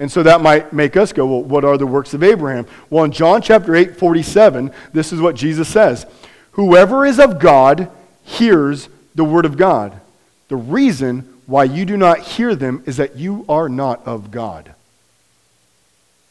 And 0.00 0.10
so 0.10 0.22
that 0.22 0.40
might 0.40 0.72
make 0.72 0.96
us 0.96 1.12
go, 1.12 1.26
well, 1.26 1.42
what 1.42 1.62
are 1.62 1.76
the 1.76 1.86
works 1.86 2.14
of 2.14 2.22
Abraham? 2.22 2.66
Well, 2.88 3.04
in 3.04 3.12
John 3.12 3.42
chapter 3.42 3.76
8, 3.76 3.96
47, 3.96 4.72
this 4.94 5.12
is 5.12 5.20
what 5.20 5.36
Jesus 5.36 5.68
says 5.68 6.06
Whoever 6.52 7.04
is 7.04 7.20
of 7.20 7.38
God 7.38 7.90
hears 8.24 8.88
the 9.14 9.24
word 9.24 9.44
of 9.44 9.56
God. 9.56 10.00
The 10.48 10.56
reason 10.56 11.40
why 11.46 11.64
you 11.64 11.84
do 11.84 11.96
not 11.96 12.20
hear 12.20 12.54
them 12.54 12.82
is 12.86 12.96
that 12.96 13.16
you 13.16 13.44
are 13.48 13.68
not 13.68 14.04
of 14.06 14.30
God. 14.30 14.74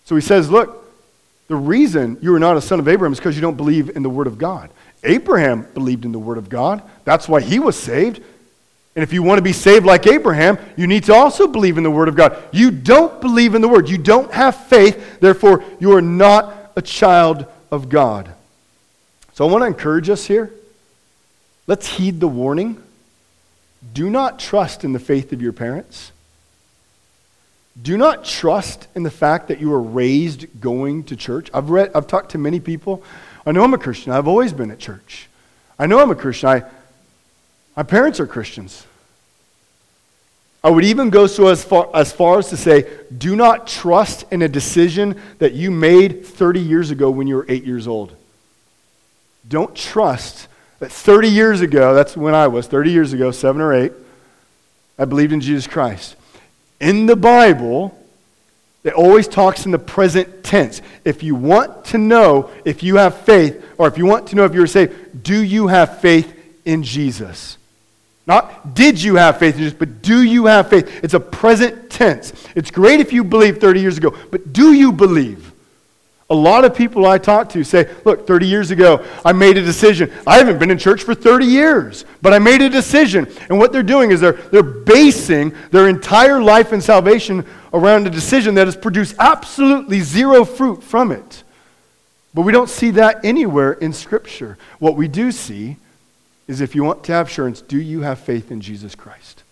So 0.10 0.16
he 0.16 0.22
says, 0.22 0.50
look, 0.50 0.92
the 1.50 1.56
reason 1.56 2.18
you 2.20 2.34
are 2.34 2.40
not 2.40 2.58
a 2.58 2.62
son 2.62 2.80
of 2.80 2.88
Abraham 2.88 3.14
is 3.14 3.20
because 3.20 3.36
you 3.36 3.44
don't 3.44 3.58
believe 3.58 3.96
in 3.96 4.02
the 4.02 4.10
word 4.10 4.26
of 4.26 4.40
God. 4.40 4.72
Abraham 5.04 5.68
believed 5.76 6.04
in 6.04 6.12
the 6.12 6.18
word 6.18 6.40
of 6.40 6.50
God. 6.50 6.82
That's 7.06 7.30
why 7.30 7.42
he 7.42 7.60
was 7.60 7.78
saved. 7.78 8.20
And 8.96 9.04
if 9.04 9.14
you 9.14 9.22
want 9.22 9.38
to 9.38 9.44
be 9.44 9.54
saved 9.54 9.86
like 9.86 10.08
Abraham, 10.08 10.58
you 10.76 10.88
need 10.88 11.04
to 11.04 11.14
also 11.14 11.46
believe 11.46 11.78
in 11.78 11.84
the 11.84 11.92
Word 11.92 12.08
of 12.08 12.16
God. 12.16 12.42
You 12.52 12.72
don't 12.72 13.22
believe 13.22 13.54
in 13.54 13.62
the 13.62 13.68
Word. 13.68 13.88
You 13.88 14.00
don't 14.00 14.34
have 14.34 14.56
faith. 14.56 15.20
Therefore, 15.20 15.64
you 15.80 15.94
are 15.94 16.02
not 16.02 16.72
a 16.76 16.82
child 16.82 17.46
of 17.72 17.88
God. 17.88 18.34
So 19.36 19.48
I 19.48 19.52
want 19.52 19.62
to 19.62 19.68
encourage 19.68 20.10
us 20.10 20.26
here. 20.26 20.52
Let's 21.68 21.86
heed 21.86 22.20
the 22.20 22.28
warning. 22.28 22.82
Do 23.94 24.10
not 24.10 24.40
trust 24.40 24.84
in 24.84 24.92
the 24.92 25.00
faith 25.00 25.32
of 25.34 25.42
your 25.42 25.54
parents. 25.54 26.12
Do 27.82 27.98
not 27.98 28.26
trust 28.26 28.88
in 28.96 29.04
the 29.04 29.12
fact 29.12 29.48
that 29.48 29.60
you 29.60 29.70
were 29.70 29.82
raised 29.82 30.48
going 30.60 31.04
to 31.06 31.16
church. 31.16 31.50
I've 31.54 31.70
read, 31.70 31.92
I've 31.96 32.08
talked 32.08 32.32
to 32.32 32.38
many 32.38 32.60
people. 32.60 33.04
I 33.46 33.52
know 33.52 33.64
I'm 33.64 33.74
a 33.74 33.78
Christian. 33.78 34.12
I've 34.12 34.28
always 34.28 34.54
been 34.54 34.72
at 34.72 34.80
church. 34.80 35.28
I 35.78 35.86
know 35.86 36.00
I'm 36.00 36.12
a 36.12 36.16
Christian. 36.16 36.50
I, 36.50 36.64
my 37.78 37.84
parents 37.84 38.20
are 38.20 38.28
Christians. 38.28 38.86
I 40.62 40.70
would 40.70 40.84
even 40.84 41.10
go 41.10 41.26
so 41.26 41.48
as 41.48 41.64
far, 41.64 41.90
as 41.94 42.12
far 42.12 42.38
as 42.38 42.50
to 42.50 42.58
say, 42.58 42.86
do 43.18 43.36
not 43.36 43.66
trust 43.66 44.26
in 44.30 44.42
a 44.42 44.50
decision 44.50 45.20
that 45.38 45.54
you 45.54 45.72
made 45.72 46.26
30 46.26 46.60
years 46.60 46.92
ago 46.92 47.10
when 47.10 47.28
you 47.28 47.36
were 47.36 47.46
eight 47.48 47.64
years 47.64 47.88
old. 47.88 48.14
Don't 49.48 49.74
trust 49.74 50.50
that 50.80 50.92
30 50.92 51.30
years 51.30 51.62
ago, 51.62 51.94
that's 51.94 52.18
when 52.18 52.36
I 52.36 52.48
was, 52.48 52.68
30 52.68 52.92
years 52.92 53.14
ago, 53.14 53.32
seven 53.32 53.62
or 53.62 53.74
eight, 53.74 53.94
I 54.98 55.06
believed 55.06 55.32
in 55.32 55.40
Jesus 55.40 55.66
Christ. 55.66 56.18
In 56.80 57.06
the 57.06 57.16
Bible, 57.16 57.98
it 58.84 58.94
always 58.94 59.28
talks 59.28 59.66
in 59.66 59.72
the 59.72 59.80
present 59.80 60.44
tense. 60.44 60.82
If 61.04 61.22
you 61.24 61.36
want 61.36 61.86
to 61.86 61.98
know 61.98 62.50
if 62.64 62.82
you 62.82 62.96
have 62.96 63.18
faith, 63.22 63.64
or 63.78 63.88
if 63.88 63.98
you 63.98 64.06
want 64.06 64.28
to 64.28 64.36
know 64.36 64.46
if 64.46 64.54
you're 64.54 64.68
saved, 64.68 65.24
do 65.24 65.44
you 65.44 65.68
have 65.68 66.00
faith 66.00 66.34
in 66.66 66.84
Jesus? 66.84 67.58
Not 68.26 68.76
did 68.76 69.02
you 69.02 69.16
have 69.16 69.40
faith 69.40 69.56
in 69.56 69.62
Jesus, 69.62 69.78
but 69.78 70.02
do 70.02 70.22
you 70.22 70.46
have 70.46 70.70
faith? 70.70 71.04
It's 71.04 71.16
a 71.16 71.20
present 71.20 71.90
tense. 71.90 72.32
It's 72.56 72.72
great 72.72 73.00
if 73.00 73.12
you 73.12 73.24
believed 73.24 73.60
30 73.60 73.82
years 73.82 73.98
ago, 73.98 74.16
but 74.32 74.54
do 74.54 74.74
you 74.74 74.92
believe? 74.92 75.49
A 76.32 76.36
lot 76.36 76.64
of 76.64 76.76
people 76.76 77.08
I 77.08 77.18
talk 77.18 77.50
to 77.50 77.64
say, 77.64 77.90
look, 78.06 78.28
30 78.28 78.48
years 78.48 78.70
ago, 78.70 79.04
I 79.26 79.34
made 79.34 79.58
a 79.58 79.64
decision. 79.64 80.12
I 80.28 80.38
haven't 80.38 80.60
been 80.60 80.70
in 80.70 80.78
church 80.78 81.02
for 81.02 81.16
30 81.16 81.46
years, 81.46 82.06
but 82.22 82.34
I 82.34 82.40
made 82.40 82.62
a 82.62 82.70
decision. 82.70 83.28
And 83.50 83.58
what 83.58 83.72
they're 83.72 83.82
doing 83.82 84.12
is 84.12 84.22
they're, 84.22 84.34
they're 84.34 84.62
basing 84.62 85.56
their 85.72 85.88
entire 85.88 86.40
life 86.40 86.72
and 86.72 86.84
salvation 86.84 87.46
around 87.74 88.06
a 88.06 88.12
decision 88.12 88.54
that 88.56 88.68
has 88.68 88.76
produced 88.76 89.16
absolutely 89.18 90.02
zero 90.02 90.46
fruit 90.46 90.84
from 90.84 91.12
it. 91.12 91.44
But 92.34 92.44
we 92.44 92.52
don't 92.52 92.70
see 92.70 92.92
that 92.92 93.26
anywhere 93.26 93.74
in 93.74 93.92
Scripture. 93.92 94.58
What 94.78 94.96
we 94.96 95.08
do 95.08 95.32
see 95.32 95.78
is 96.48 96.62
if 96.62 96.76
you 96.76 96.84
want 96.84 97.04
to 97.06 97.12
have 97.12 97.28
assurance, 97.28 97.62
do 97.62 97.80
you 97.80 98.02
have 98.02 98.20
faith 98.20 98.52
in 98.52 98.62
Jesus 98.62 98.94
Christ? 98.94 99.44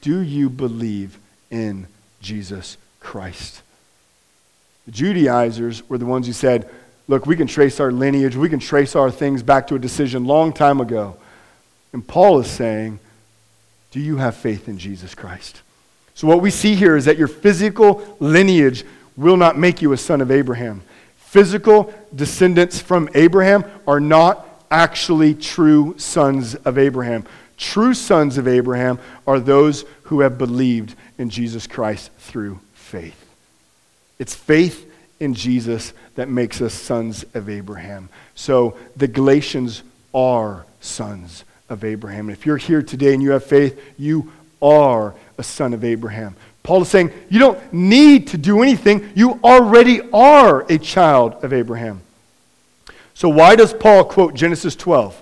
Do 0.00 0.20
you 0.20 0.48
believe 0.48 1.18
in 1.50 1.86
Jesus 2.20 2.76
Christ? 3.00 3.61
The 4.86 4.92
Judaizers 4.92 5.88
were 5.88 5.98
the 5.98 6.06
ones 6.06 6.26
who 6.26 6.32
said, 6.32 6.68
look, 7.08 7.26
we 7.26 7.36
can 7.36 7.46
trace 7.46 7.80
our 7.80 7.92
lineage, 7.92 8.36
we 8.36 8.48
can 8.48 8.58
trace 8.58 8.96
our 8.96 9.10
things 9.10 9.42
back 9.42 9.66
to 9.68 9.74
a 9.74 9.78
decision 9.78 10.24
long 10.24 10.52
time 10.52 10.80
ago. 10.80 11.16
And 11.92 12.06
Paul 12.06 12.40
is 12.40 12.50
saying, 12.50 12.98
do 13.90 14.00
you 14.00 14.16
have 14.16 14.36
faith 14.36 14.68
in 14.68 14.78
Jesus 14.78 15.14
Christ? 15.14 15.62
So, 16.14 16.26
what 16.26 16.40
we 16.40 16.50
see 16.50 16.74
here 16.74 16.96
is 16.96 17.04
that 17.04 17.18
your 17.18 17.28
physical 17.28 18.16
lineage 18.20 18.84
will 19.16 19.36
not 19.36 19.58
make 19.58 19.82
you 19.82 19.92
a 19.92 19.96
son 19.96 20.20
of 20.20 20.30
Abraham. 20.30 20.82
Physical 21.16 21.92
descendants 22.14 22.80
from 22.80 23.08
Abraham 23.14 23.64
are 23.86 24.00
not 24.00 24.46
actually 24.70 25.34
true 25.34 25.94
sons 25.98 26.54
of 26.54 26.78
Abraham. 26.78 27.24
True 27.56 27.94
sons 27.94 28.38
of 28.38 28.48
Abraham 28.48 28.98
are 29.26 29.38
those 29.38 29.84
who 30.04 30.20
have 30.20 30.38
believed 30.38 30.94
in 31.18 31.30
Jesus 31.30 31.66
Christ 31.66 32.10
through 32.18 32.60
faith. 32.72 33.21
It's 34.22 34.36
faith 34.36 34.88
in 35.18 35.34
Jesus 35.34 35.92
that 36.14 36.28
makes 36.28 36.60
us 36.60 36.72
sons 36.72 37.24
of 37.34 37.48
Abraham. 37.48 38.08
So 38.36 38.76
the 38.94 39.08
Galatians 39.08 39.82
are 40.14 40.64
sons 40.80 41.42
of 41.68 41.82
Abraham. 41.82 42.28
And 42.28 42.38
if 42.38 42.46
you're 42.46 42.56
here 42.56 42.84
today 42.84 43.14
and 43.14 43.20
you 43.20 43.32
have 43.32 43.42
faith, 43.42 43.82
you 43.98 44.30
are 44.62 45.16
a 45.38 45.42
son 45.42 45.74
of 45.74 45.82
Abraham. 45.82 46.36
Paul 46.62 46.82
is 46.82 46.88
saying 46.88 47.10
you 47.30 47.40
don't 47.40 47.72
need 47.72 48.28
to 48.28 48.38
do 48.38 48.62
anything, 48.62 49.10
you 49.16 49.40
already 49.42 50.00
are 50.12 50.70
a 50.70 50.78
child 50.78 51.42
of 51.42 51.52
Abraham. 51.52 52.00
So, 53.14 53.28
why 53.28 53.56
does 53.56 53.72
Paul 53.72 54.04
quote 54.04 54.34
Genesis 54.34 54.76
12? 54.76 55.20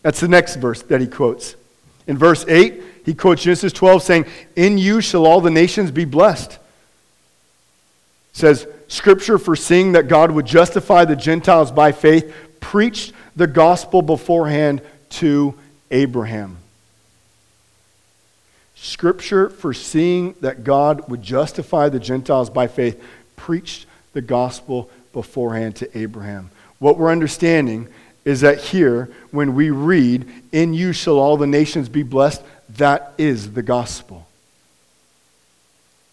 That's 0.00 0.20
the 0.20 0.28
next 0.28 0.56
verse 0.56 0.80
that 0.84 1.02
he 1.02 1.08
quotes. 1.08 1.56
In 2.06 2.16
verse 2.16 2.46
8, 2.48 2.82
he 3.04 3.12
quotes 3.12 3.42
Genesis 3.42 3.74
12 3.74 4.02
saying, 4.02 4.26
In 4.56 4.78
you 4.78 5.02
shall 5.02 5.26
all 5.26 5.42
the 5.42 5.50
nations 5.50 5.90
be 5.90 6.06
blessed. 6.06 6.58
Says, 8.32 8.66
Scripture, 8.88 9.38
foreseeing 9.38 9.92
that 9.92 10.08
God 10.08 10.30
would 10.30 10.46
justify 10.46 11.04
the 11.04 11.16
Gentiles 11.16 11.70
by 11.70 11.92
faith, 11.92 12.34
preached 12.60 13.12
the 13.36 13.46
gospel 13.46 14.02
beforehand 14.02 14.82
to 15.10 15.54
Abraham. 15.90 16.58
Scripture, 18.74 19.48
foreseeing 19.48 20.34
that 20.40 20.64
God 20.64 21.08
would 21.08 21.22
justify 21.22 21.88
the 21.88 22.00
Gentiles 22.00 22.50
by 22.50 22.66
faith, 22.66 23.02
preached 23.36 23.86
the 24.12 24.20
gospel 24.20 24.90
beforehand 25.12 25.76
to 25.76 25.98
Abraham. 25.98 26.50
What 26.78 26.98
we're 26.98 27.12
understanding 27.12 27.88
is 28.24 28.40
that 28.40 28.60
here, 28.60 29.08
when 29.30 29.54
we 29.54 29.70
read, 29.70 30.28
In 30.50 30.74
you 30.74 30.92
shall 30.92 31.18
all 31.18 31.36
the 31.36 31.46
nations 31.46 31.88
be 31.88 32.02
blessed, 32.02 32.42
that 32.70 33.12
is 33.18 33.52
the 33.52 33.62
gospel. 33.62 34.26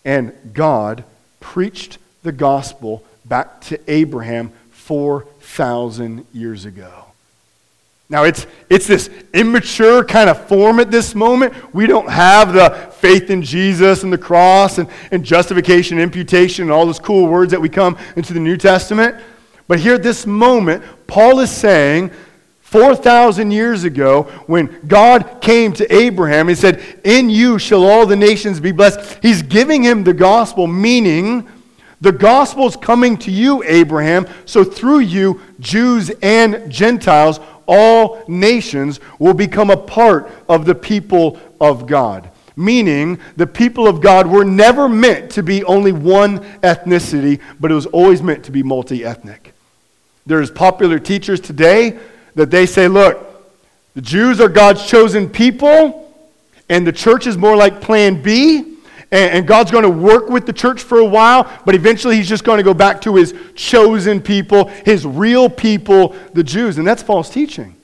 And 0.06 0.34
God 0.54 1.04
preached 1.40 1.98
the 2.24 2.32
gospel 2.32 3.04
back 3.26 3.62
to 3.62 3.80
Abraham 3.92 4.52
4,000 4.72 6.26
years 6.34 6.66
ago. 6.66 7.06
Now, 8.12 8.24
it's, 8.24 8.48
it's 8.72 8.88
this 8.88 9.08
immature 9.36 10.04
kind 10.04 10.32
of 10.32 10.48
form 10.48 10.80
at 10.80 10.90
this 10.90 11.14
moment. 11.14 11.54
We 11.76 11.86
don't 11.86 12.10
have 12.10 12.54
the 12.54 12.92
faith 12.94 13.30
in 13.30 13.44
Jesus 13.44 14.02
and 14.02 14.12
the 14.12 14.18
cross 14.18 14.80
and, 14.80 14.90
and 15.12 15.24
justification, 15.24 16.00
imputation, 16.00 16.64
and 16.64 16.72
all 16.72 16.88
those 16.88 17.00
cool 17.00 17.28
words 17.28 17.52
that 17.52 17.62
we 17.62 17.70
come 17.70 17.98
into 18.16 18.34
the 18.34 18.40
New 18.40 18.58
Testament. 18.58 19.16
But 19.68 19.80
here 19.80 19.94
at 19.94 20.02
this 20.02 20.26
moment, 20.26 20.84
Paul 21.06 21.40
is 21.40 21.52
saying, 21.52 22.10
4,000 22.62 23.52
years 23.52 23.84
ago, 23.84 24.24
when 24.46 24.80
God 24.88 25.42
came 25.42 25.74
to 25.74 25.92
Abraham, 25.94 26.48
he 26.48 26.56
said, 26.56 26.84
In 27.04 27.30
you 27.30 27.60
shall 27.60 27.84
all 27.84 28.06
the 28.06 28.16
nations 28.16 28.60
be 28.60 28.72
blessed. 28.72 29.20
He's 29.22 29.42
giving 29.44 29.84
him 29.84 30.04
the 30.04 30.14
gospel, 30.14 30.66
meaning 30.66 31.48
the 32.02 32.12
gospel 32.12 32.66
is 32.66 32.76
coming 32.76 33.18
to 33.18 33.32
you, 33.32 33.64
Abraham, 33.64 34.28
so 34.46 34.64
through 34.64 35.00
you, 35.00 35.42
Jews 35.60 36.12
and 36.22 36.72
Gentiles 36.72 37.40
all 37.70 38.24
nations 38.28 39.00
will 39.20 39.36
become 39.36 39.70
a 39.70 39.78
part 39.78 40.32
of 40.48 40.66
the 40.66 40.74
people 40.74 41.40
of 41.62 41.86
God. 41.86 42.32
Meaning, 42.56 43.20
the 43.38 43.48
people 43.48 43.88
of 43.88 44.02
God 44.02 44.28
were 44.28 44.44
never 44.44 44.90
meant 44.90 45.32
to 45.32 45.44
be 45.44 45.64
only 45.64 45.92
one 45.92 46.40
ethnicity, 46.62 47.40
but 47.60 47.72
it 47.72 47.76
was 47.76 47.86
always 47.86 48.22
meant 48.24 48.44
to 48.46 48.52
be 48.52 48.64
multi 48.64 49.06
ethnic. 49.06 49.54
There's 50.26 50.52
popular 50.52 51.00
teachers 51.00 51.40
today 51.40 52.00
that 52.36 52.52
they 52.52 52.66
say, 52.66 52.88
look, 52.88 53.26
the 53.94 54.02
Jews 54.02 54.42
are 54.42 54.50
God's 54.50 54.86
chosen 54.86 55.30
people, 55.30 56.14
and 56.70 56.86
the 56.86 56.92
church 56.92 57.28
is 57.28 57.38
more 57.38 57.56
like 57.56 57.82
plan 57.82 58.22
B. 58.22 58.69
And, 59.12 59.48
God's 59.48 59.72
going 59.72 59.84
to 59.84 59.90
work 59.90 60.30
with 60.30 60.46
the 60.46 60.54
church 60.54 60.82
for 60.84 61.00
a 61.00 61.06
while, 61.06 61.52
but 61.66 61.74
eventually 61.74 62.16
he's 62.16 62.30
just 62.30 62.44
going 62.44 62.58
to 62.58 62.64
go 62.64 62.76
back 62.76 63.02
to 63.02 63.16
his 63.16 63.34
chosen 63.56 64.22
people, 64.22 64.68
his 64.86 65.06
real 65.06 65.50
people, 65.50 66.16
the 66.34 66.44
Jews. 66.44 66.78
And 66.78 66.86
that's 66.86 67.02
false 67.02 67.30
teaching. 67.30 67.76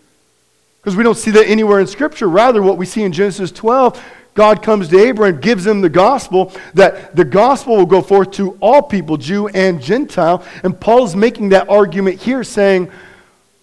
Because 0.81 0.95
we 0.95 1.03
don't 1.03 1.17
see 1.17 1.31
that 1.31 1.47
anywhere 1.47 1.79
in 1.79 1.88
Scripture. 1.88 2.29
Rather, 2.29 2.61
what 2.61 2.77
we 2.77 2.85
see 2.85 3.01
in 3.01 3.11
Genesis 3.11 3.51
12, 3.51 4.03
God 4.35 4.61
comes 4.61 4.88
to 4.89 4.99
Abraham, 4.99 5.41
gives 5.41 5.65
him 5.65 5.81
the 5.81 5.89
gospel, 5.89 6.51
that 6.75 7.15
the 7.15 7.25
gospel 7.25 7.77
will 7.77 7.88
go 7.88 8.03
forth 8.03 8.30
to 8.34 8.55
all 8.61 8.84
people, 8.84 9.17
Jew 9.17 9.47
and 9.47 9.82
Gentile. 9.82 10.45
And 10.61 10.80
Paul's 10.80 11.15
making 11.15 11.49
that 11.49 11.69
argument 11.69 12.21
here, 12.21 12.43
saying, 12.43 12.91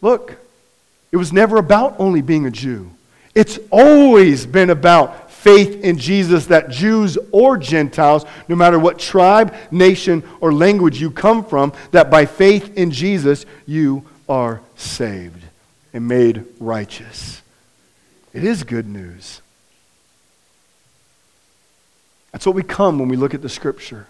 look, 0.01 0.35
it 1.13 1.17
was 1.17 1.33
never 1.33 1.59
about 1.59 1.95
only 2.01 2.23
being 2.23 2.47
a 2.47 2.51
Jew. 2.51 2.91
It's 3.35 3.59
always 3.71 4.47
been 4.47 4.71
about 4.71 5.31
faith 5.43 5.83
in 5.83 5.99
Jesus 5.99 6.47
that 6.47 6.71
Jews 6.71 7.19
or 7.33 7.59
Gentiles, 7.59 8.25
no 8.49 8.55
matter 8.55 8.79
what 8.79 8.99
tribe, 8.99 9.55
nation, 9.71 10.23
or 10.41 10.53
language 10.53 11.01
you 11.01 11.11
come 11.11 11.45
from, 11.45 11.73
that 11.91 12.11
by 12.11 12.27
faith 12.27 12.77
in 12.77 12.91
Jesus 12.91 13.45
you 13.67 14.05
are 14.29 14.61
saved 14.77 15.43
and 15.93 16.07
made 16.07 16.45
righteous. 16.61 17.43
It 18.33 18.45
is 18.45 18.63
good 18.63 18.87
news. 18.87 19.43
That's 22.31 22.47
what 22.47 22.55
we 22.55 22.63
come 22.63 22.99
when 22.99 23.09
we 23.09 23.17
look 23.17 23.35
at 23.35 23.43
the 23.43 23.49
scripture. 23.49 24.07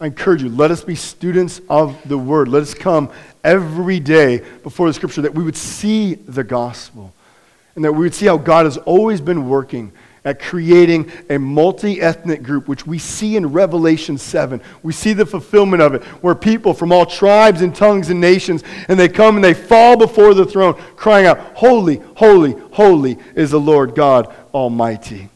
I 0.00 0.06
encourage 0.06 0.42
you, 0.42 0.48
let 0.48 0.72
us 0.72 0.82
be 0.82 0.96
students 0.96 1.60
of 1.70 1.96
the 2.06 2.18
word. 2.18 2.48
Let 2.48 2.62
us 2.62 2.74
come 2.74 3.10
every 3.44 4.00
day 4.00 4.42
before 4.64 4.88
the 4.88 4.94
scripture 4.94 5.22
that 5.22 5.34
we 5.34 5.44
would 5.44 5.56
see 5.56 6.14
the 6.14 6.42
gospel 6.42 7.14
and 7.76 7.84
that 7.84 7.92
we 7.92 8.00
would 8.00 8.14
see 8.14 8.26
how 8.26 8.36
God 8.36 8.66
has 8.66 8.78
always 8.78 9.20
been 9.20 9.48
working 9.48 9.92
at 10.24 10.40
creating 10.40 11.10
a 11.30 11.38
multi 11.38 12.00
ethnic 12.00 12.42
group, 12.42 12.68
which 12.68 12.86
we 12.86 12.98
see 12.98 13.36
in 13.36 13.52
Revelation 13.52 14.16
7. 14.16 14.60
We 14.82 14.92
see 14.92 15.12
the 15.12 15.26
fulfillment 15.26 15.82
of 15.82 15.94
it, 15.94 16.02
where 16.22 16.34
people 16.34 16.74
from 16.74 16.92
all 16.92 17.06
tribes 17.06 17.60
and 17.60 17.74
tongues 17.74 18.08
and 18.08 18.20
nations, 18.20 18.62
and 18.88 18.98
they 18.98 19.08
come 19.08 19.36
and 19.36 19.44
they 19.44 19.54
fall 19.54 19.96
before 19.96 20.34
the 20.34 20.46
throne, 20.46 20.74
crying 20.96 21.26
out, 21.26 21.38
Holy, 21.56 21.96
holy, 22.16 22.52
holy 22.72 23.18
is 23.34 23.50
the 23.50 23.60
Lord 23.60 23.94
God 23.94 24.32
Almighty. 24.54 25.28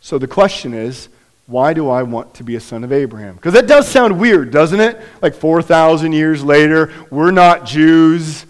So 0.00 0.18
the 0.18 0.28
question 0.28 0.74
is, 0.74 1.08
why 1.46 1.74
do 1.74 1.90
I 1.90 2.02
want 2.02 2.34
to 2.34 2.44
be 2.44 2.56
a 2.56 2.60
son 2.60 2.84
of 2.84 2.92
Abraham? 2.92 3.34
Because 3.34 3.52
that 3.52 3.66
does 3.66 3.86
sound 3.86 4.18
weird, 4.18 4.50
doesn't 4.50 4.80
it? 4.80 4.98
Like 5.20 5.34
4,000 5.34 6.12
years 6.12 6.42
later, 6.42 6.92
we're 7.10 7.30
not 7.30 7.66
Jews. 7.66 8.46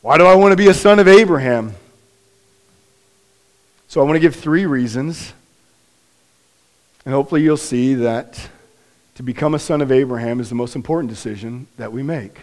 Why 0.00 0.16
do 0.16 0.24
I 0.24 0.34
want 0.36 0.52
to 0.52 0.56
be 0.56 0.68
a 0.68 0.74
son 0.74 0.98
of 0.98 1.06
Abraham? 1.06 1.74
So 3.90 4.00
I 4.00 4.04
want 4.04 4.14
to 4.14 4.20
give 4.20 4.36
three 4.36 4.66
reasons. 4.66 5.32
And 7.04 7.12
hopefully 7.12 7.42
you'll 7.42 7.56
see 7.56 7.94
that 7.94 8.48
to 9.16 9.24
become 9.24 9.52
a 9.52 9.58
son 9.58 9.80
of 9.80 9.90
Abraham 9.90 10.38
is 10.38 10.48
the 10.48 10.54
most 10.54 10.76
important 10.76 11.10
decision 11.10 11.66
that 11.76 11.92
we 11.92 12.04
make. 12.04 12.42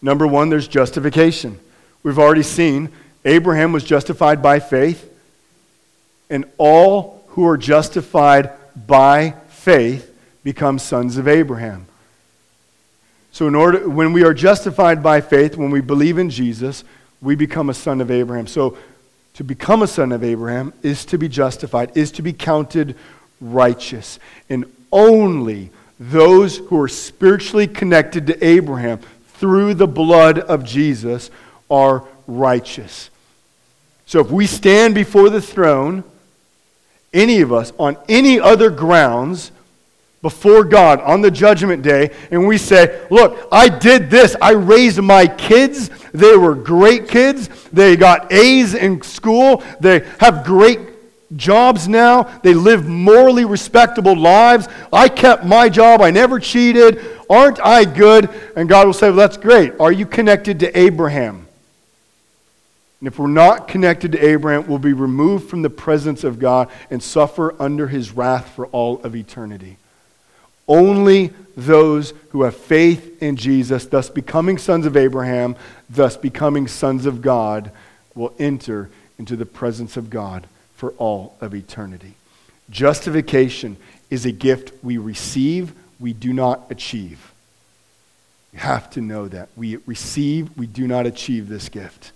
Number 0.00 0.26
one, 0.26 0.48
there's 0.48 0.66
justification. 0.66 1.60
We've 2.02 2.18
already 2.18 2.42
seen 2.42 2.88
Abraham 3.26 3.72
was 3.72 3.84
justified 3.84 4.40
by 4.40 4.58
faith, 4.58 5.12
and 6.30 6.46
all 6.56 7.22
who 7.28 7.46
are 7.46 7.58
justified 7.58 8.50
by 8.86 9.34
faith 9.48 10.10
become 10.42 10.78
sons 10.78 11.18
of 11.18 11.28
Abraham. 11.28 11.86
So, 13.30 13.46
in 13.46 13.54
order, 13.54 13.86
when 13.86 14.14
we 14.14 14.24
are 14.24 14.32
justified 14.32 15.02
by 15.02 15.20
faith, 15.20 15.58
when 15.58 15.70
we 15.70 15.82
believe 15.82 16.16
in 16.16 16.30
Jesus, 16.30 16.82
we 17.20 17.34
become 17.34 17.68
a 17.68 17.74
son 17.74 18.00
of 18.00 18.10
Abraham. 18.10 18.46
So, 18.46 18.78
to 19.36 19.44
become 19.44 19.82
a 19.82 19.86
son 19.86 20.12
of 20.12 20.24
Abraham 20.24 20.72
is 20.82 21.04
to 21.06 21.18
be 21.18 21.28
justified, 21.28 21.94
is 21.94 22.10
to 22.12 22.22
be 22.22 22.32
counted 22.32 22.96
righteous. 23.40 24.18
And 24.48 24.64
only 24.90 25.70
those 26.00 26.56
who 26.56 26.80
are 26.80 26.88
spiritually 26.88 27.66
connected 27.66 28.26
to 28.28 28.44
Abraham 28.44 29.00
through 29.34 29.74
the 29.74 29.86
blood 29.86 30.38
of 30.38 30.64
Jesus 30.64 31.30
are 31.70 32.04
righteous. 32.26 33.10
So, 34.06 34.20
if 34.20 34.30
we 34.30 34.46
stand 34.46 34.94
before 34.94 35.28
the 35.28 35.42
throne, 35.42 36.02
any 37.12 37.40
of 37.40 37.52
us, 37.52 37.72
on 37.78 37.98
any 38.08 38.40
other 38.40 38.70
grounds, 38.70 39.50
before 40.22 40.64
God 40.64 41.00
on 41.02 41.20
the 41.20 41.30
judgment 41.30 41.82
day 41.82 42.10
and 42.32 42.48
we 42.48 42.58
say, 42.58 43.06
Look, 43.10 43.46
I 43.52 43.68
did 43.68 44.10
this. 44.10 44.34
I 44.40 44.52
raised 44.52 45.00
my 45.00 45.26
kids. 45.26 45.88
They 46.16 46.36
were 46.36 46.54
great 46.54 47.08
kids. 47.08 47.48
They 47.72 47.96
got 47.96 48.32
A's 48.32 48.74
in 48.74 49.02
school. 49.02 49.62
They 49.80 50.00
have 50.18 50.44
great 50.44 50.80
jobs 51.36 51.88
now. 51.88 52.22
They 52.42 52.54
live 52.54 52.86
morally 52.86 53.44
respectable 53.44 54.16
lives. 54.16 54.68
I 54.92 55.08
kept 55.08 55.44
my 55.44 55.68
job. 55.68 56.00
I 56.00 56.10
never 56.10 56.40
cheated. 56.40 57.04
Aren't 57.28 57.60
I 57.60 57.84
good? 57.84 58.30
And 58.56 58.68
God 58.68 58.86
will 58.86 58.94
say, 58.94 59.08
Well, 59.08 59.16
that's 59.16 59.36
great. 59.36 59.78
Are 59.80 59.92
you 59.92 60.06
connected 60.06 60.60
to 60.60 60.78
Abraham? 60.78 61.46
And 63.00 63.08
if 63.08 63.18
we're 63.18 63.26
not 63.26 63.68
connected 63.68 64.12
to 64.12 64.26
Abraham, 64.26 64.66
we'll 64.66 64.78
be 64.78 64.94
removed 64.94 65.50
from 65.50 65.60
the 65.60 65.70
presence 65.70 66.24
of 66.24 66.38
God 66.38 66.70
and 66.90 67.02
suffer 67.02 67.54
under 67.60 67.88
his 67.88 68.12
wrath 68.12 68.54
for 68.54 68.66
all 68.68 69.02
of 69.02 69.14
eternity. 69.14 69.76
Only 70.66 71.32
those 71.56 72.12
who 72.30 72.42
have 72.42 72.56
faith 72.56 73.22
in 73.22 73.36
Jesus, 73.36 73.86
thus 73.86 74.08
becoming 74.08 74.58
sons 74.58 74.86
of 74.86 74.96
Abraham, 74.96 75.56
thus 75.88 76.16
becoming 76.16 76.68
sons 76.68 77.06
of 77.06 77.22
God, 77.22 77.70
will 78.14 78.34
enter 78.38 78.90
into 79.18 79.36
the 79.36 79.46
presence 79.46 79.96
of 79.96 80.10
God 80.10 80.46
for 80.74 80.92
all 80.92 81.36
of 81.40 81.54
eternity. 81.54 82.14
Justification 82.70 83.76
is 84.10 84.24
a 84.24 84.32
gift 84.32 84.72
we 84.82 84.98
receive, 84.98 85.72
we 86.00 86.12
do 86.12 86.32
not 86.32 86.70
achieve. 86.70 87.32
You 88.52 88.60
have 88.60 88.90
to 88.90 89.00
know 89.00 89.28
that. 89.28 89.48
We 89.56 89.76
receive, 89.86 90.56
we 90.56 90.66
do 90.66 90.86
not 90.86 91.06
achieve 91.06 91.48
this 91.48 91.68
gift. 91.68 92.12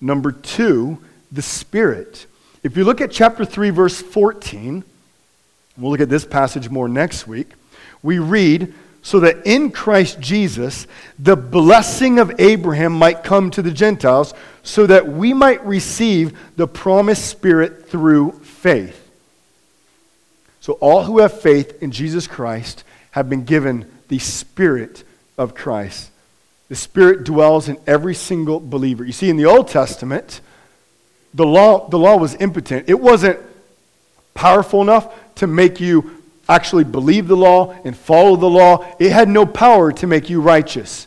Number 0.00 0.32
two, 0.32 0.98
the 1.30 1.42
Spirit. 1.42 2.26
If 2.62 2.76
you 2.76 2.84
look 2.84 3.00
at 3.00 3.10
chapter 3.10 3.44
3, 3.44 3.70
verse 3.70 4.00
14, 4.00 4.84
We'll 5.80 5.92
look 5.92 6.00
at 6.00 6.10
this 6.10 6.26
passage 6.26 6.68
more 6.68 6.88
next 6.88 7.26
week. 7.26 7.52
We 8.02 8.18
read, 8.18 8.74
so 9.02 9.20
that 9.20 9.46
in 9.46 9.70
Christ 9.70 10.20
Jesus 10.20 10.86
the 11.18 11.36
blessing 11.36 12.18
of 12.18 12.32
Abraham 12.38 12.92
might 12.92 13.24
come 13.24 13.50
to 13.52 13.62
the 13.62 13.70
Gentiles, 13.70 14.34
so 14.62 14.86
that 14.86 15.08
we 15.08 15.32
might 15.32 15.64
receive 15.64 16.38
the 16.56 16.66
promised 16.66 17.26
Spirit 17.26 17.88
through 17.88 18.32
faith. 18.42 19.10
So, 20.60 20.74
all 20.74 21.04
who 21.04 21.20
have 21.20 21.40
faith 21.40 21.82
in 21.82 21.90
Jesus 21.90 22.26
Christ 22.26 22.84
have 23.12 23.30
been 23.30 23.44
given 23.44 23.90
the 24.08 24.18
Spirit 24.18 25.04
of 25.38 25.54
Christ. 25.54 26.10
The 26.68 26.76
Spirit 26.76 27.24
dwells 27.24 27.68
in 27.68 27.78
every 27.86 28.14
single 28.14 28.60
believer. 28.60 29.04
You 29.04 29.12
see, 29.12 29.30
in 29.30 29.36
the 29.36 29.46
Old 29.46 29.68
Testament, 29.68 30.40
the 31.32 31.46
law, 31.46 31.88
the 31.88 31.98
law 31.98 32.16
was 32.16 32.34
impotent. 32.34 32.88
It 32.88 33.00
wasn't 33.00 33.40
powerful 34.34 34.82
enough 34.82 35.12
to 35.36 35.46
make 35.46 35.80
you 35.80 36.19
actually 36.50 36.84
believe 36.84 37.28
the 37.28 37.36
law 37.36 37.74
and 37.84 37.96
follow 37.96 38.36
the 38.36 38.50
law. 38.50 38.86
It 38.98 39.12
had 39.12 39.28
no 39.28 39.46
power 39.46 39.92
to 39.92 40.06
make 40.06 40.28
you 40.28 40.40
righteous. 40.40 41.06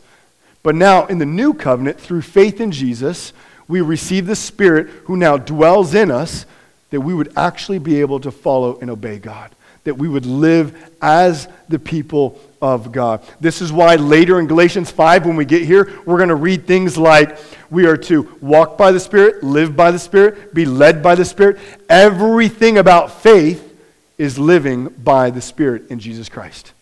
But 0.62 0.74
now, 0.74 1.06
in 1.06 1.18
the 1.18 1.26
new 1.26 1.52
covenant, 1.52 2.00
through 2.00 2.22
faith 2.22 2.60
in 2.60 2.72
Jesus, 2.72 3.32
we 3.68 3.82
receive 3.82 4.26
the 4.26 4.36
Spirit 4.36 4.88
who 5.04 5.16
now 5.16 5.36
dwells 5.36 5.94
in 5.94 6.10
us 6.10 6.46
that 6.90 7.00
we 7.00 7.12
would 7.12 7.32
actually 7.36 7.78
be 7.78 8.00
able 8.00 8.20
to 8.20 8.30
follow 8.30 8.78
and 8.80 8.90
obey 8.90 9.18
God, 9.18 9.50
that 9.84 9.98
we 9.98 10.08
would 10.08 10.26
live 10.26 10.90
as 11.02 11.48
the 11.68 11.78
people 11.78 12.40
of 12.62 12.92
God. 12.92 13.22
This 13.40 13.60
is 13.60 13.72
why 13.72 13.96
later 13.96 14.40
in 14.40 14.46
Galatians 14.46 14.90
5, 14.90 15.26
when 15.26 15.36
we 15.36 15.44
get 15.44 15.64
here, 15.64 15.92
we're 16.06 16.16
going 16.16 16.28
to 16.30 16.34
read 16.34 16.66
things 16.66 16.96
like 16.96 17.36
we 17.68 17.86
are 17.86 17.96
to 17.98 18.38
walk 18.40 18.78
by 18.78 18.92
the 18.92 19.00
Spirit, 19.00 19.42
live 19.42 19.76
by 19.76 19.90
the 19.90 19.98
Spirit, 19.98 20.54
be 20.54 20.64
led 20.64 21.02
by 21.02 21.14
the 21.14 21.24
Spirit. 21.24 21.58
Everything 21.90 22.78
about 22.78 23.22
faith 23.22 23.73
is 24.18 24.38
living 24.38 24.88
by 24.88 25.30
the 25.30 25.40
Spirit 25.40 25.90
in 25.90 25.98
Jesus 25.98 26.28
Christ. 26.28 26.72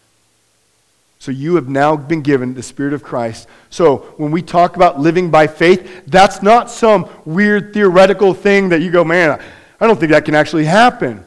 So 1.19 1.31
you 1.31 1.55
have 1.55 1.69
now 1.69 1.95
been 1.95 2.23
given 2.23 2.55
the 2.55 2.65
Spirit 2.65 2.93
of 2.93 3.03
Christ. 3.03 3.47
So 3.71 3.99
when 4.17 4.33
we 4.33 4.43
talk 4.43 4.75
about 4.75 4.99
living 4.99 5.31
by 5.31 5.47
faith, 5.47 6.03
that's 6.07 6.43
not 6.43 6.69
some 6.69 7.09
weird 7.25 7.73
theoretical 7.73 8.35
thing 8.35 8.71
that 8.71 8.83
you 8.83 8.91
go, 8.91 9.05
man, 9.05 9.41
I 9.81 9.87
don't 9.87 10.01
think 10.01 10.11
that 10.11 10.25
can 10.25 10.35
actually 10.35 10.65
happen. 10.65 11.25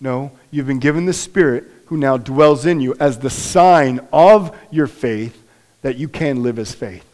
No, 0.00 0.32
you've 0.50 0.66
been 0.66 0.80
given 0.80 1.06
the 1.06 1.14
Spirit 1.14 1.64
who 1.86 1.96
now 1.96 2.18
dwells 2.18 2.66
in 2.66 2.80
you 2.80 2.94
as 3.00 3.18
the 3.18 3.30
sign 3.30 4.00
of 4.12 4.54
your 4.70 4.86
faith 4.86 5.42
that 5.82 5.96
you 5.96 6.08
can 6.08 6.42
live 6.42 6.58
as 6.58 6.74
faith. 6.74 7.06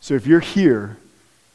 So 0.00 0.14
if 0.14 0.26
you're 0.26 0.40
here 0.40 0.96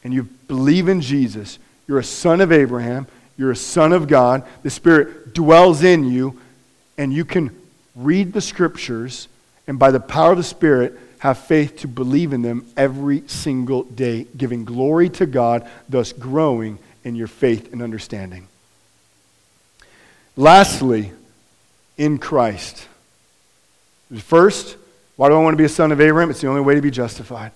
and 0.04 0.14
you 0.14 0.24
believe 0.46 0.88
in 0.88 1.00
Jesus, 1.00 1.58
you're 1.88 1.98
a 1.98 2.04
son 2.04 2.40
of 2.40 2.52
Abraham, 2.52 3.06
you're 3.36 3.50
a 3.50 3.56
son 3.56 3.92
of 3.92 4.08
God. 4.08 4.44
The 4.62 4.70
Spirit 4.70 5.34
dwells 5.34 5.82
in 5.82 6.10
you, 6.10 6.40
and 6.96 7.12
you 7.12 7.24
can 7.24 7.50
read 7.94 8.32
the 8.32 8.40
scriptures 8.40 9.28
and 9.66 9.78
by 9.78 9.90
the 9.90 10.00
power 10.00 10.32
of 10.32 10.36
the 10.36 10.44
Spirit 10.44 10.98
have 11.18 11.38
faith 11.38 11.78
to 11.78 11.88
believe 11.88 12.32
in 12.32 12.42
them 12.42 12.66
every 12.76 13.26
single 13.26 13.84
day, 13.84 14.26
giving 14.36 14.64
glory 14.64 15.08
to 15.10 15.26
God, 15.26 15.68
thus 15.88 16.12
growing 16.12 16.78
in 17.02 17.14
your 17.14 17.28
faith 17.28 17.72
and 17.72 17.82
understanding. 17.82 18.46
Lastly, 20.36 21.12
in 21.96 22.18
Christ. 22.18 22.88
First, 24.18 24.76
why 25.16 25.28
do 25.28 25.34
I 25.34 25.38
want 25.38 25.54
to 25.54 25.58
be 25.58 25.64
a 25.64 25.68
son 25.68 25.92
of 25.92 26.00
Abraham? 26.00 26.30
It's 26.30 26.40
the 26.40 26.48
only 26.48 26.60
way 26.60 26.74
to 26.74 26.82
be 26.82 26.90
justified. 26.90 27.52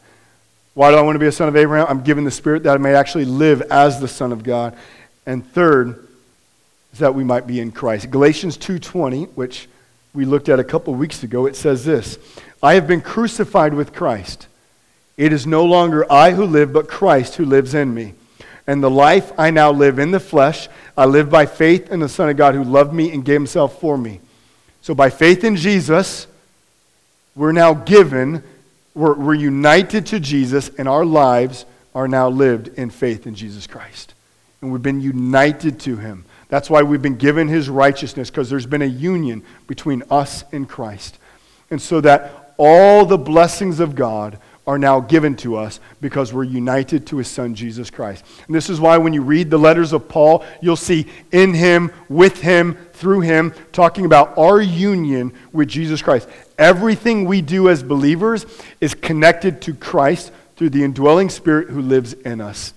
Why 0.74 0.90
do 0.90 0.96
I 0.96 1.02
want 1.02 1.16
to 1.16 1.20
be 1.20 1.26
a 1.26 1.32
son 1.32 1.48
of 1.48 1.56
Abraham? 1.56 1.86
I'm 1.88 2.02
given 2.02 2.24
the 2.24 2.30
Spirit 2.30 2.62
that 2.62 2.74
I 2.74 2.78
may 2.78 2.94
actually 2.94 3.24
live 3.24 3.62
as 3.62 4.00
the 4.00 4.08
Son 4.08 4.32
of 4.32 4.44
God. 4.44 4.76
And 5.28 5.46
third, 5.46 6.08
is 6.94 7.00
that 7.00 7.14
we 7.14 7.22
might 7.22 7.46
be 7.46 7.60
in 7.60 7.70
Christ. 7.70 8.10
Galatians 8.10 8.56
2:20, 8.56 9.26
which 9.34 9.68
we 10.14 10.24
looked 10.24 10.48
at 10.48 10.58
a 10.58 10.64
couple 10.64 10.94
weeks 10.94 11.22
ago, 11.22 11.44
it 11.44 11.54
says 11.54 11.84
this, 11.84 12.18
I 12.62 12.74
have 12.74 12.86
been 12.86 13.02
crucified 13.02 13.74
with 13.74 13.92
Christ. 13.92 14.46
It 15.18 15.34
is 15.34 15.46
no 15.46 15.66
longer 15.66 16.10
I 16.10 16.30
who 16.30 16.44
live, 16.46 16.72
but 16.72 16.88
Christ 16.88 17.34
who 17.34 17.44
lives 17.44 17.74
in 17.74 17.92
me. 17.92 18.14
And 18.66 18.82
the 18.82 18.88
life 18.88 19.30
I 19.36 19.50
now 19.50 19.70
live 19.70 19.98
in 19.98 20.12
the 20.12 20.18
flesh, 20.18 20.66
I 20.96 21.04
live 21.04 21.28
by 21.28 21.44
faith 21.44 21.92
in 21.92 22.00
the 22.00 22.08
Son 22.08 22.30
of 22.30 22.38
God 22.38 22.54
who 22.54 22.64
loved 22.64 22.94
me 22.94 23.12
and 23.12 23.22
gave 23.22 23.34
himself 23.34 23.78
for 23.82 23.98
me. 23.98 24.20
So 24.80 24.94
by 24.94 25.10
faith 25.10 25.44
in 25.44 25.56
Jesus, 25.56 26.26
we're 27.36 27.52
now 27.52 27.74
given, 27.74 28.42
we're, 28.94 29.12
we're 29.14 29.34
united 29.34 30.06
to 30.06 30.20
Jesus, 30.20 30.70
and 30.78 30.88
our 30.88 31.04
lives 31.04 31.66
are 31.94 32.08
now 32.08 32.30
lived 32.30 32.68
in 32.78 32.88
faith 32.88 33.26
in 33.26 33.34
Jesus 33.34 33.66
Christ. 33.66 34.14
And 34.60 34.72
we've 34.72 34.82
been 34.82 35.00
united 35.00 35.78
to 35.80 35.96
him. 35.96 36.24
That's 36.48 36.68
why 36.68 36.82
we've 36.82 37.02
been 37.02 37.16
given 37.16 37.48
his 37.48 37.68
righteousness, 37.68 38.30
because 38.30 38.50
there's 38.50 38.66
been 38.66 38.82
a 38.82 38.86
union 38.86 39.44
between 39.66 40.02
us 40.10 40.44
and 40.52 40.68
Christ. 40.68 41.18
And 41.70 41.80
so 41.80 42.00
that 42.00 42.54
all 42.56 43.04
the 43.04 43.18
blessings 43.18 43.78
of 43.80 43.94
God 43.94 44.38
are 44.66 44.78
now 44.78 45.00
given 45.00 45.34
to 45.34 45.56
us 45.56 45.80
because 46.00 46.32
we're 46.32 46.44
united 46.44 47.06
to 47.06 47.16
his 47.16 47.28
son 47.28 47.54
Jesus 47.54 47.88
Christ. 47.88 48.22
And 48.46 48.54
this 48.54 48.68
is 48.68 48.78
why 48.78 48.98
when 48.98 49.14
you 49.14 49.22
read 49.22 49.48
the 49.48 49.58
letters 49.58 49.94
of 49.94 50.08
Paul, 50.08 50.44
you'll 50.60 50.76
see 50.76 51.06
in 51.32 51.54
him, 51.54 51.90
with 52.10 52.42
him, 52.42 52.76
through 52.92 53.20
him, 53.20 53.54
talking 53.72 54.04
about 54.04 54.36
our 54.36 54.60
union 54.60 55.32
with 55.52 55.68
Jesus 55.68 56.02
Christ. 56.02 56.28
Everything 56.58 57.24
we 57.24 57.40
do 57.40 57.70
as 57.70 57.82
believers 57.82 58.44
is 58.80 58.92
connected 58.92 59.62
to 59.62 59.72
Christ 59.72 60.32
through 60.56 60.70
the 60.70 60.84
indwelling 60.84 61.30
spirit 61.30 61.70
who 61.70 61.80
lives 61.80 62.12
in 62.12 62.40
us. 62.40 62.74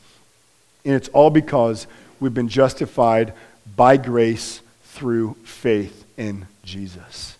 And 0.85 0.95
it's 0.95 1.09
all 1.09 1.29
because 1.29 1.87
we've 2.19 2.33
been 2.33 2.49
justified 2.49 3.33
by 3.75 3.97
grace 3.97 4.61
through 4.83 5.35
faith 5.43 6.05
in 6.17 6.47
Jesus. 6.63 7.37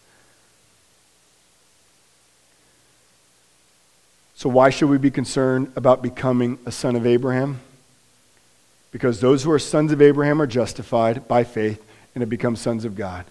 So, 4.35 4.49
why 4.49 4.71
should 4.71 4.89
we 4.89 4.97
be 4.97 5.11
concerned 5.11 5.71
about 5.75 6.01
becoming 6.01 6.57
a 6.65 6.71
son 6.71 6.95
of 6.95 7.05
Abraham? 7.05 7.59
Because 8.91 9.21
those 9.21 9.43
who 9.43 9.51
are 9.51 9.59
sons 9.59 9.91
of 9.91 10.01
Abraham 10.01 10.41
are 10.41 10.47
justified 10.47 11.27
by 11.27 11.43
faith 11.43 11.83
and 12.15 12.21
have 12.21 12.29
become 12.29 12.55
sons 12.55 12.83
of 12.83 12.95
God. 12.95 13.25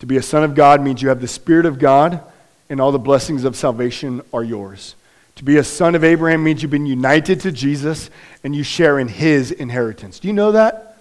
To 0.00 0.06
be 0.06 0.16
a 0.16 0.22
son 0.22 0.44
of 0.44 0.54
God 0.54 0.82
means 0.82 1.02
you 1.02 1.10
have 1.10 1.20
the 1.20 1.28
Spirit 1.28 1.66
of 1.66 1.78
God, 1.78 2.22
and 2.68 2.80
all 2.80 2.90
the 2.90 2.98
blessings 2.98 3.44
of 3.44 3.54
salvation 3.54 4.22
are 4.32 4.42
yours. 4.42 4.94
To 5.36 5.44
be 5.44 5.58
a 5.58 5.64
son 5.64 5.94
of 5.94 6.02
Abraham 6.02 6.42
means 6.42 6.62
you've 6.62 6.70
been 6.70 6.86
united 6.86 7.40
to 7.40 7.52
Jesus 7.52 8.10
and 8.42 8.56
you 8.56 8.62
share 8.62 8.98
in 8.98 9.06
his 9.06 9.52
inheritance. 9.52 10.18
Do 10.18 10.28
you 10.28 10.34
know 10.34 10.52
that? 10.52 10.96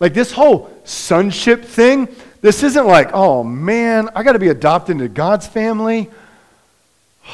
Like 0.00 0.14
this 0.14 0.32
whole 0.32 0.72
sonship 0.84 1.62
thing, 1.62 2.08
this 2.40 2.62
isn't 2.62 2.86
like, 2.86 3.10
oh 3.12 3.44
man, 3.44 4.08
I 4.14 4.22
got 4.22 4.32
to 4.32 4.38
be 4.38 4.48
adopted 4.48 4.94
into 4.94 5.08
God's 5.08 5.46
family. 5.46 6.08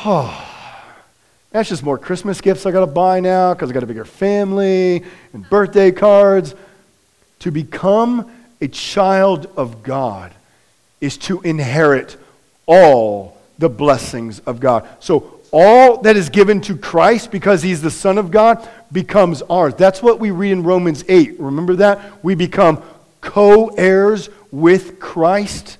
Oh, 0.04 0.52
that's 1.52 1.68
just 1.68 1.84
more 1.84 1.96
Christmas 1.96 2.40
gifts 2.40 2.66
I 2.66 2.72
got 2.72 2.80
to 2.80 2.86
buy 2.86 3.20
now 3.20 3.54
because 3.54 3.70
I 3.70 3.72
got 3.72 3.84
a 3.84 3.86
bigger 3.86 4.04
family 4.04 5.04
and 5.32 5.48
birthday 5.48 5.92
cards. 5.92 6.54
To 7.40 7.52
become 7.52 8.30
a 8.60 8.66
child 8.66 9.48
of 9.56 9.84
God 9.84 10.34
is 11.00 11.16
to 11.18 11.40
inherit 11.42 12.16
all 12.66 13.38
the 13.58 13.68
blessings 13.68 14.40
of 14.40 14.58
God. 14.58 14.88
So, 14.98 15.35
all 15.52 16.02
that 16.02 16.16
is 16.16 16.28
given 16.28 16.60
to 16.62 16.76
Christ 16.76 17.30
because 17.30 17.62
he's 17.62 17.82
the 17.82 17.90
Son 17.90 18.18
of 18.18 18.30
God 18.30 18.68
becomes 18.92 19.42
ours. 19.42 19.74
That's 19.74 20.02
what 20.02 20.20
we 20.20 20.30
read 20.30 20.52
in 20.52 20.62
Romans 20.62 21.04
8. 21.08 21.40
Remember 21.40 21.76
that? 21.76 22.24
We 22.24 22.34
become 22.34 22.82
co 23.20 23.68
heirs 23.68 24.28
with 24.50 24.98
Christ. 25.00 25.78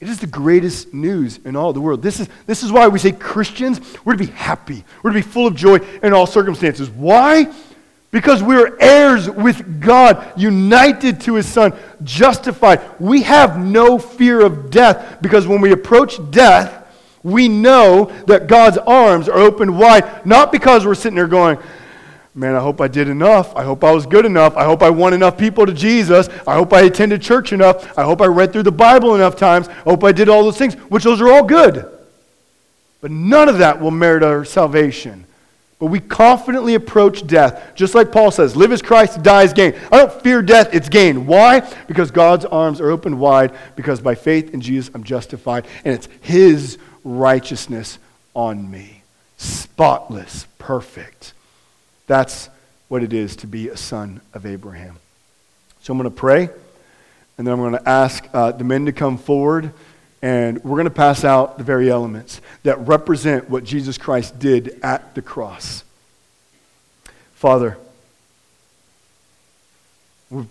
It 0.00 0.08
is 0.08 0.20
the 0.20 0.28
greatest 0.28 0.94
news 0.94 1.38
in 1.44 1.56
all 1.56 1.72
the 1.72 1.80
world. 1.80 2.02
This 2.02 2.20
is, 2.20 2.28
this 2.46 2.62
is 2.62 2.70
why 2.70 2.86
we 2.86 3.00
say 3.00 3.10
Christians, 3.10 3.80
we're 4.04 4.12
to 4.12 4.18
be 4.18 4.30
happy. 4.30 4.84
We're 5.02 5.10
to 5.10 5.14
be 5.14 5.22
full 5.22 5.46
of 5.46 5.56
joy 5.56 5.76
in 6.02 6.12
all 6.12 6.26
circumstances. 6.26 6.88
Why? 6.88 7.52
Because 8.10 8.42
we're 8.42 8.78
heirs 8.80 9.28
with 9.28 9.80
God, 9.80 10.32
united 10.36 11.20
to 11.22 11.34
His 11.34 11.46
Son, 11.46 11.76
justified. 12.04 12.80
We 13.00 13.22
have 13.22 13.58
no 13.58 13.98
fear 13.98 14.40
of 14.40 14.70
death 14.70 15.18
because 15.20 15.46
when 15.46 15.60
we 15.60 15.72
approach 15.72 16.18
death, 16.30 16.77
we 17.22 17.48
know 17.48 18.06
that 18.26 18.46
God's 18.46 18.78
arms 18.78 19.28
are 19.28 19.38
open 19.38 19.76
wide, 19.76 20.24
not 20.24 20.52
because 20.52 20.86
we're 20.86 20.94
sitting 20.94 21.16
there 21.16 21.26
going, 21.26 21.58
Man, 22.34 22.54
I 22.54 22.60
hope 22.60 22.80
I 22.80 22.86
did 22.86 23.08
enough. 23.08 23.56
I 23.56 23.64
hope 23.64 23.82
I 23.82 23.90
was 23.90 24.06
good 24.06 24.24
enough. 24.24 24.56
I 24.56 24.62
hope 24.62 24.80
I 24.80 24.90
won 24.90 25.12
enough 25.12 25.36
people 25.36 25.66
to 25.66 25.72
Jesus. 25.72 26.28
I 26.46 26.54
hope 26.54 26.72
I 26.72 26.82
attended 26.82 27.20
church 27.20 27.52
enough. 27.52 27.98
I 27.98 28.04
hope 28.04 28.20
I 28.20 28.26
read 28.26 28.52
through 28.52 28.62
the 28.62 28.70
Bible 28.70 29.16
enough 29.16 29.34
times. 29.34 29.66
I 29.68 29.72
hope 29.82 30.04
I 30.04 30.12
did 30.12 30.28
all 30.28 30.44
those 30.44 30.56
things, 30.56 30.74
which 30.74 31.02
those 31.02 31.20
are 31.20 31.28
all 31.28 31.42
good. 31.42 31.90
But 33.00 33.10
none 33.10 33.48
of 33.48 33.58
that 33.58 33.80
will 33.80 33.90
merit 33.90 34.22
our 34.22 34.44
salvation. 34.44 35.24
But 35.80 35.86
we 35.86 35.98
confidently 35.98 36.74
approach 36.74 37.26
death, 37.26 37.72
just 37.74 37.94
like 37.94 38.12
Paul 38.12 38.30
says 38.30 38.54
live 38.54 38.70
as 38.70 38.82
Christ, 38.82 39.22
die 39.22 39.42
as 39.42 39.52
gain. 39.52 39.74
I 39.92 39.98
don't 39.98 40.12
fear 40.22 40.40
death, 40.40 40.70
it's 40.72 40.88
gain. 40.88 41.26
Why? 41.26 41.60
Because 41.88 42.12
God's 42.12 42.44
arms 42.44 42.80
are 42.80 42.90
open 42.90 43.18
wide, 43.18 43.52
because 43.74 44.00
by 44.00 44.14
faith 44.14 44.54
in 44.54 44.60
Jesus 44.60 44.92
I'm 44.94 45.04
justified, 45.04 45.66
and 45.84 45.94
it's 45.94 46.08
His 46.20 46.78
righteousness 47.08 47.98
on 48.34 48.70
me. 48.70 49.02
Spotless, 49.36 50.46
perfect. 50.58 51.32
That's 52.06 52.50
what 52.88 53.02
it 53.02 53.12
is 53.12 53.36
to 53.36 53.46
be 53.46 53.68
a 53.68 53.76
son 53.76 54.20
of 54.34 54.46
Abraham. 54.46 54.96
So 55.82 55.92
I'm 55.92 55.98
going 55.98 56.10
to 56.10 56.16
pray, 56.16 56.50
and 57.36 57.46
then 57.46 57.54
I'm 57.54 57.60
going 57.60 57.72
to 57.72 57.88
ask 57.88 58.28
uh, 58.32 58.52
the 58.52 58.64
men 58.64 58.86
to 58.86 58.92
come 58.92 59.16
forward, 59.16 59.72
and 60.20 60.62
we're 60.64 60.76
going 60.76 60.84
to 60.84 60.90
pass 60.90 61.24
out 61.24 61.58
the 61.58 61.64
very 61.64 61.90
elements 61.90 62.40
that 62.64 62.78
represent 62.86 63.48
what 63.48 63.64
Jesus 63.64 63.96
Christ 63.96 64.38
did 64.38 64.78
at 64.82 65.14
the 65.14 65.22
cross. 65.22 65.84
Father, 67.34 67.78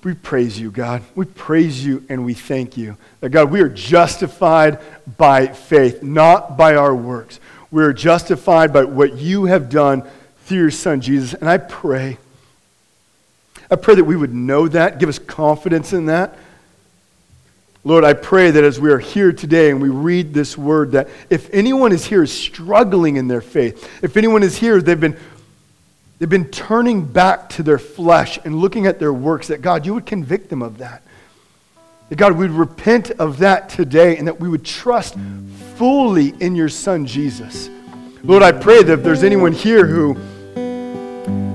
we 0.04 0.14
praise 0.14 0.60
you, 0.60 0.72
God. 0.72 1.04
We 1.16 1.26
praise 1.26 1.86
you 1.86 2.04
and 2.10 2.26
we 2.26 2.34
thank 2.34 2.78
you. 2.78 2.98
That, 3.22 3.30
God, 3.30 3.52
we 3.52 3.62
are 3.62 3.70
justified 3.70 4.80
by 5.18 5.48
faith, 5.48 6.04
not 6.04 6.58
by 6.58 6.76
our 6.76 6.96
works. 6.96 7.40
We 7.72 7.84
are 7.84 7.94
justified 7.94 8.74
by 8.74 8.86
what 8.86 9.18
you 9.18 9.46
have 9.46 9.70
done 9.70 10.04
through 10.46 10.58
your 10.58 10.72
son, 10.72 11.02
Jesus. 11.02 11.34
And 11.34 11.50
I 11.50 11.58
pray, 11.58 12.18
I 13.70 13.76
pray 13.76 13.96
that 13.96 14.06
we 14.06 14.16
would 14.16 14.34
know 14.34 14.68
that, 14.68 15.00
give 15.00 15.10
us 15.10 15.20
confidence 15.20 15.94
in 15.94 16.06
that. 16.06 16.38
Lord, 17.84 18.04
I 18.04 18.14
pray 18.14 18.52
that 18.52 18.64
as 18.64 18.80
we 18.80 18.92
are 18.92 19.00
here 19.00 19.32
today 19.32 19.70
and 19.70 19.82
we 19.82 19.90
read 19.90 20.34
this 20.34 20.58
word, 20.58 20.92
that 20.92 21.08
if 21.30 21.50
anyone 21.54 21.94
is 21.94 22.06
here 22.06 22.26
struggling 22.26 23.16
in 23.16 23.28
their 23.28 23.42
faith, 23.42 23.90
if 24.04 24.18
anyone 24.18 24.44
is 24.44 24.58
here, 24.58 24.82
they've 24.82 25.00
been, 25.00 25.18
they've 26.20 26.30
been 26.30 26.50
turning 26.50 27.06
back 27.06 27.50
to 27.50 27.64
their 27.64 27.80
flesh 27.80 28.40
and 28.44 28.56
looking 28.56 28.86
at 28.88 29.00
their 29.00 29.14
works, 29.14 29.48
that 29.48 29.62
God, 29.62 29.86
you 29.86 29.94
would 29.94 30.06
convict 30.06 30.50
them 30.50 30.62
of 30.62 30.80
that. 30.80 31.04
That 32.10 32.16
God, 32.16 32.34
we 32.34 32.48
would 32.48 32.52
repent 32.52 33.12
of 33.12 33.40
that 33.40 33.70
today 33.70 34.18
and 34.18 34.28
that 34.28 34.40
we 34.40 34.48
would 34.48 34.64
trust 34.64 35.16
fully 35.76 36.30
in 36.40 36.56
your 36.56 36.70
Son, 36.70 37.06
Jesus. 37.06 37.70
Lord, 38.24 38.44
I 38.44 38.52
pray 38.52 38.84
that 38.84 38.94
if 38.94 39.04
there's 39.04 39.24
anyone 39.24 39.52
here 39.52 39.86
who 39.86 40.16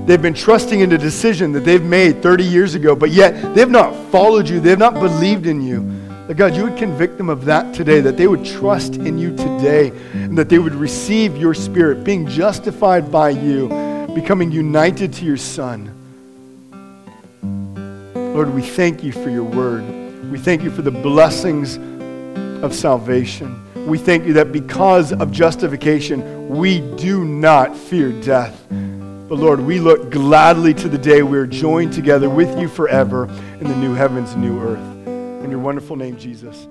They've 0.05 0.21
been 0.21 0.33
trusting 0.33 0.81
in 0.81 0.91
a 0.91 0.97
decision 0.97 1.53
that 1.53 1.61
they've 1.61 1.81
made 1.81 2.21
30 2.21 2.43
years 2.43 2.75
ago, 2.75 2.93
but 2.93 3.11
yet 3.11 3.55
they've 3.55 3.69
not 3.69 3.95
followed 4.11 4.49
you. 4.49 4.59
They've 4.59 4.77
not 4.77 4.95
believed 4.95 5.45
in 5.45 5.61
you. 5.61 5.79
That 6.27 6.35
God, 6.35 6.57
you 6.57 6.63
would 6.63 6.77
convict 6.77 7.17
them 7.17 7.29
of 7.29 7.45
that 7.45 7.73
today, 7.73 8.01
that 8.01 8.17
they 8.17 8.27
would 8.27 8.43
trust 8.43 8.95
in 8.95 9.17
you 9.17 9.29
today, 9.29 9.93
and 10.13 10.37
that 10.37 10.49
they 10.49 10.59
would 10.59 10.75
receive 10.75 11.37
your 11.37 11.53
spirit, 11.53 12.03
being 12.03 12.27
justified 12.27 13.13
by 13.13 13.29
you, 13.29 13.69
becoming 14.13 14.51
united 14.51 15.13
to 15.13 15.25
your 15.25 15.37
Son. 15.37 15.91
Lord, 18.13 18.53
we 18.53 18.61
thank 18.61 19.03
you 19.03 19.11
for 19.11 19.29
your 19.29 19.43
word. 19.43 19.83
We 20.31 20.39
thank 20.39 20.63
you 20.63 20.71
for 20.71 20.81
the 20.81 20.91
blessings 20.91 21.77
of 22.63 22.73
salvation. 22.73 23.59
We 23.87 23.97
thank 23.97 24.25
you 24.25 24.33
that 24.33 24.51
because 24.51 25.11
of 25.11 25.31
justification, 25.31 26.49
we 26.49 26.79
do 26.95 27.25
not 27.25 27.75
fear 27.75 28.11
death. 28.21 28.65
But 28.69 29.39
Lord, 29.39 29.59
we 29.59 29.79
look 29.79 30.09
gladly 30.09 30.73
to 30.75 30.87
the 30.87 30.97
day 30.97 31.23
we're 31.23 31.47
joined 31.47 31.93
together 31.93 32.29
with 32.29 32.59
you 32.59 32.67
forever 32.67 33.25
in 33.59 33.67
the 33.67 33.75
new 33.75 33.93
heavens 33.93 34.33
and 34.33 34.41
new 34.41 34.59
earth. 34.59 35.07
In 35.43 35.51
your 35.51 35.59
wonderful 35.59 35.95
name, 35.95 36.17
Jesus. 36.17 36.67